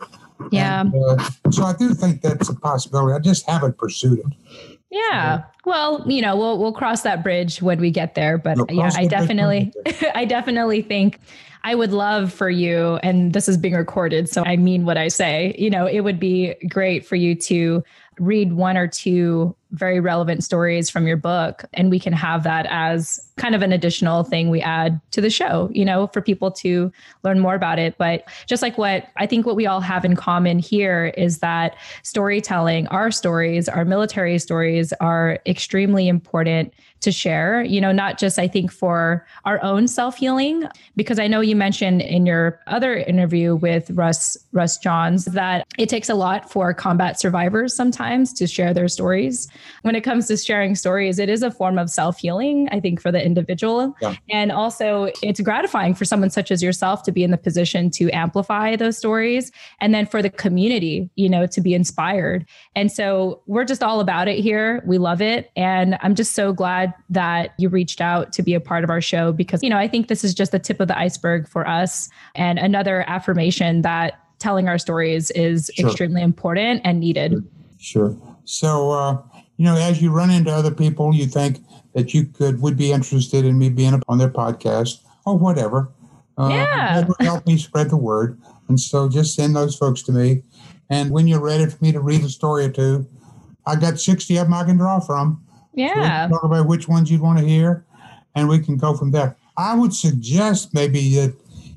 Yeah. 0.50 0.80
And, 0.80 0.94
uh, 0.94 1.30
so 1.50 1.64
I 1.64 1.74
do 1.74 1.94
think 1.94 2.22
that's 2.22 2.48
a 2.48 2.54
possibility. 2.54 3.14
I 3.14 3.18
just 3.18 3.48
haven't 3.48 3.78
pursued 3.78 4.20
it. 4.20 4.73
Yeah. 4.94 5.42
Well, 5.64 6.08
you 6.08 6.22
know, 6.22 6.36
we'll 6.36 6.58
we'll 6.58 6.72
cross 6.72 7.02
that 7.02 7.24
bridge 7.24 7.60
when 7.60 7.80
we 7.80 7.90
get 7.90 8.14
there. 8.14 8.38
But 8.38 8.58
we'll 8.58 8.66
yeah, 8.70 8.92
I 8.94 9.06
definitely 9.06 9.72
I 10.14 10.24
definitely 10.24 10.82
think 10.82 11.18
I 11.64 11.74
would 11.74 11.92
love 11.92 12.32
for 12.32 12.48
you, 12.48 13.00
and 13.02 13.32
this 13.32 13.48
is 13.48 13.56
being 13.56 13.74
recorded, 13.74 14.28
so 14.28 14.44
I 14.44 14.56
mean 14.56 14.84
what 14.84 14.96
I 14.96 15.08
say. 15.08 15.56
You 15.58 15.68
know, 15.68 15.86
it 15.86 16.00
would 16.00 16.20
be 16.20 16.54
great 16.68 17.04
for 17.04 17.16
you 17.16 17.34
to 17.34 17.82
read 18.20 18.52
one 18.52 18.76
or 18.76 18.86
two 18.86 19.56
very 19.72 19.98
relevant 19.98 20.44
stories 20.44 20.88
from 20.88 21.06
your 21.06 21.16
book 21.16 21.64
and 21.74 21.90
we 21.90 21.98
can 21.98 22.12
have 22.12 22.44
that 22.44 22.64
as 22.70 23.32
kind 23.36 23.54
of 23.54 23.62
an 23.62 23.72
additional 23.72 24.22
thing 24.22 24.48
we 24.48 24.60
add 24.60 25.00
to 25.10 25.20
the 25.20 25.30
show 25.30 25.68
you 25.72 25.84
know 25.84 26.06
for 26.08 26.20
people 26.20 26.50
to 26.50 26.92
learn 27.24 27.40
more 27.40 27.54
about 27.54 27.78
it 27.78 27.96
but 27.98 28.24
just 28.46 28.62
like 28.62 28.78
what 28.78 29.08
i 29.16 29.26
think 29.26 29.44
what 29.44 29.56
we 29.56 29.66
all 29.66 29.80
have 29.80 30.04
in 30.04 30.14
common 30.14 30.58
here 30.58 31.12
is 31.16 31.38
that 31.38 31.76
storytelling 32.02 32.86
our 32.88 33.10
stories 33.10 33.68
our 33.68 33.84
military 33.84 34.38
stories 34.38 34.92
are 35.00 35.38
extremely 35.46 36.06
important 36.06 36.72
to 37.04 37.12
share, 37.12 37.62
you 37.62 37.80
know, 37.80 37.92
not 37.92 38.18
just 38.18 38.38
I 38.38 38.48
think 38.48 38.72
for 38.72 39.26
our 39.44 39.62
own 39.62 39.86
self-healing 39.86 40.64
because 40.96 41.18
I 41.18 41.26
know 41.26 41.40
you 41.40 41.54
mentioned 41.54 42.00
in 42.00 42.24
your 42.24 42.58
other 42.66 42.96
interview 42.96 43.54
with 43.54 43.90
Russ 43.90 44.36
Russ 44.52 44.78
Johns 44.78 45.26
that 45.26 45.66
it 45.78 45.90
takes 45.90 46.08
a 46.08 46.14
lot 46.14 46.50
for 46.50 46.72
combat 46.72 47.20
survivors 47.20 47.76
sometimes 47.76 48.32
to 48.34 48.46
share 48.46 48.72
their 48.72 48.88
stories. 48.88 49.48
When 49.82 49.94
it 49.94 50.00
comes 50.00 50.26
to 50.28 50.36
sharing 50.38 50.74
stories, 50.74 51.18
it 51.18 51.28
is 51.28 51.42
a 51.42 51.50
form 51.50 51.78
of 51.78 51.90
self-healing, 51.90 52.70
I 52.72 52.80
think 52.80 53.00
for 53.00 53.12
the 53.12 53.23
individual. 53.24 53.94
Yeah. 54.00 54.14
And 54.30 54.52
also 54.52 55.10
it's 55.22 55.40
gratifying 55.40 55.94
for 55.94 56.04
someone 56.04 56.30
such 56.30 56.50
as 56.50 56.62
yourself 56.62 57.02
to 57.04 57.12
be 57.12 57.24
in 57.24 57.30
the 57.30 57.36
position 57.38 57.90
to 57.90 58.10
amplify 58.10 58.76
those 58.76 58.96
stories 58.98 59.50
and 59.80 59.94
then 59.94 60.06
for 60.06 60.22
the 60.22 60.30
community, 60.30 61.10
you 61.16 61.28
know, 61.28 61.46
to 61.46 61.60
be 61.60 61.74
inspired. 61.74 62.46
And 62.76 62.92
so 62.92 63.42
we're 63.46 63.64
just 63.64 63.82
all 63.82 64.00
about 64.00 64.28
it 64.28 64.38
here. 64.38 64.82
We 64.86 64.98
love 64.98 65.20
it 65.20 65.50
and 65.56 65.98
I'm 66.00 66.14
just 66.14 66.32
so 66.32 66.52
glad 66.52 66.94
that 67.10 67.54
you 67.58 67.68
reached 67.68 68.00
out 68.00 68.32
to 68.34 68.42
be 68.42 68.54
a 68.54 68.60
part 68.60 68.84
of 68.84 68.90
our 68.90 69.00
show 69.00 69.32
because, 69.32 69.62
you 69.62 69.70
know, 69.70 69.78
I 69.78 69.88
think 69.88 70.08
this 70.08 70.24
is 70.24 70.34
just 70.34 70.52
the 70.52 70.58
tip 70.58 70.80
of 70.80 70.88
the 70.88 70.98
iceberg 70.98 71.48
for 71.48 71.66
us 71.66 72.08
and 72.34 72.58
another 72.58 73.04
affirmation 73.08 73.82
that 73.82 74.20
telling 74.38 74.68
our 74.68 74.78
stories 74.78 75.30
is 75.30 75.70
sure. 75.74 75.88
extremely 75.88 76.22
important 76.22 76.82
and 76.84 77.00
needed. 77.00 77.42
Sure. 77.78 78.16
So, 78.44 78.90
uh, 78.90 79.22
you 79.56 79.64
know, 79.64 79.76
as 79.76 80.02
you 80.02 80.10
run 80.10 80.30
into 80.30 80.50
other 80.50 80.70
people, 80.70 81.14
you 81.14 81.26
think 81.26 81.60
that 81.94 82.12
you 82.12 82.24
could 82.24 82.60
would 82.60 82.76
be 82.76 82.92
interested 82.92 83.44
in 83.44 83.58
me 83.58 83.68
being 83.68 84.00
on 84.08 84.18
their 84.18 84.28
podcast 84.28 85.00
or 85.24 85.38
whatever. 85.38 85.90
Uh, 86.36 86.48
yeah. 86.50 87.04
help 87.20 87.46
me 87.46 87.56
spread 87.56 87.90
the 87.90 87.96
word. 87.96 88.38
And 88.68 88.78
so 88.78 89.08
just 89.08 89.34
send 89.34 89.54
those 89.54 89.76
folks 89.76 90.02
to 90.02 90.12
me. 90.12 90.42
And 90.90 91.10
when 91.10 91.26
you're 91.26 91.40
ready 91.40 91.66
for 91.66 91.82
me 91.82 91.92
to 91.92 92.00
read 92.00 92.22
a 92.24 92.28
story 92.28 92.66
or 92.66 92.70
two, 92.70 93.06
I 93.66 93.76
got 93.76 93.98
60 93.98 94.36
of 94.36 94.46
them 94.46 94.54
I 94.54 94.64
can 94.64 94.76
draw 94.76 95.00
from. 95.00 95.42
Yeah. 95.72 96.28
So 96.28 96.34
talk 96.34 96.44
about 96.44 96.66
which 96.66 96.88
ones 96.88 97.10
you'd 97.10 97.20
want 97.20 97.38
to 97.38 97.44
hear, 97.44 97.84
and 98.34 98.48
we 98.48 98.58
can 98.58 98.76
go 98.76 98.96
from 98.96 99.10
there. 99.10 99.36
I 99.56 99.74
would 99.74 99.94
suggest 99.94 100.74
maybe 100.74 101.14
that 101.16 101.34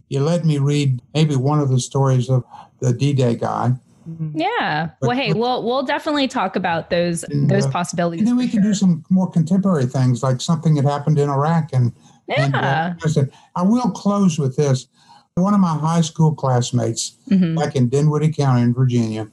you 0.09 0.19
let 0.19 0.45
me 0.45 0.57
read 0.57 1.01
maybe 1.13 1.35
one 1.35 1.59
of 1.59 1.69
the 1.69 1.79
stories 1.79 2.29
of 2.29 2.43
the 2.79 2.93
D-Day 2.93 3.35
guy. 3.35 3.73
Mm-hmm. 4.07 4.39
Yeah. 4.39 4.89
But, 4.99 5.07
well, 5.07 5.17
hey, 5.17 5.33
but, 5.33 5.39
we'll 5.39 5.63
we'll 5.63 5.83
definitely 5.83 6.27
talk 6.27 6.55
about 6.55 6.89
those 6.89 7.23
and, 7.23 7.49
those 7.49 7.65
uh, 7.65 7.71
possibilities. 7.71 8.21
And 8.21 8.27
then 8.27 8.37
we 8.37 8.47
can 8.47 8.61
sure. 8.61 8.71
do 8.71 8.73
some 8.73 9.03
more 9.09 9.29
contemporary 9.29 9.85
things, 9.85 10.23
like 10.23 10.41
something 10.41 10.75
that 10.75 10.85
happened 10.85 11.19
in 11.19 11.29
Iraq. 11.29 11.69
And 11.73 11.93
yeah, 12.27 12.45
and, 12.45 12.55
uh, 12.55 12.93
I 13.03 13.07
said 13.07 13.31
I 13.55 13.63
will 13.63 13.91
close 13.91 14.39
with 14.39 14.55
this. 14.55 14.87
One 15.35 15.53
of 15.53 15.59
my 15.59 15.75
high 15.77 16.01
school 16.01 16.33
classmates 16.33 17.15
mm-hmm. 17.29 17.55
back 17.55 17.75
in 17.75 17.89
Dinwiddie 17.89 18.33
County 18.33 18.63
in 18.63 18.73
Virginia. 18.73 19.27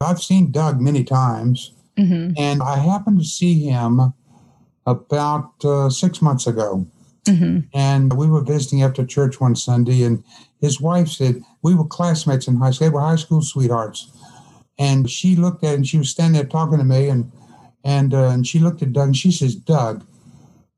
I've 0.00 0.20
seen 0.20 0.50
Doug 0.50 0.80
many 0.80 1.04
times, 1.04 1.72
Mm-hmm. 1.96 2.32
And 2.36 2.62
I 2.62 2.76
happened 2.78 3.18
to 3.20 3.24
see 3.24 3.64
him 3.64 4.12
about 4.86 5.52
uh, 5.64 5.90
six 5.90 6.20
months 6.20 6.46
ago. 6.46 6.86
Mm-hmm. 7.24 7.60
And 7.74 8.12
we 8.12 8.28
were 8.28 8.42
visiting 8.42 8.82
after 8.82 9.04
church 9.04 9.40
one 9.40 9.56
Sunday, 9.56 10.02
and 10.02 10.22
his 10.66 10.80
wife 10.80 11.08
said, 11.08 11.42
We 11.62 11.74
were 11.74 11.86
classmates 11.86 12.48
in 12.48 12.56
high 12.56 12.72
school. 12.72 12.88
They 12.88 12.94
were 12.94 13.00
high 13.00 13.16
school 13.16 13.40
sweethearts. 13.40 14.10
And 14.78 15.08
she 15.08 15.36
looked 15.36 15.64
at 15.64 15.74
and 15.74 15.86
she 15.86 15.98
was 15.98 16.10
standing 16.10 16.34
there 16.34 16.48
talking 16.48 16.78
to 16.78 16.84
me, 16.84 17.08
and 17.08 17.32
and 17.84 18.12
uh, 18.12 18.28
and 18.28 18.46
she 18.46 18.58
looked 18.58 18.82
at 18.82 18.92
Doug 18.92 19.08
and 19.08 19.16
she 19.16 19.30
says, 19.30 19.54
Doug, 19.54 20.04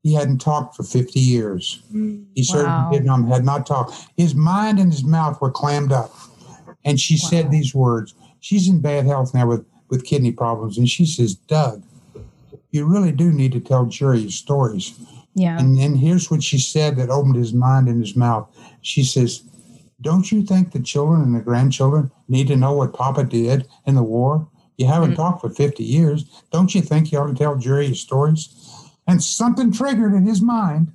he 0.03 0.13
hadn't 0.13 0.39
talked 0.39 0.75
for 0.75 0.83
50 0.83 1.19
years. 1.19 1.83
He 1.91 2.43
served 2.43 2.67
wow. 2.67 2.85
in 2.85 2.91
Vietnam, 2.91 3.27
had 3.27 3.43
not 3.43 3.65
talked. 3.65 3.93
His 4.15 4.35
mind 4.35 4.79
and 4.79 4.91
his 4.91 5.03
mouth 5.03 5.41
were 5.41 5.51
clammed 5.51 5.91
up. 5.91 6.11
And 6.85 6.99
she 6.99 7.15
wow. 7.21 7.29
said 7.29 7.51
these 7.51 7.75
words. 7.75 8.15
She's 8.39 8.69
in 8.69 8.79
bad 8.79 9.05
health 9.05 9.33
now 9.33 9.47
with 9.47 9.65
with 9.89 10.05
kidney 10.05 10.31
problems. 10.31 10.77
And 10.77 10.87
she 10.87 11.05
says, 11.05 11.35
Doug, 11.35 11.83
you 12.71 12.85
really 12.85 13.11
do 13.11 13.31
need 13.31 13.51
to 13.53 13.59
tell 13.59 13.85
Jerry 13.85 14.29
stories. 14.29 14.97
Yeah. 15.35 15.57
And 15.59 15.77
then 15.77 15.95
here's 15.95 16.29
what 16.29 16.43
she 16.43 16.59
said 16.59 16.95
that 16.97 17.09
opened 17.09 17.35
his 17.35 17.53
mind 17.53 17.87
and 17.87 18.01
his 18.01 18.15
mouth. 18.15 18.47
She 18.81 19.03
says, 19.03 19.43
Don't 20.01 20.31
you 20.31 20.43
think 20.43 20.71
the 20.71 20.79
children 20.79 21.21
and 21.21 21.35
the 21.35 21.41
grandchildren 21.41 22.11
need 22.27 22.47
to 22.47 22.55
know 22.55 22.73
what 22.73 22.93
Papa 22.93 23.23
did 23.23 23.67
in 23.85 23.95
the 23.95 24.03
war? 24.03 24.47
You 24.77 24.87
haven't 24.87 25.11
mm-hmm. 25.11 25.21
talked 25.21 25.41
for 25.41 25.49
50 25.49 25.83
years. 25.83 26.25
Don't 26.51 26.73
you 26.73 26.81
think 26.81 27.11
you 27.11 27.19
ought 27.19 27.27
to 27.27 27.33
tell 27.33 27.57
Jerry 27.57 27.87
your 27.87 27.95
stories? 27.95 28.47
And 29.07 29.21
something 29.21 29.73
triggered 29.73 30.13
in 30.13 30.25
his 30.25 30.41
mind. 30.41 30.93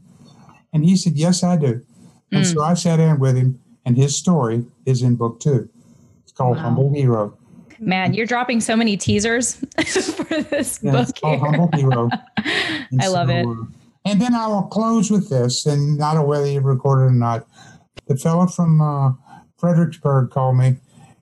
And 0.73 0.85
he 0.85 0.97
said, 0.97 1.15
Yes, 1.17 1.43
I 1.43 1.57
do. 1.57 1.85
And 2.33 2.45
mm. 2.45 2.53
so 2.53 2.63
I 2.63 2.75
sat 2.75 2.99
in 2.99 3.19
with 3.19 3.37
him, 3.37 3.61
and 3.85 3.97
his 3.97 4.17
story 4.17 4.65
is 4.87 5.03
in 5.03 5.17
book 5.17 5.39
two. 5.39 5.69
It's 6.23 6.33
called 6.33 6.57
wow. 6.57 6.63
Humble 6.63 6.93
Hero. 6.95 7.37
Man, 7.79 8.15
you're 8.15 8.27
dropping 8.27 8.61
so 8.61 8.75
many 8.75 8.97
teasers 8.97 9.55
for 10.17 10.43
this 10.43 10.81
yeah, 10.83 10.93
book. 10.93 11.09
Humble 11.23 11.71
Hero. 11.75 12.09
I 12.39 12.87
so, 13.03 13.13
love 13.13 13.31
it. 13.31 13.47
Uh, 13.47 13.55
and 14.07 14.21
then 14.21 14.35
I 14.35 14.47
will 14.47 14.63
close 14.63 15.11
with 15.11 15.29
this, 15.31 15.67
and 15.67 15.97
not 15.99 16.15
know 16.15 16.25
whether 16.25 16.47
you 16.47 16.61
recorded 16.61 17.07
or 17.07 17.11
not. 17.11 17.47
The 18.07 18.17
fellow 18.17 18.47
from 18.47 18.81
uh, 18.81 19.13
Fredericksburg 19.59 20.31
called 20.31 20.57
me, 20.57 20.77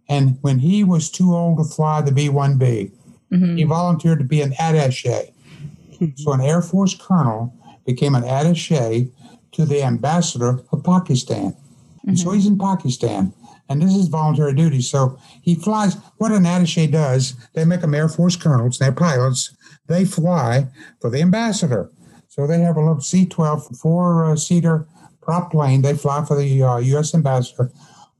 and 0.08 0.38
when 0.40 0.58
he 0.58 0.84
was 0.84 1.10
too 1.10 1.34
old 1.34 1.58
to 1.58 1.64
fly 1.64 2.00
the 2.00 2.12
B 2.12 2.28
1B, 2.28 2.92
mm-hmm. 3.32 3.56
he 3.56 3.64
volunteered 3.64 4.18
to 4.18 4.24
be 4.24 4.40
an 4.42 4.52
attache. 4.58 5.32
so 6.16 6.32
an 6.32 6.40
Air 6.40 6.62
Force 6.62 6.94
colonel 6.94 7.54
became 7.86 8.14
an 8.14 8.24
attache 8.24 9.10
to 9.52 9.64
the 9.64 9.82
ambassador 9.82 10.60
of 10.72 10.84
Pakistan. 10.84 11.52
Mm-hmm. 11.52 12.08
And 12.08 12.18
so 12.18 12.32
he's 12.32 12.46
in 12.46 12.58
Pakistan. 12.58 13.32
and 13.68 13.80
this 13.80 13.94
is 13.94 14.08
voluntary 14.08 14.54
duty. 14.54 14.82
So 14.82 15.18
he 15.40 15.54
flies. 15.54 15.96
What 16.18 16.32
an 16.32 16.44
attaché 16.44 16.90
does, 16.90 17.34
they 17.54 17.64
make 17.64 17.80
them 17.80 17.94
Air 17.94 18.08
Force 18.08 18.36
colonels, 18.36 18.78
they're 18.78 18.92
pilots. 18.92 19.54
They 19.88 20.04
fly 20.04 20.68
for 21.00 21.10
the 21.10 21.20
ambassador. 21.20 21.90
So 22.28 22.46
they 22.46 22.60
have 22.60 22.76
a 22.76 22.80
little 22.80 23.00
C 23.00 23.26
12 23.26 23.76
four 23.76 24.24
uh, 24.24 24.36
seater 24.36 24.86
prop 25.22 25.50
plane. 25.50 25.82
They 25.82 25.94
fly 25.94 26.24
for 26.24 26.36
the 26.36 26.62
uh, 26.62 26.76
U.S. 26.78 27.14
ambassador. 27.14 27.70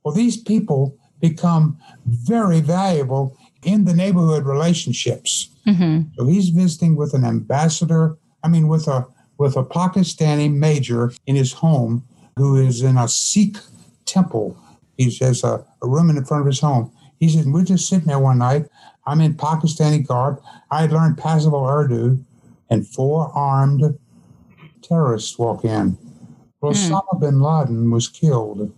Well, 0.03 0.15
these 0.15 0.37
people 0.37 0.97
become 1.21 1.79
very 2.07 2.61
valuable 2.61 3.37
in 3.63 3.85
the 3.85 3.95
neighborhood 3.95 4.45
relationships. 4.45 5.51
Mm-hmm. 5.67 6.15
So 6.17 6.27
he's 6.27 6.49
visiting 6.49 6.97
with 6.97 7.15
an 7.15 7.25
ambassador, 7.25 8.17
I 8.43 8.49
mean, 8.49 8.69
with 8.69 8.89
a 8.89 9.07
with 9.39 9.57
a 9.57 9.65
Pakistani 9.65 10.53
major 10.53 11.13
in 11.27 11.37
his 11.37 11.53
home 11.53 12.05
who 12.37 12.57
is 12.57 12.83
in 12.83 12.97
a 12.97 13.09
Sikh 13.09 13.57
temple. 14.05 14.57
He 14.97 15.05
has 15.21 15.43
a, 15.43 15.65
a 15.83 15.89
room 15.89 16.11
in 16.11 16.17
the 16.17 16.25
front 16.25 16.43
of 16.43 16.47
his 16.47 16.61
home. 16.61 16.93
He 17.19 17.29
said, 17.29 17.47
We're 17.47 17.65
just 17.65 17.89
sitting 17.89 18.07
there 18.07 18.19
one 18.19 18.39
night. 18.39 18.67
I'm 19.07 19.21
in 19.21 19.35
Pakistani 19.35 20.07
garb. 20.07 20.41
I 20.71 20.83
had 20.83 20.93
learned 20.93 21.19
passable 21.19 21.67
Urdu, 21.67 22.25
and 22.71 22.87
four 22.87 23.31
armed 23.35 23.99
terrorists 24.83 25.39
walk 25.39 25.65
in. 25.65 25.99
Well, 26.63 26.73
mm. 26.73 26.91
Osama 26.91 27.21
bin 27.21 27.41
Laden 27.41 27.91
was 27.91 28.09
killed 28.09 28.73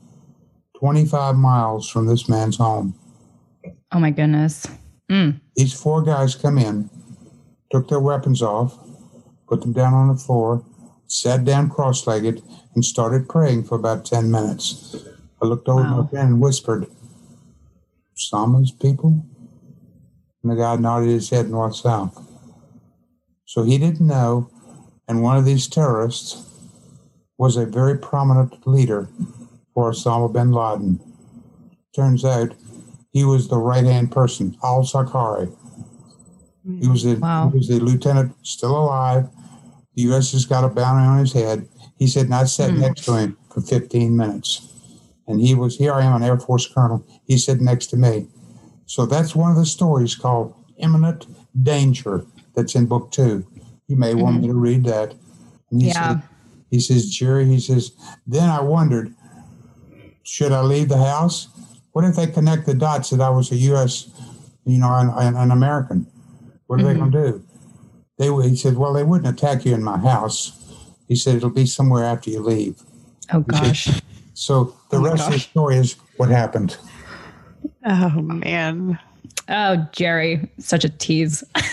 25 0.78 1.36
miles 1.36 1.88
from 1.88 2.06
this 2.06 2.28
man's 2.28 2.56
home. 2.56 2.94
Oh, 3.92 4.00
my 4.00 4.10
goodness. 4.10 4.66
Mm. 5.10 5.40
These 5.54 5.74
four 5.74 6.02
guys 6.02 6.34
come 6.34 6.56
in, 6.56 6.88
took 7.70 7.88
their 7.88 8.00
weapons 8.00 8.40
off, 8.42 8.78
put 9.46 9.60
them 9.60 9.74
down 9.74 9.92
on 9.92 10.08
the 10.08 10.16
floor, 10.16 10.64
sat 11.06 11.44
down 11.44 11.68
cross 11.68 12.06
legged, 12.06 12.42
and 12.74 12.84
started 12.84 13.28
praying 13.28 13.64
for 13.64 13.74
about 13.76 14.06
10 14.06 14.30
minutes. 14.30 14.96
I 15.42 15.46
looked 15.46 15.68
over 15.68 15.82
wow. 15.82 16.02
my 16.02 16.08
friend 16.08 16.28
and 16.30 16.40
whispered, 16.40 16.86
Osama's 18.16 18.72
people? 18.72 19.26
And 20.42 20.52
the 20.52 20.56
guy 20.56 20.76
nodded 20.76 21.08
his 21.08 21.28
head 21.28 21.50
north 21.50 21.76
south. 21.76 22.18
So 23.44 23.62
he 23.62 23.76
didn't 23.76 24.06
know, 24.06 24.50
and 25.06 25.22
one 25.22 25.36
of 25.36 25.44
these 25.44 25.68
terrorists 25.68 26.53
was 27.38 27.56
a 27.56 27.66
very 27.66 27.98
prominent 27.98 28.66
leader 28.66 29.08
for 29.72 29.90
Osama 29.90 30.32
bin 30.32 30.52
Laden. 30.52 31.00
Turns 31.94 32.24
out 32.24 32.54
he 33.12 33.24
was 33.24 33.48
the 33.48 33.58
right 33.58 33.84
hand 33.84 34.10
person, 34.10 34.56
al 34.62 34.82
Zarqawi. 34.82 35.54
He 36.80 36.88
was 36.88 37.02
the 37.02 37.16
wow. 37.16 37.50
he 37.50 37.58
was 37.58 37.68
the 37.68 37.78
lieutenant, 37.78 38.34
still 38.42 38.76
alive. 38.76 39.28
The 39.94 40.02
U.S. 40.02 40.32
has 40.32 40.46
got 40.46 40.64
a 40.64 40.68
bounty 40.68 41.06
on 41.06 41.18
his 41.18 41.32
head. 41.32 41.68
He 41.98 42.06
said, 42.06 42.28
"Not 42.28 42.42
I 42.42 42.44
sat 42.46 42.70
mm. 42.70 42.78
next 42.78 43.04
to 43.04 43.16
him 43.16 43.36
for 43.54 43.60
15 43.60 44.16
minutes. 44.16 44.68
And 45.26 45.40
he 45.40 45.54
was, 45.54 45.76
here 45.76 45.94
I 45.94 46.04
am, 46.04 46.16
an 46.16 46.22
Air 46.22 46.38
Force 46.38 46.66
colonel. 46.66 47.06
He 47.26 47.38
said 47.38 47.62
next 47.62 47.86
to 47.86 47.96
me. 47.96 48.26
So 48.86 49.06
that's 49.06 49.34
one 49.34 49.50
of 49.50 49.56
the 49.56 49.64
stories 49.64 50.14
called 50.14 50.54
Imminent 50.76 51.26
Danger 51.62 52.26
that's 52.54 52.74
in 52.74 52.86
book 52.86 53.10
two. 53.10 53.46
You 53.86 53.96
may 53.96 54.12
mm-hmm. 54.12 54.20
want 54.20 54.42
me 54.42 54.48
to 54.48 54.54
read 54.54 54.84
that. 54.84 55.14
And 55.70 55.80
he 55.80 55.88
yeah. 55.88 56.08
Said, 56.08 56.22
he 56.74 56.80
says, 56.80 57.08
Jerry, 57.08 57.44
he 57.44 57.60
says, 57.60 57.92
then 58.26 58.48
I 58.48 58.60
wondered, 58.60 59.14
should 60.24 60.50
I 60.50 60.62
leave 60.62 60.88
the 60.88 60.98
house? 60.98 61.46
What 61.92 62.04
if 62.04 62.16
they 62.16 62.26
connect 62.26 62.66
the 62.66 62.74
dots 62.74 63.10
that 63.10 63.20
I 63.20 63.30
was 63.30 63.52
a 63.52 63.56
U.S., 63.56 64.10
you 64.64 64.78
know, 64.78 64.92
an, 64.92 65.36
an 65.36 65.52
American? 65.52 66.04
What 66.66 66.80
are 66.80 66.82
mm-hmm. 66.82 66.92
they 66.92 66.98
going 66.98 67.12
to 67.12 67.30
do? 67.30 67.44
They, 68.18 68.48
he 68.48 68.56
said, 68.56 68.76
well, 68.76 68.92
they 68.92 69.04
wouldn't 69.04 69.32
attack 69.32 69.64
you 69.64 69.72
in 69.72 69.84
my 69.84 69.98
house. 69.98 70.60
He 71.06 71.14
said, 71.14 71.36
it'll 71.36 71.50
be 71.50 71.64
somewhere 71.64 72.04
after 72.04 72.30
you 72.30 72.40
leave. 72.40 72.82
Oh, 73.32 73.42
gosh. 73.42 73.84
Said, 73.84 74.02
so 74.34 74.76
the 74.90 74.96
oh, 74.96 75.04
rest 75.04 75.18
gosh. 75.18 75.26
of 75.28 75.32
the 75.34 75.38
story 75.38 75.76
is 75.76 75.94
what 76.16 76.28
happened. 76.28 76.76
Oh, 77.86 78.20
man. 78.20 78.98
Oh, 79.48 79.86
Jerry, 79.92 80.50
such 80.58 80.84
a 80.84 80.88
tease. 80.88 81.44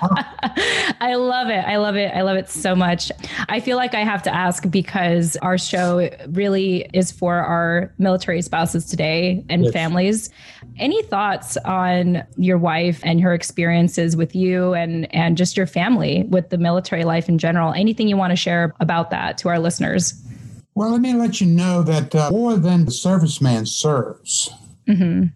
I 1.00 1.14
love 1.14 1.48
it. 1.48 1.64
I 1.64 1.78
love 1.78 1.96
it. 1.96 2.12
I 2.14 2.20
love 2.20 2.36
it 2.36 2.50
so 2.50 2.76
much. 2.76 3.10
I 3.48 3.58
feel 3.60 3.78
like 3.78 3.94
I 3.94 4.04
have 4.04 4.22
to 4.24 4.34
ask 4.34 4.68
because 4.70 5.34
our 5.38 5.56
show 5.56 6.10
really 6.28 6.90
is 6.92 7.10
for 7.10 7.36
our 7.36 7.94
military 7.96 8.42
spouses 8.42 8.84
today 8.84 9.42
and 9.48 9.64
yes. 9.64 9.72
families. 9.72 10.30
Any 10.78 11.02
thoughts 11.02 11.56
on 11.58 12.22
your 12.36 12.58
wife 12.58 13.00
and 13.02 13.18
her 13.22 13.32
experiences 13.32 14.14
with 14.14 14.34
you 14.34 14.74
and 14.74 15.12
and 15.14 15.38
just 15.38 15.56
your 15.56 15.66
family 15.66 16.24
with 16.24 16.50
the 16.50 16.58
military 16.58 17.04
life 17.04 17.30
in 17.30 17.38
general? 17.38 17.72
Anything 17.72 18.06
you 18.06 18.18
want 18.18 18.32
to 18.32 18.36
share 18.36 18.74
about 18.80 19.08
that 19.10 19.38
to 19.38 19.48
our 19.48 19.58
listeners? 19.58 20.22
Well, 20.74 20.90
let 20.90 21.00
me 21.00 21.14
let 21.14 21.40
you 21.40 21.46
know 21.46 21.82
that 21.82 22.14
uh, 22.14 22.30
more 22.30 22.56
than 22.56 22.84
the 22.84 22.90
serviceman 22.90 23.66
serves, 23.66 24.52
mm-hmm. 24.86 25.26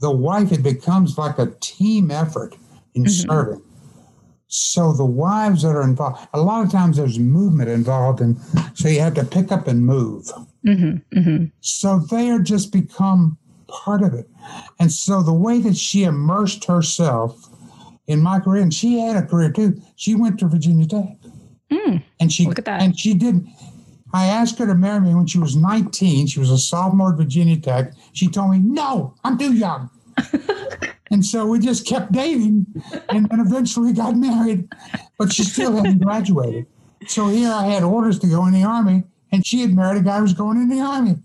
the 0.00 0.10
wife, 0.10 0.52
it 0.52 0.62
becomes 0.62 1.18
like 1.18 1.38
a 1.38 1.46
team 1.60 2.10
effort 2.12 2.56
in 2.94 3.02
mm-hmm. 3.02 3.28
serving. 3.28 3.62
So 4.54 4.92
the 4.92 5.06
wives 5.06 5.62
that 5.62 5.70
are 5.70 5.82
involved, 5.82 6.28
a 6.34 6.40
lot 6.42 6.62
of 6.62 6.70
times 6.70 6.98
there's 6.98 7.18
movement 7.18 7.70
involved, 7.70 8.20
and 8.20 8.38
so 8.74 8.86
you 8.86 9.00
have 9.00 9.14
to 9.14 9.24
pick 9.24 9.50
up 9.50 9.66
and 9.66 9.86
move. 9.86 10.26
Mm-hmm, 10.66 11.18
mm-hmm. 11.18 11.44
So 11.62 12.00
they 12.10 12.28
are 12.28 12.38
just 12.38 12.70
become 12.70 13.38
part 13.66 14.02
of 14.02 14.12
it. 14.12 14.28
And 14.78 14.92
so 14.92 15.22
the 15.22 15.32
way 15.32 15.58
that 15.60 15.74
she 15.78 16.04
immersed 16.04 16.66
herself 16.66 17.48
in 18.06 18.20
my 18.20 18.40
career, 18.40 18.60
and 18.60 18.74
she 18.74 18.98
had 19.00 19.16
a 19.16 19.26
career 19.26 19.50
too. 19.50 19.80
She 19.96 20.14
went 20.14 20.38
to 20.40 20.48
Virginia 20.48 20.84
Tech, 20.84 21.16
mm, 21.70 22.04
and 22.20 22.30
she 22.30 22.44
look 22.44 22.58
at 22.58 22.66
that. 22.66 22.82
and 22.82 22.98
she 22.98 23.14
did. 23.14 23.46
I 24.12 24.26
asked 24.26 24.58
her 24.58 24.66
to 24.66 24.74
marry 24.74 25.00
me 25.00 25.14
when 25.14 25.26
she 25.26 25.38
was 25.38 25.56
19. 25.56 26.26
She 26.26 26.38
was 26.38 26.50
a 26.50 26.58
sophomore 26.58 27.12
at 27.12 27.16
Virginia 27.16 27.56
Tech. 27.56 27.94
She 28.12 28.28
told 28.28 28.50
me, 28.50 28.58
"No, 28.58 29.14
I'm 29.24 29.38
too 29.38 29.54
young." 29.54 29.88
And 31.12 31.24
so 31.24 31.46
we 31.46 31.58
just 31.58 31.86
kept 31.86 32.10
dating 32.10 32.64
and 33.10 33.28
then 33.28 33.40
eventually 33.40 33.92
got 33.92 34.16
married, 34.16 34.66
but 35.18 35.30
she 35.30 35.44
still 35.44 35.76
hadn't 35.76 35.98
graduated. 35.98 36.66
So 37.06 37.28
here 37.28 37.50
I 37.52 37.66
had 37.66 37.82
orders 37.82 38.18
to 38.20 38.26
go 38.26 38.46
in 38.46 38.54
the 38.54 38.64
Army, 38.64 39.04
and 39.30 39.44
she 39.46 39.60
had 39.60 39.74
married 39.74 40.00
a 40.00 40.04
guy 40.04 40.16
who 40.16 40.22
was 40.22 40.32
going 40.32 40.56
in 40.56 40.70
the 40.70 40.80
Army. 40.80 41.16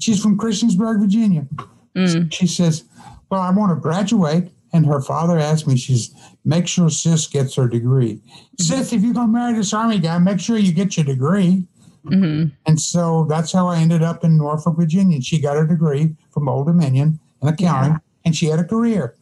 She's 0.00 0.20
from 0.20 0.36
Christiansburg, 0.36 1.00
Virginia. 1.00 1.46
Mm. 1.94 2.32
She 2.32 2.48
says, 2.48 2.82
Well, 3.30 3.40
I 3.40 3.50
want 3.50 3.70
to 3.70 3.80
graduate. 3.80 4.50
And 4.74 4.86
her 4.86 5.00
father 5.00 5.38
asked 5.38 5.68
me, 5.68 5.76
she's 5.76 6.14
make 6.46 6.66
sure 6.66 6.88
sis 6.88 7.26
gets 7.26 7.54
her 7.56 7.68
degree. 7.68 8.14
Mm-hmm. 8.14 8.62
Sis, 8.62 8.92
if 8.92 9.02
you're 9.02 9.12
gonna 9.12 9.30
marry 9.30 9.52
this 9.52 9.74
army 9.74 9.98
guy, 9.98 10.18
make 10.18 10.40
sure 10.40 10.56
you 10.56 10.72
get 10.72 10.96
your 10.96 11.04
degree. 11.04 11.66
Mm-hmm. 12.06 12.54
And 12.66 12.80
so 12.80 13.26
that's 13.28 13.52
how 13.52 13.68
I 13.68 13.78
ended 13.78 14.02
up 14.02 14.24
in 14.24 14.38
Norfolk, 14.38 14.76
Virginia. 14.76 15.20
She 15.20 15.38
got 15.38 15.56
her 15.56 15.66
degree 15.66 16.16
from 16.32 16.48
Old 16.48 16.66
Dominion 16.66 17.20
in 17.42 17.48
accounting. 17.48 17.92
Yeah 17.92 17.98
and 18.24 18.36
she 18.36 18.46
had 18.46 18.58
a 18.58 18.64
career. 18.64 19.14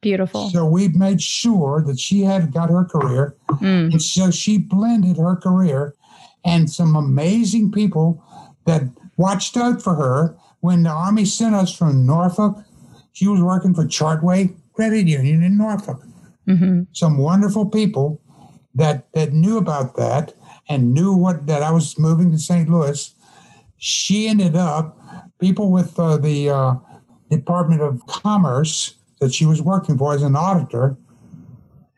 Beautiful. 0.00 0.48
So 0.50 0.64
we 0.64 0.88
made 0.88 1.20
sure 1.20 1.82
that 1.86 1.98
she 1.98 2.22
had 2.22 2.52
got 2.52 2.70
her 2.70 2.84
career. 2.84 3.36
Mm. 3.50 3.92
And 3.92 4.02
so 4.02 4.30
she 4.30 4.56
blended 4.56 5.18
her 5.18 5.36
career 5.36 5.94
and 6.44 6.70
some 6.70 6.96
amazing 6.96 7.70
people 7.70 8.24
that 8.64 8.82
watched 9.16 9.56
out 9.56 9.82
for 9.82 9.94
her 9.94 10.36
when 10.60 10.84
the 10.84 10.90
Army 10.90 11.26
sent 11.26 11.54
us 11.54 11.74
from 11.74 12.06
Norfolk. 12.06 12.58
She 13.12 13.28
was 13.28 13.42
working 13.42 13.74
for 13.74 13.84
Chartway 13.84 14.54
Credit 14.72 15.06
Union 15.06 15.42
in 15.42 15.58
Norfolk. 15.58 16.02
Mm-hmm. 16.48 16.84
Some 16.92 17.18
wonderful 17.18 17.66
people 17.66 18.20
that 18.74 19.12
that 19.12 19.32
knew 19.32 19.58
about 19.58 19.96
that 19.96 20.32
and 20.68 20.94
knew 20.94 21.12
what 21.14 21.46
that 21.46 21.62
I 21.62 21.70
was 21.70 21.98
moving 21.98 22.30
to 22.32 22.38
St. 22.38 22.68
Louis. 22.68 23.14
She 23.76 24.28
ended 24.28 24.56
up 24.56 24.98
people 25.38 25.70
with 25.70 25.98
uh, 25.98 26.16
the 26.16 26.50
uh, 26.50 26.74
Department 27.30 27.80
of 27.80 28.04
Commerce 28.06 28.94
that 29.20 29.32
she 29.32 29.46
was 29.46 29.62
working 29.62 29.96
for 29.96 30.14
as 30.14 30.22
an 30.22 30.36
auditor, 30.36 30.96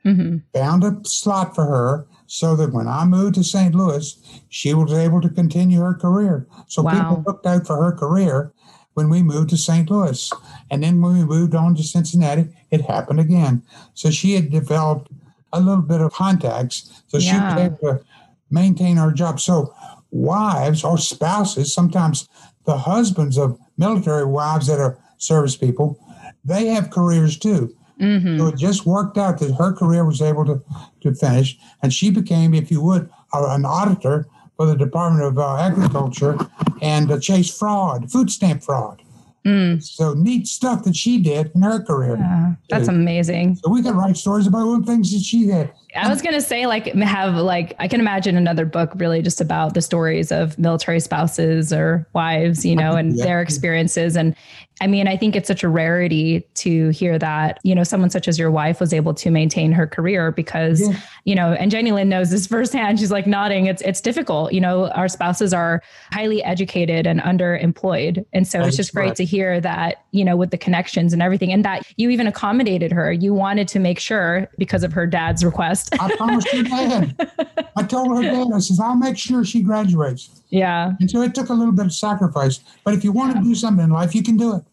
mm-hmm. 0.04 0.38
found 0.54 0.84
a 0.84 1.00
slot 1.04 1.54
for 1.54 1.64
her 1.64 2.06
so 2.26 2.56
that 2.56 2.72
when 2.72 2.88
I 2.88 3.04
moved 3.04 3.34
to 3.36 3.44
St. 3.44 3.74
Louis, 3.74 4.16
she 4.48 4.74
was 4.74 4.92
able 4.92 5.20
to 5.20 5.28
continue 5.28 5.80
her 5.80 5.94
career. 5.94 6.46
So 6.66 6.82
wow. 6.82 6.92
people 6.92 7.24
looked 7.26 7.46
out 7.46 7.66
for 7.66 7.82
her 7.82 7.92
career 7.92 8.52
when 8.94 9.08
we 9.08 9.22
moved 9.22 9.50
to 9.50 9.56
St. 9.56 9.90
Louis. 9.90 10.32
And 10.70 10.82
then 10.82 11.00
when 11.00 11.14
we 11.14 11.24
moved 11.24 11.54
on 11.54 11.74
to 11.76 11.82
Cincinnati, 11.82 12.48
it 12.70 12.82
happened 12.82 13.20
again. 13.20 13.62
So 13.94 14.10
she 14.10 14.34
had 14.34 14.50
developed 14.50 15.10
a 15.52 15.60
little 15.60 15.82
bit 15.82 16.00
of 16.00 16.12
contacts. 16.12 17.02
So 17.08 17.18
yeah. 17.18 17.30
she 17.30 17.54
was 17.54 17.64
able 17.66 17.98
to 17.98 18.04
maintain 18.50 18.96
her 18.96 19.12
job. 19.12 19.40
So 19.40 19.74
wives 20.10 20.84
or 20.84 20.98
spouses, 20.98 21.72
sometimes 21.72 22.28
the 22.64 22.78
husbands 22.78 23.38
of 23.38 23.58
military 23.76 24.24
wives 24.24 24.66
that 24.68 24.78
are 24.78 24.98
service 25.22 25.56
people, 25.56 25.98
they 26.44 26.66
have 26.66 26.90
careers 26.90 27.38
too. 27.38 27.74
Mm-hmm. 28.00 28.38
So 28.38 28.48
it 28.48 28.56
just 28.56 28.84
worked 28.84 29.16
out 29.16 29.38
that 29.38 29.54
her 29.54 29.72
career 29.72 30.04
was 30.04 30.20
able 30.20 30.44
to, 30.46 30.62
to 31.02 31.14
finish, 31.14 31.58
and 31.82 31.92
she 31.92 32.10
became, 32.10 32.52
if 32.52 32.70
you 32.70 32.82
would, 32.82 33.08
an 33.32 33.64
auditor 33.64 34.26
for 34.56 34.66
the 34.66 34.76
Department 34.76 35.24
of 35.24 35.38
uh, 35.38 35.56
Agriculture 35.56 36.36
and 36.80 37.10
uh, 37.10 37.18
chase 37.18 37.56
fraud, 37.56 38.10
food 38.10 38.30
stamp 38.30 38.62
fraud. 38.62 39.02
Mm. 39.46 39.82
So 39.82 40.14
neat 40.14 40.46
stuff 40.46 40.84
that 40.84 40.94
she 40.94 41.18
did 41.18 41.50
in 41.54 41.62
her 41.62 41.82
career. 41.82 42.16
Yeah, 42.16 42.52
that's 42.68 42.88
amazing. 42.88 43.56
So 43.56 43.70
we 43.70 43.82
could 43.82 43.94
write 43.94 44.16
stories 44.16 44.46
about 44.46 44.80
the 44.80 44.86
things 44.86 45.12
that 45.12 45.22
she 45.24 45.46
did. 45.46 45.72
I 45.94 46.08
was 46.08 46.22
gonna 46.22 46.40
say 46.40 46.66
like 46.66 46.86
have 46.94 47.34
like 47.34 47.74
I 47.78 47.86
can 47.86 48.00
imagine 48.00 48.36
another 48.36 48.64
book 48.64 48.92
really 48.96 49.20
just 49.20 49.40
about 49.40 49.74
the 49.74 49.82
stories 49.82 50.32
of 50.32 50.58
military 50.58 51.00
spouses 51.00 51.72
or 51.72 52.06
wives, 52.14 52.64
you 52.64 52.74
know, 52.74 52.92
and 52.92 53.16
yeah. 53.16 53.24
their 53.24 53.42
experiences. 53.42 54.16
And 54.16 54.34
I 54.80 54.86
mean, 54.86 55.06
I 55.06 55.16
think 55.16 55.36
it's 55.36 55.46
such 55.46 55.62
a 55.62 55.68
rarity 55.68 56.40
to 56.54 56.88
hear 56.88 57.18
that, 57.18 57.60
you 57.62 57.74
know, 57.74 57.84
someone 57.84 58.10
such 58.10 58.26
as 58.26 58.38
your 58.38 58.50
wife 58.50 58.80
was 58.80 58.92
able 58.92 59.14
to 59.14 59.30
maintain 59.30 59.70
her 59.70 59.86
career 59.86 60.32
because, 60.32 60.80
yeah. 60.80 60.98
you 61.24 61.34
know, 61.34 61.52
and 61.52 61.70
Jenny 61.70 61.92
Lynn 61.92 62.08
knows 62.08 62.30
this 62.30 62.46
firsthand. 62.48 62.98
She's 62.98 63.12
like 63.12 63.26
nodding. 63.26 63.66
It's 63.66 63.82
it's 63.82 64.00
difficult. 64.00 64.52
You 64.52 64.60
know, 64.60 64.88
our 64.90 65.08
spouses 65.08 65.52
are 65.52 65.82
highly 66.10 66.42
educated 66.42 67.06
and 67.06 67.20
underemployed. 67.20 68.24
And 68.32 68.48
so 68.48 68.62
it's 68.62 68.76
just 68.76 68.94
great 68.94 69.14
to 69.16 69.24
hear 69.24 69.60
that, 69.60 70.04
you 70.10 70.24
know, 70.24 70.36
with 70.36 70.50
the 70.50 70.58
connections 70.58 71.12
and 71.12 71.22
everything, 71.22 71.52
and 71.52 71.64
that 71.64 71.86
you 71.96 72.08
even 72.08 72.26
accommodated 72.26 72.92
her. 72.92 73.12
You 73.12 73.34
wanted 73.34 73.68
to 73.68 73.78
make 73.78 73.98
sure 73.98 74.48
because 74.58 74.84
of 74.84 74.92
her 74.94 75.06
dad's 75.06 75.44
request 75.44 75.81
I 76.00 76.14
promised 76.16 76.48
her 76.48 76.62
dad. 76.62 77.70
I 77.76 77.82
told 77.82 78.16
her 78.16 78.22
dad, 78.22 78.48
I 78.54 78.58
says, 78.58 78.80
I'll 78.80 78.96
make 78.96 79.18
sure 79.18 79.44
she 79.44 79.62
graduates. 79.62 80.42
Yeah. 80.50 80.92
And 81.00 81.10
so 81.10 81.22
it 81.22 81.34
took 81.34 81.48
a 81.48 81.54
little 81.54 81.72
bit 81.72 81.86
of 81.86 81.92
sacrifice. 81.92 82.60
But 82.84 82.94
if 82.94 83.04
you 83.04 83.12
want 83.12 83.34
yeah. 83.34 83.40
to 83.40 83.46
do 83.46 83.54
something 83.54 83.84
in 83.84 83.90
life, 83.90 84.14
you 84.14 84.22
can 84.22 84.36
do 84.36 84.56
it. 84.56 84.64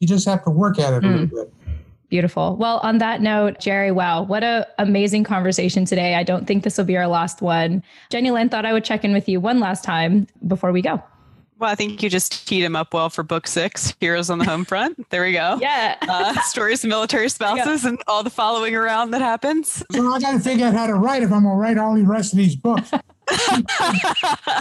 You 0.00 0.06
just 0.06 0.26
have 0.26 0.44
to 0.44 0.50
work 0.50 0.78
at 0.78 0.92
it 0.92 1.02
mm. 1.02 1.06
a 1.06 1.08
little 1.08 1.26
hmm. 1.26 1.36
bit. 1.36 1.52
Beautiful. 2.08 2.56
Well, 2.56 2.78
on 2.84 2.98
that 2.98 3.20
note, 3.20 3.58
Jerry, 3.58 3.90
wow, 3.90 4.22
what 4.22 4.44
an 4.44 4.64
amazing 4.78 5.24
conversation 5.24 5.84
today. 5.84 6.14
I 6.14 6.22
don't 6.22 6.46
think 6.46 6.62
this 6.62 6.78
will 6.78 6.84
be 6.84 6.96
our 6.96 7.08
last 7.08 7.42
one. 7.42 7.82
Jenny 8.10 8.30
Lynn 8.30 8.48
thought 8.48 8.64
I 8.64 8.72
would 8.72 8.84
check 8.84 9.04
in 9.04 9.12
with 9.12 9.28
you 9.28 9.40
one 9.40 9.58
last 9.58 9.82
time 9.82 10.28
before 10.46 10.70
we 10.70 10.82
go. 10.82 11.02
Well, 11.58 11.70
I 11.70 11.74
think 11.74 12.02
you 12.02 12.10
just 12.10 12.46
teed 12.46 12.62
him 12.62 12.76
up 12.76 12.92
well 12.92 13.08
for 13.08 13.22
book 13.22 13.46
six, 13.46 13.94
Heroes 13.98 14.28
on 14.28 14.38
the 14.38 14.44
Home 14.44 14.66
Front. 14.66 15.08
There 15.08 15.22
we 15.22 15.32
go. 15.32 15.58
Yeah. 15.66 15.96
uh, 16.02 16.40
stories 16.42 16.84
of 16.84 16.90
military 16.90 17.28
spouses 17.28 17.84
and 17.84 17.98
all 18.06 18.22
the 18.22 18.30
following 18.30 18.76
around 18.76 19.10
that 19.12 19.22
happens. 19.22 19.82
So 19.90 20.12
I 20.12 20.20
got 20.20 20.32
to 20.32 20.38
figure 20.38 20.66
out 20.66 20.74
how 20.74 20.86
to 20.86 20.94
write 20.94 21.22
if 21.22 21.32
I'm 21.32 21.42
going 21.42 21.56
to 21.56 21.60
write 21.60 21.78
all 21.78 21.94
the 21.94 22.04
rest 22.04 22.32
of 22.32 22.36
these 22.36 22.54
books. 22.54 22.90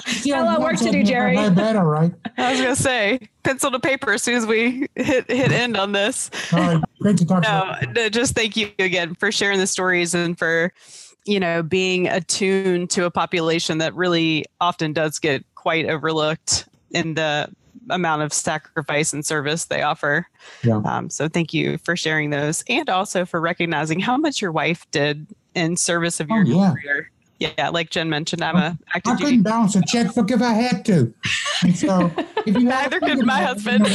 Still 0.07 0.41
a 0.41 0.45
lot 0.45 0.57
of 0.57 0.63
work 0.63 0.77
to 0.77 0.91
do, 0.91 1.03
Jerry. 1.03 1.37
I 1.37 1.49
better, 1.49 1.83
right? 1.83 2.13
I 2.37 2.51
was 2.51 2.61
going 2.61 2.75
to 2.75 2.81
say, 2.81 3.19
pencil 3.43 3.69
to 3.71 3.79
paper 3.79 4.13
as 4.13 4.23
soon 4.23 4.35
as 4.35 4.47
we 4.47 4.87
hit 4.95 5.29
hit 5.29 5.51
end 5.51 5.77
on 5.77 5.91
this. 5.91 6.31
All 6.53 6.59
right. 6.59 6.83
Great 7.01 7.17
to 7.17 7.25
talk 7.25 7.43
no, 7.43 7.75
to 7.81 7.87
no, 7.93 8.09
just 8.09 8.33
thank 8.35 8.55
you 8.55 8.71
again 8.79 9.15
for 9.15 9.31
sharing 9.31 9.59
the 9.59 9.67
stories 9.67 10.15
and 10.15 10.37
for, 10.39 10.73
you 11.25 11.39
know, 11.39 11.61
being 11.61 12.07
attuned 12.07 12.89
to 12.91 13.05
a 13.05 13.11
population 13.11 13.77
that 13.79 13.93
really 13.93 14.45
often 14.61 14.93
does 14.93 15.19
get 15.19 15.45
quite 15.55 15.87
overlooked 15.87 16.67
in 16.91 17.15
the 17.15 17.49
amount 17.89 18.21
of 18.21 18.33
sacrifice 18.33 19.13
and 19.13 19.25
service 19.25 19.65
they 19.65 19.81
offer. 19.81 20.27
Yeah. 20.63 20.81
Um, 20.85 21.09
so 21.09 21.27
thank 21.27 21.53
you 21.53 21.77
for 21.79 21.95
sharing 21.95 22.29
those 22.29 22.63
and 22.67 22.89
also 22.89 23.25
for 23.25 23.39
recognizing 23.39 23.99
how 23.99 24.17
much 24.17 24.41
your 24.41 24.51
wife 24.51 24.89
did 24.91 25.27
in 25.53 25.77
service 25.77 26.19
of 26.19 26.29
your 26.29 26.39
oh, 26.39 26.43
yeah. 26.43 26.73
career. 26.73 27.11
Yeah, 27.39 27.69
like 27.69 27.89
Jen 27.89 28.09
mentioned, 28.09 28.41
I'm 28.41 28.55
a 28.55 28.77
active 28.93 29.13
I 29.13 29.15
couldn't 29.17 29.43
balance 29.43 29.75
a 29.75 29.81
checkbook 29.85 30.31
if 30.31 30.41
I 30.41 30.53
had 30.53 30.85
to. 30.85 31.13
And 31.63 31.77
so 31.77 32.09
if 32.45 32.55
you 32.55 32.63
neither 32.63 32.99
could 33.01 33.25
my 33.25 33.41
husband. 33.41 33.87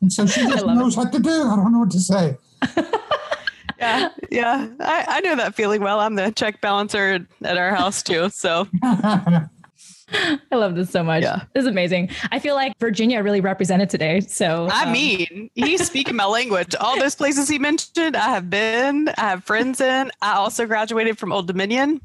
And 0.00 0.12
so 0.12 0.26
she 0.26 0.40
just 0.48 0.64
knows 0.64 0.96
it. 0.96 0.98
what 0.98 1.12
to 1.12 1.18
do. 1.18 1.30
I 1.30 1.56
don't 1.56 1.72
know 1.72 1.80
what 1.80 1.90
to 1.90 2.00
say. 2.00 2.38
yeah, 3.78 4.08
yeah. 4.30 4.68
I, 4.80 5.04
I 5.08 5.20
know 5.20 5.36
that 5.36 5.54
feeling 5.54 5.82
well. 5.82 6.00
I'm 6.00 6.14
the 6.14 6.32
check 6.32 6.62
balancer 6.62 7.26
at 7.44 7.58
our 7.58 7.74
house 7.74 8.02
too. 8.02 8.30
So 8.30 8.66
I 10.12 10.56
love 10.56 10.74
this 10.74 10.90
so 10.90 11.02
much. 11.02 11.22
Yeah. 11.22 11.42
This 11.54 11.62
is 11.62 11.66
amazing. 11.66 12.10
I 12.30 12.38
feel 12.38 12.54
like 12.54 12.78
Virginia 12.78 13.22
really 13.22 13.40
represented 13.40 13.90
today. 13.90 14.20
So 14.20 14.68
I 14.70 14.84
um, 14.84 14.92
mean, 14.92 15.50
he's 15.54 15.86
speaking 15.86 16.16
my 16.16 16.24
language. 16.24 16.74
All 16.80 16.98
those 16.98 17.14
places 17.14 17.48
he 17.48 17.58
mentioned, 17.58 18.16
I 18.16 18.28
have 18.30 18.48
been, 18.48 19.08
I 19.16 19.20
have 19.20 19.44
friends 19.44 19.80
in. 19.80 20.10
I 20.22 20.34
also 20.34 20.66
graduated 20.66 21.18
from 21.18 21.32
Old 21.32 21.46
Dominion. 21.46 22.00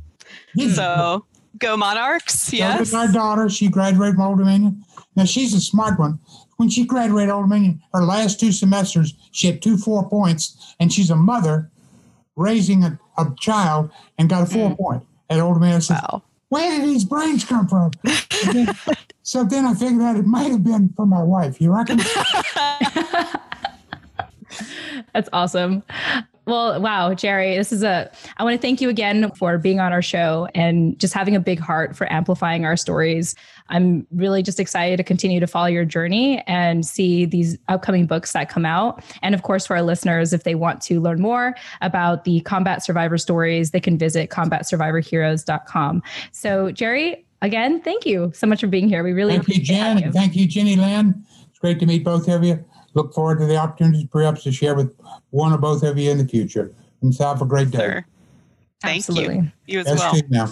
So 0.74 1.26
go 1.60 1.78
Monarchs. 1.78 2.52
Yes. 2.52 2.90
So 2.90 2.98
my 2.98 3.12
daughter, 3.12 3.50
she 3.50 3.68
graduated 3.70 4.16
from 4.16 4.24
Old 4.24 4.40
Dominion. 4.40 4.84
Now 5.16 5.26
she's 5.26 5.54
a 5.54 5.62
smart 5.62 6.00
one. 6.00 6.20
When 6.58 6.70
she 6.70 6.86
graduated 6.86 7.30
Old 7.30 7.46
Dominion, 7.46 7.82
her 7.94 8.04
last 8.04 8.40
two 8.40 8.52
semesters, 8.52 9.14
she 9.32 9.48
had 9.48 9.62
two 9.62 9.78
four 9.78 10.08
points, 10.10 10.76
and 10.80 10.92
she's 10.92 11.10
a 11.10 11.16
mother 11.16 11.70
raising 12.36 12.84
a, 12.84 13.00
a 13.18 13.34
child 13.40 13.92
and 14.18 14.30
got 14.30 14.44
a 14.44 14.46
four 14.46 14.72
mm. 14.72 14.78
point 14.78 15.04
at 15.30 15.40
Old 15.40 15.56
Dominion. 15.56 15.82
wow 15.90 16.24
where 16.54 16.70
did 16.70 16.88
these 16.88 17.04
brains 17.04 17.44
come 17.44 17.68
from? 17.68 17.90
Then, 18.54 18.68
so 19.24 19.44
then 19.44 19.66
I 19.66 19.74
figured 19.74 20.04
out 20.04 20.16
it 20.16 20.28
might 20.28 20.52
have 20.52 20.64
been 20.64 20.94
from 20.96 21.10
my 21.10 21.24
wife. 21.24 21.60
You 21.60 21.74
reckon? 21.74 21.98
That's 25.14 25.30
awesome. 25.34 25.82
Well, 26.46 26.82
wow, 26.82 27.14
Jerry, 27.14 27.56
this 27.56 27.72
is 27.72 27.84
a, 27.84 28.12
I 28.38 28.44
want 28.44 28.54
to 28.54 28.62
thank 28.62 28.82
you 28.82 28.90
again 28.90 29.32
for 29.32 29.58
being 29.58 29.80
on 29.80 29.94
our 29.94 30.02
show 30.02 30.50
and 30.54 31.00
just 31.00 31.14
having 31.14 31.36
a 31.36 31.40
big 31.40 31.60
heart 31.60 31.96
for 31.96 32.12
amplifying 32.12 32.66
our 32.66 32.76
stories. 32.76 33.34
I'm 33.70 34.06
really 34.12 34.44
just 34.44 34.60
excited 34.60 34.98
to 34.98 35.04
continue 35.04 35.40
to 35.40 35.48
follow 35.48 35.68
your 35.68 35.86
journey 35.86 36.44
and 36.46 36.86
see 36.86 37.26
these 37.26 37.58
upcoming 37.70 38.06
books 38.08 38.34
that 38.34 38.50
come 38.50 38.66
out. 38.66 39.04
And 39.22 39.34
of 39.34 39.44
course, 39.44 39.66
for 39.66 39.78
our 39.78 39.82
listeners, 39.84 40.34
if 40.34 40.44
they 40.44 40.56
want 40.56 40.82
to 40.82 41.00
learn 41.00 41.22
more 41.22 41.56
about 41.82 42.26
the 42.26 42.42
combat 42.42 42.84
survivor 42.84 43.18
stories, 43.18 43.72
they 43.72 43.80
can 43.80 43.98
visit 43.98 44.30
combatsurvivorheroes.com. 44.30 46.04
So, 46.34 46.72
Jerry, 46.72 47.26
again, 47.42 47.82
thank 47.82 48.06
you 48.06 48.32
so 48.36 48.48
much 48.48 48.60
for 48.60 48.68
being 48.68 48.90
here. 48.90 49.02
We 49.02 49.14
really 49.14 49.36
thank 49.36 49.48
you, 49.48 49.62
Jen, 49.62 49.98
you. 50.00 50.12
thank 50.12 50.36
you, 50.36 50.46
Jenny 50.46 50.76
Lynn. 50.76 51.26
It's 51.50 51.60
great 51.60 51.80
to 51.80 51.86
meet 51.86 52.04
both 52.04 52.28
of 52.28 52.44
you. 52.44 52.66
Look 52.94 53.14
forward 53.14 53.40
to 53.40 53.46
the 53.46 53.58
opportunities 53.58 54.08
perhaps 54.12 54.44
to 54.44 54.52
share 54.52 54.76
with 54.76 54.96
one 55.32 55.54
or 55.54 55.58
both 55.58 55.84
of 55.84 55.98
you 55.98 56.12
in 56.12 56.18
the 56.18 56.28
future. 56.28 56.72
And 57.02 57.14
so 57.14 57.26
have 57.28 57.42
a 57.42 57.46
great 57.46 57.72
day. 57.72 57.80
Sure. 57.80 58.06
Thank 58.82 58.98
Absolutely. 58.98 59.36
you. 59.36 59.52
You 59.68 59.80
as 59.80 59.86
well. 59.88 60.16
Now. 60.30 60.50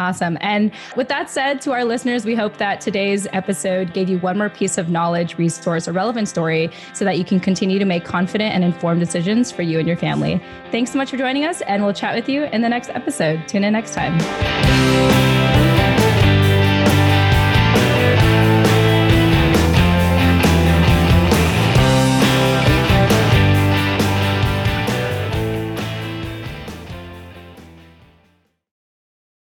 Awesome. 0.00 0.38
And 0.40 0.72
with 0.96 1.08
that 1.08 1.28
said, 1.28 1.60
to 1.60 1.72
our 1.72 1.84
listeners, 1.84 2.24
we 2.24 2.34
hope 2.34 2.56
that 2.56 2.80
today's 2.80 3.26
episode 3.32 3.92
gave 3.92 4.08
you 4.08 4.18
one 4.18 4.38
more 4.38 4.48
piece 4.48 4.78
of 4.78 4.88
knowledge, 4.88 5.36
resource, 5.36 5.86
or 5.86 5.92
relevant 5.92 6.26
story 6.26 6.70
so 6.94 7.04
that 7.04 7.18
you 7.18 7.24
can 7.24 7.38
continue 7.38 7.78
to 7.78 7.84
make 7.84 8.04
confident 8.04 8.54
and 8.54 8.64
informed 8.64 9.00
decisions 9.00 9.52
for 9.52 9.60
you 9.60 9.78
and 9.78 9.86
your 9.86 9.98
family. 9.98 10.40
Thanks 10.70 10.90
so 10.92 10.96
much 10.96 11.10
for 11.10 11.18
joining 11.18 11.44
us, 11.44 11.60
and 11.62 11.84
we'll 11.84 11.92
chat 11.92 12.14
with 12.14 12.30
you 12.30 12.44
in 12.44 12.62
the 12.62 12.68
next 12.68 12.88
episode. 12.90 13.46
Tune 13.46 13.62
in 13.62 13.74
next 13.74 13.92
time. 13.92 15.69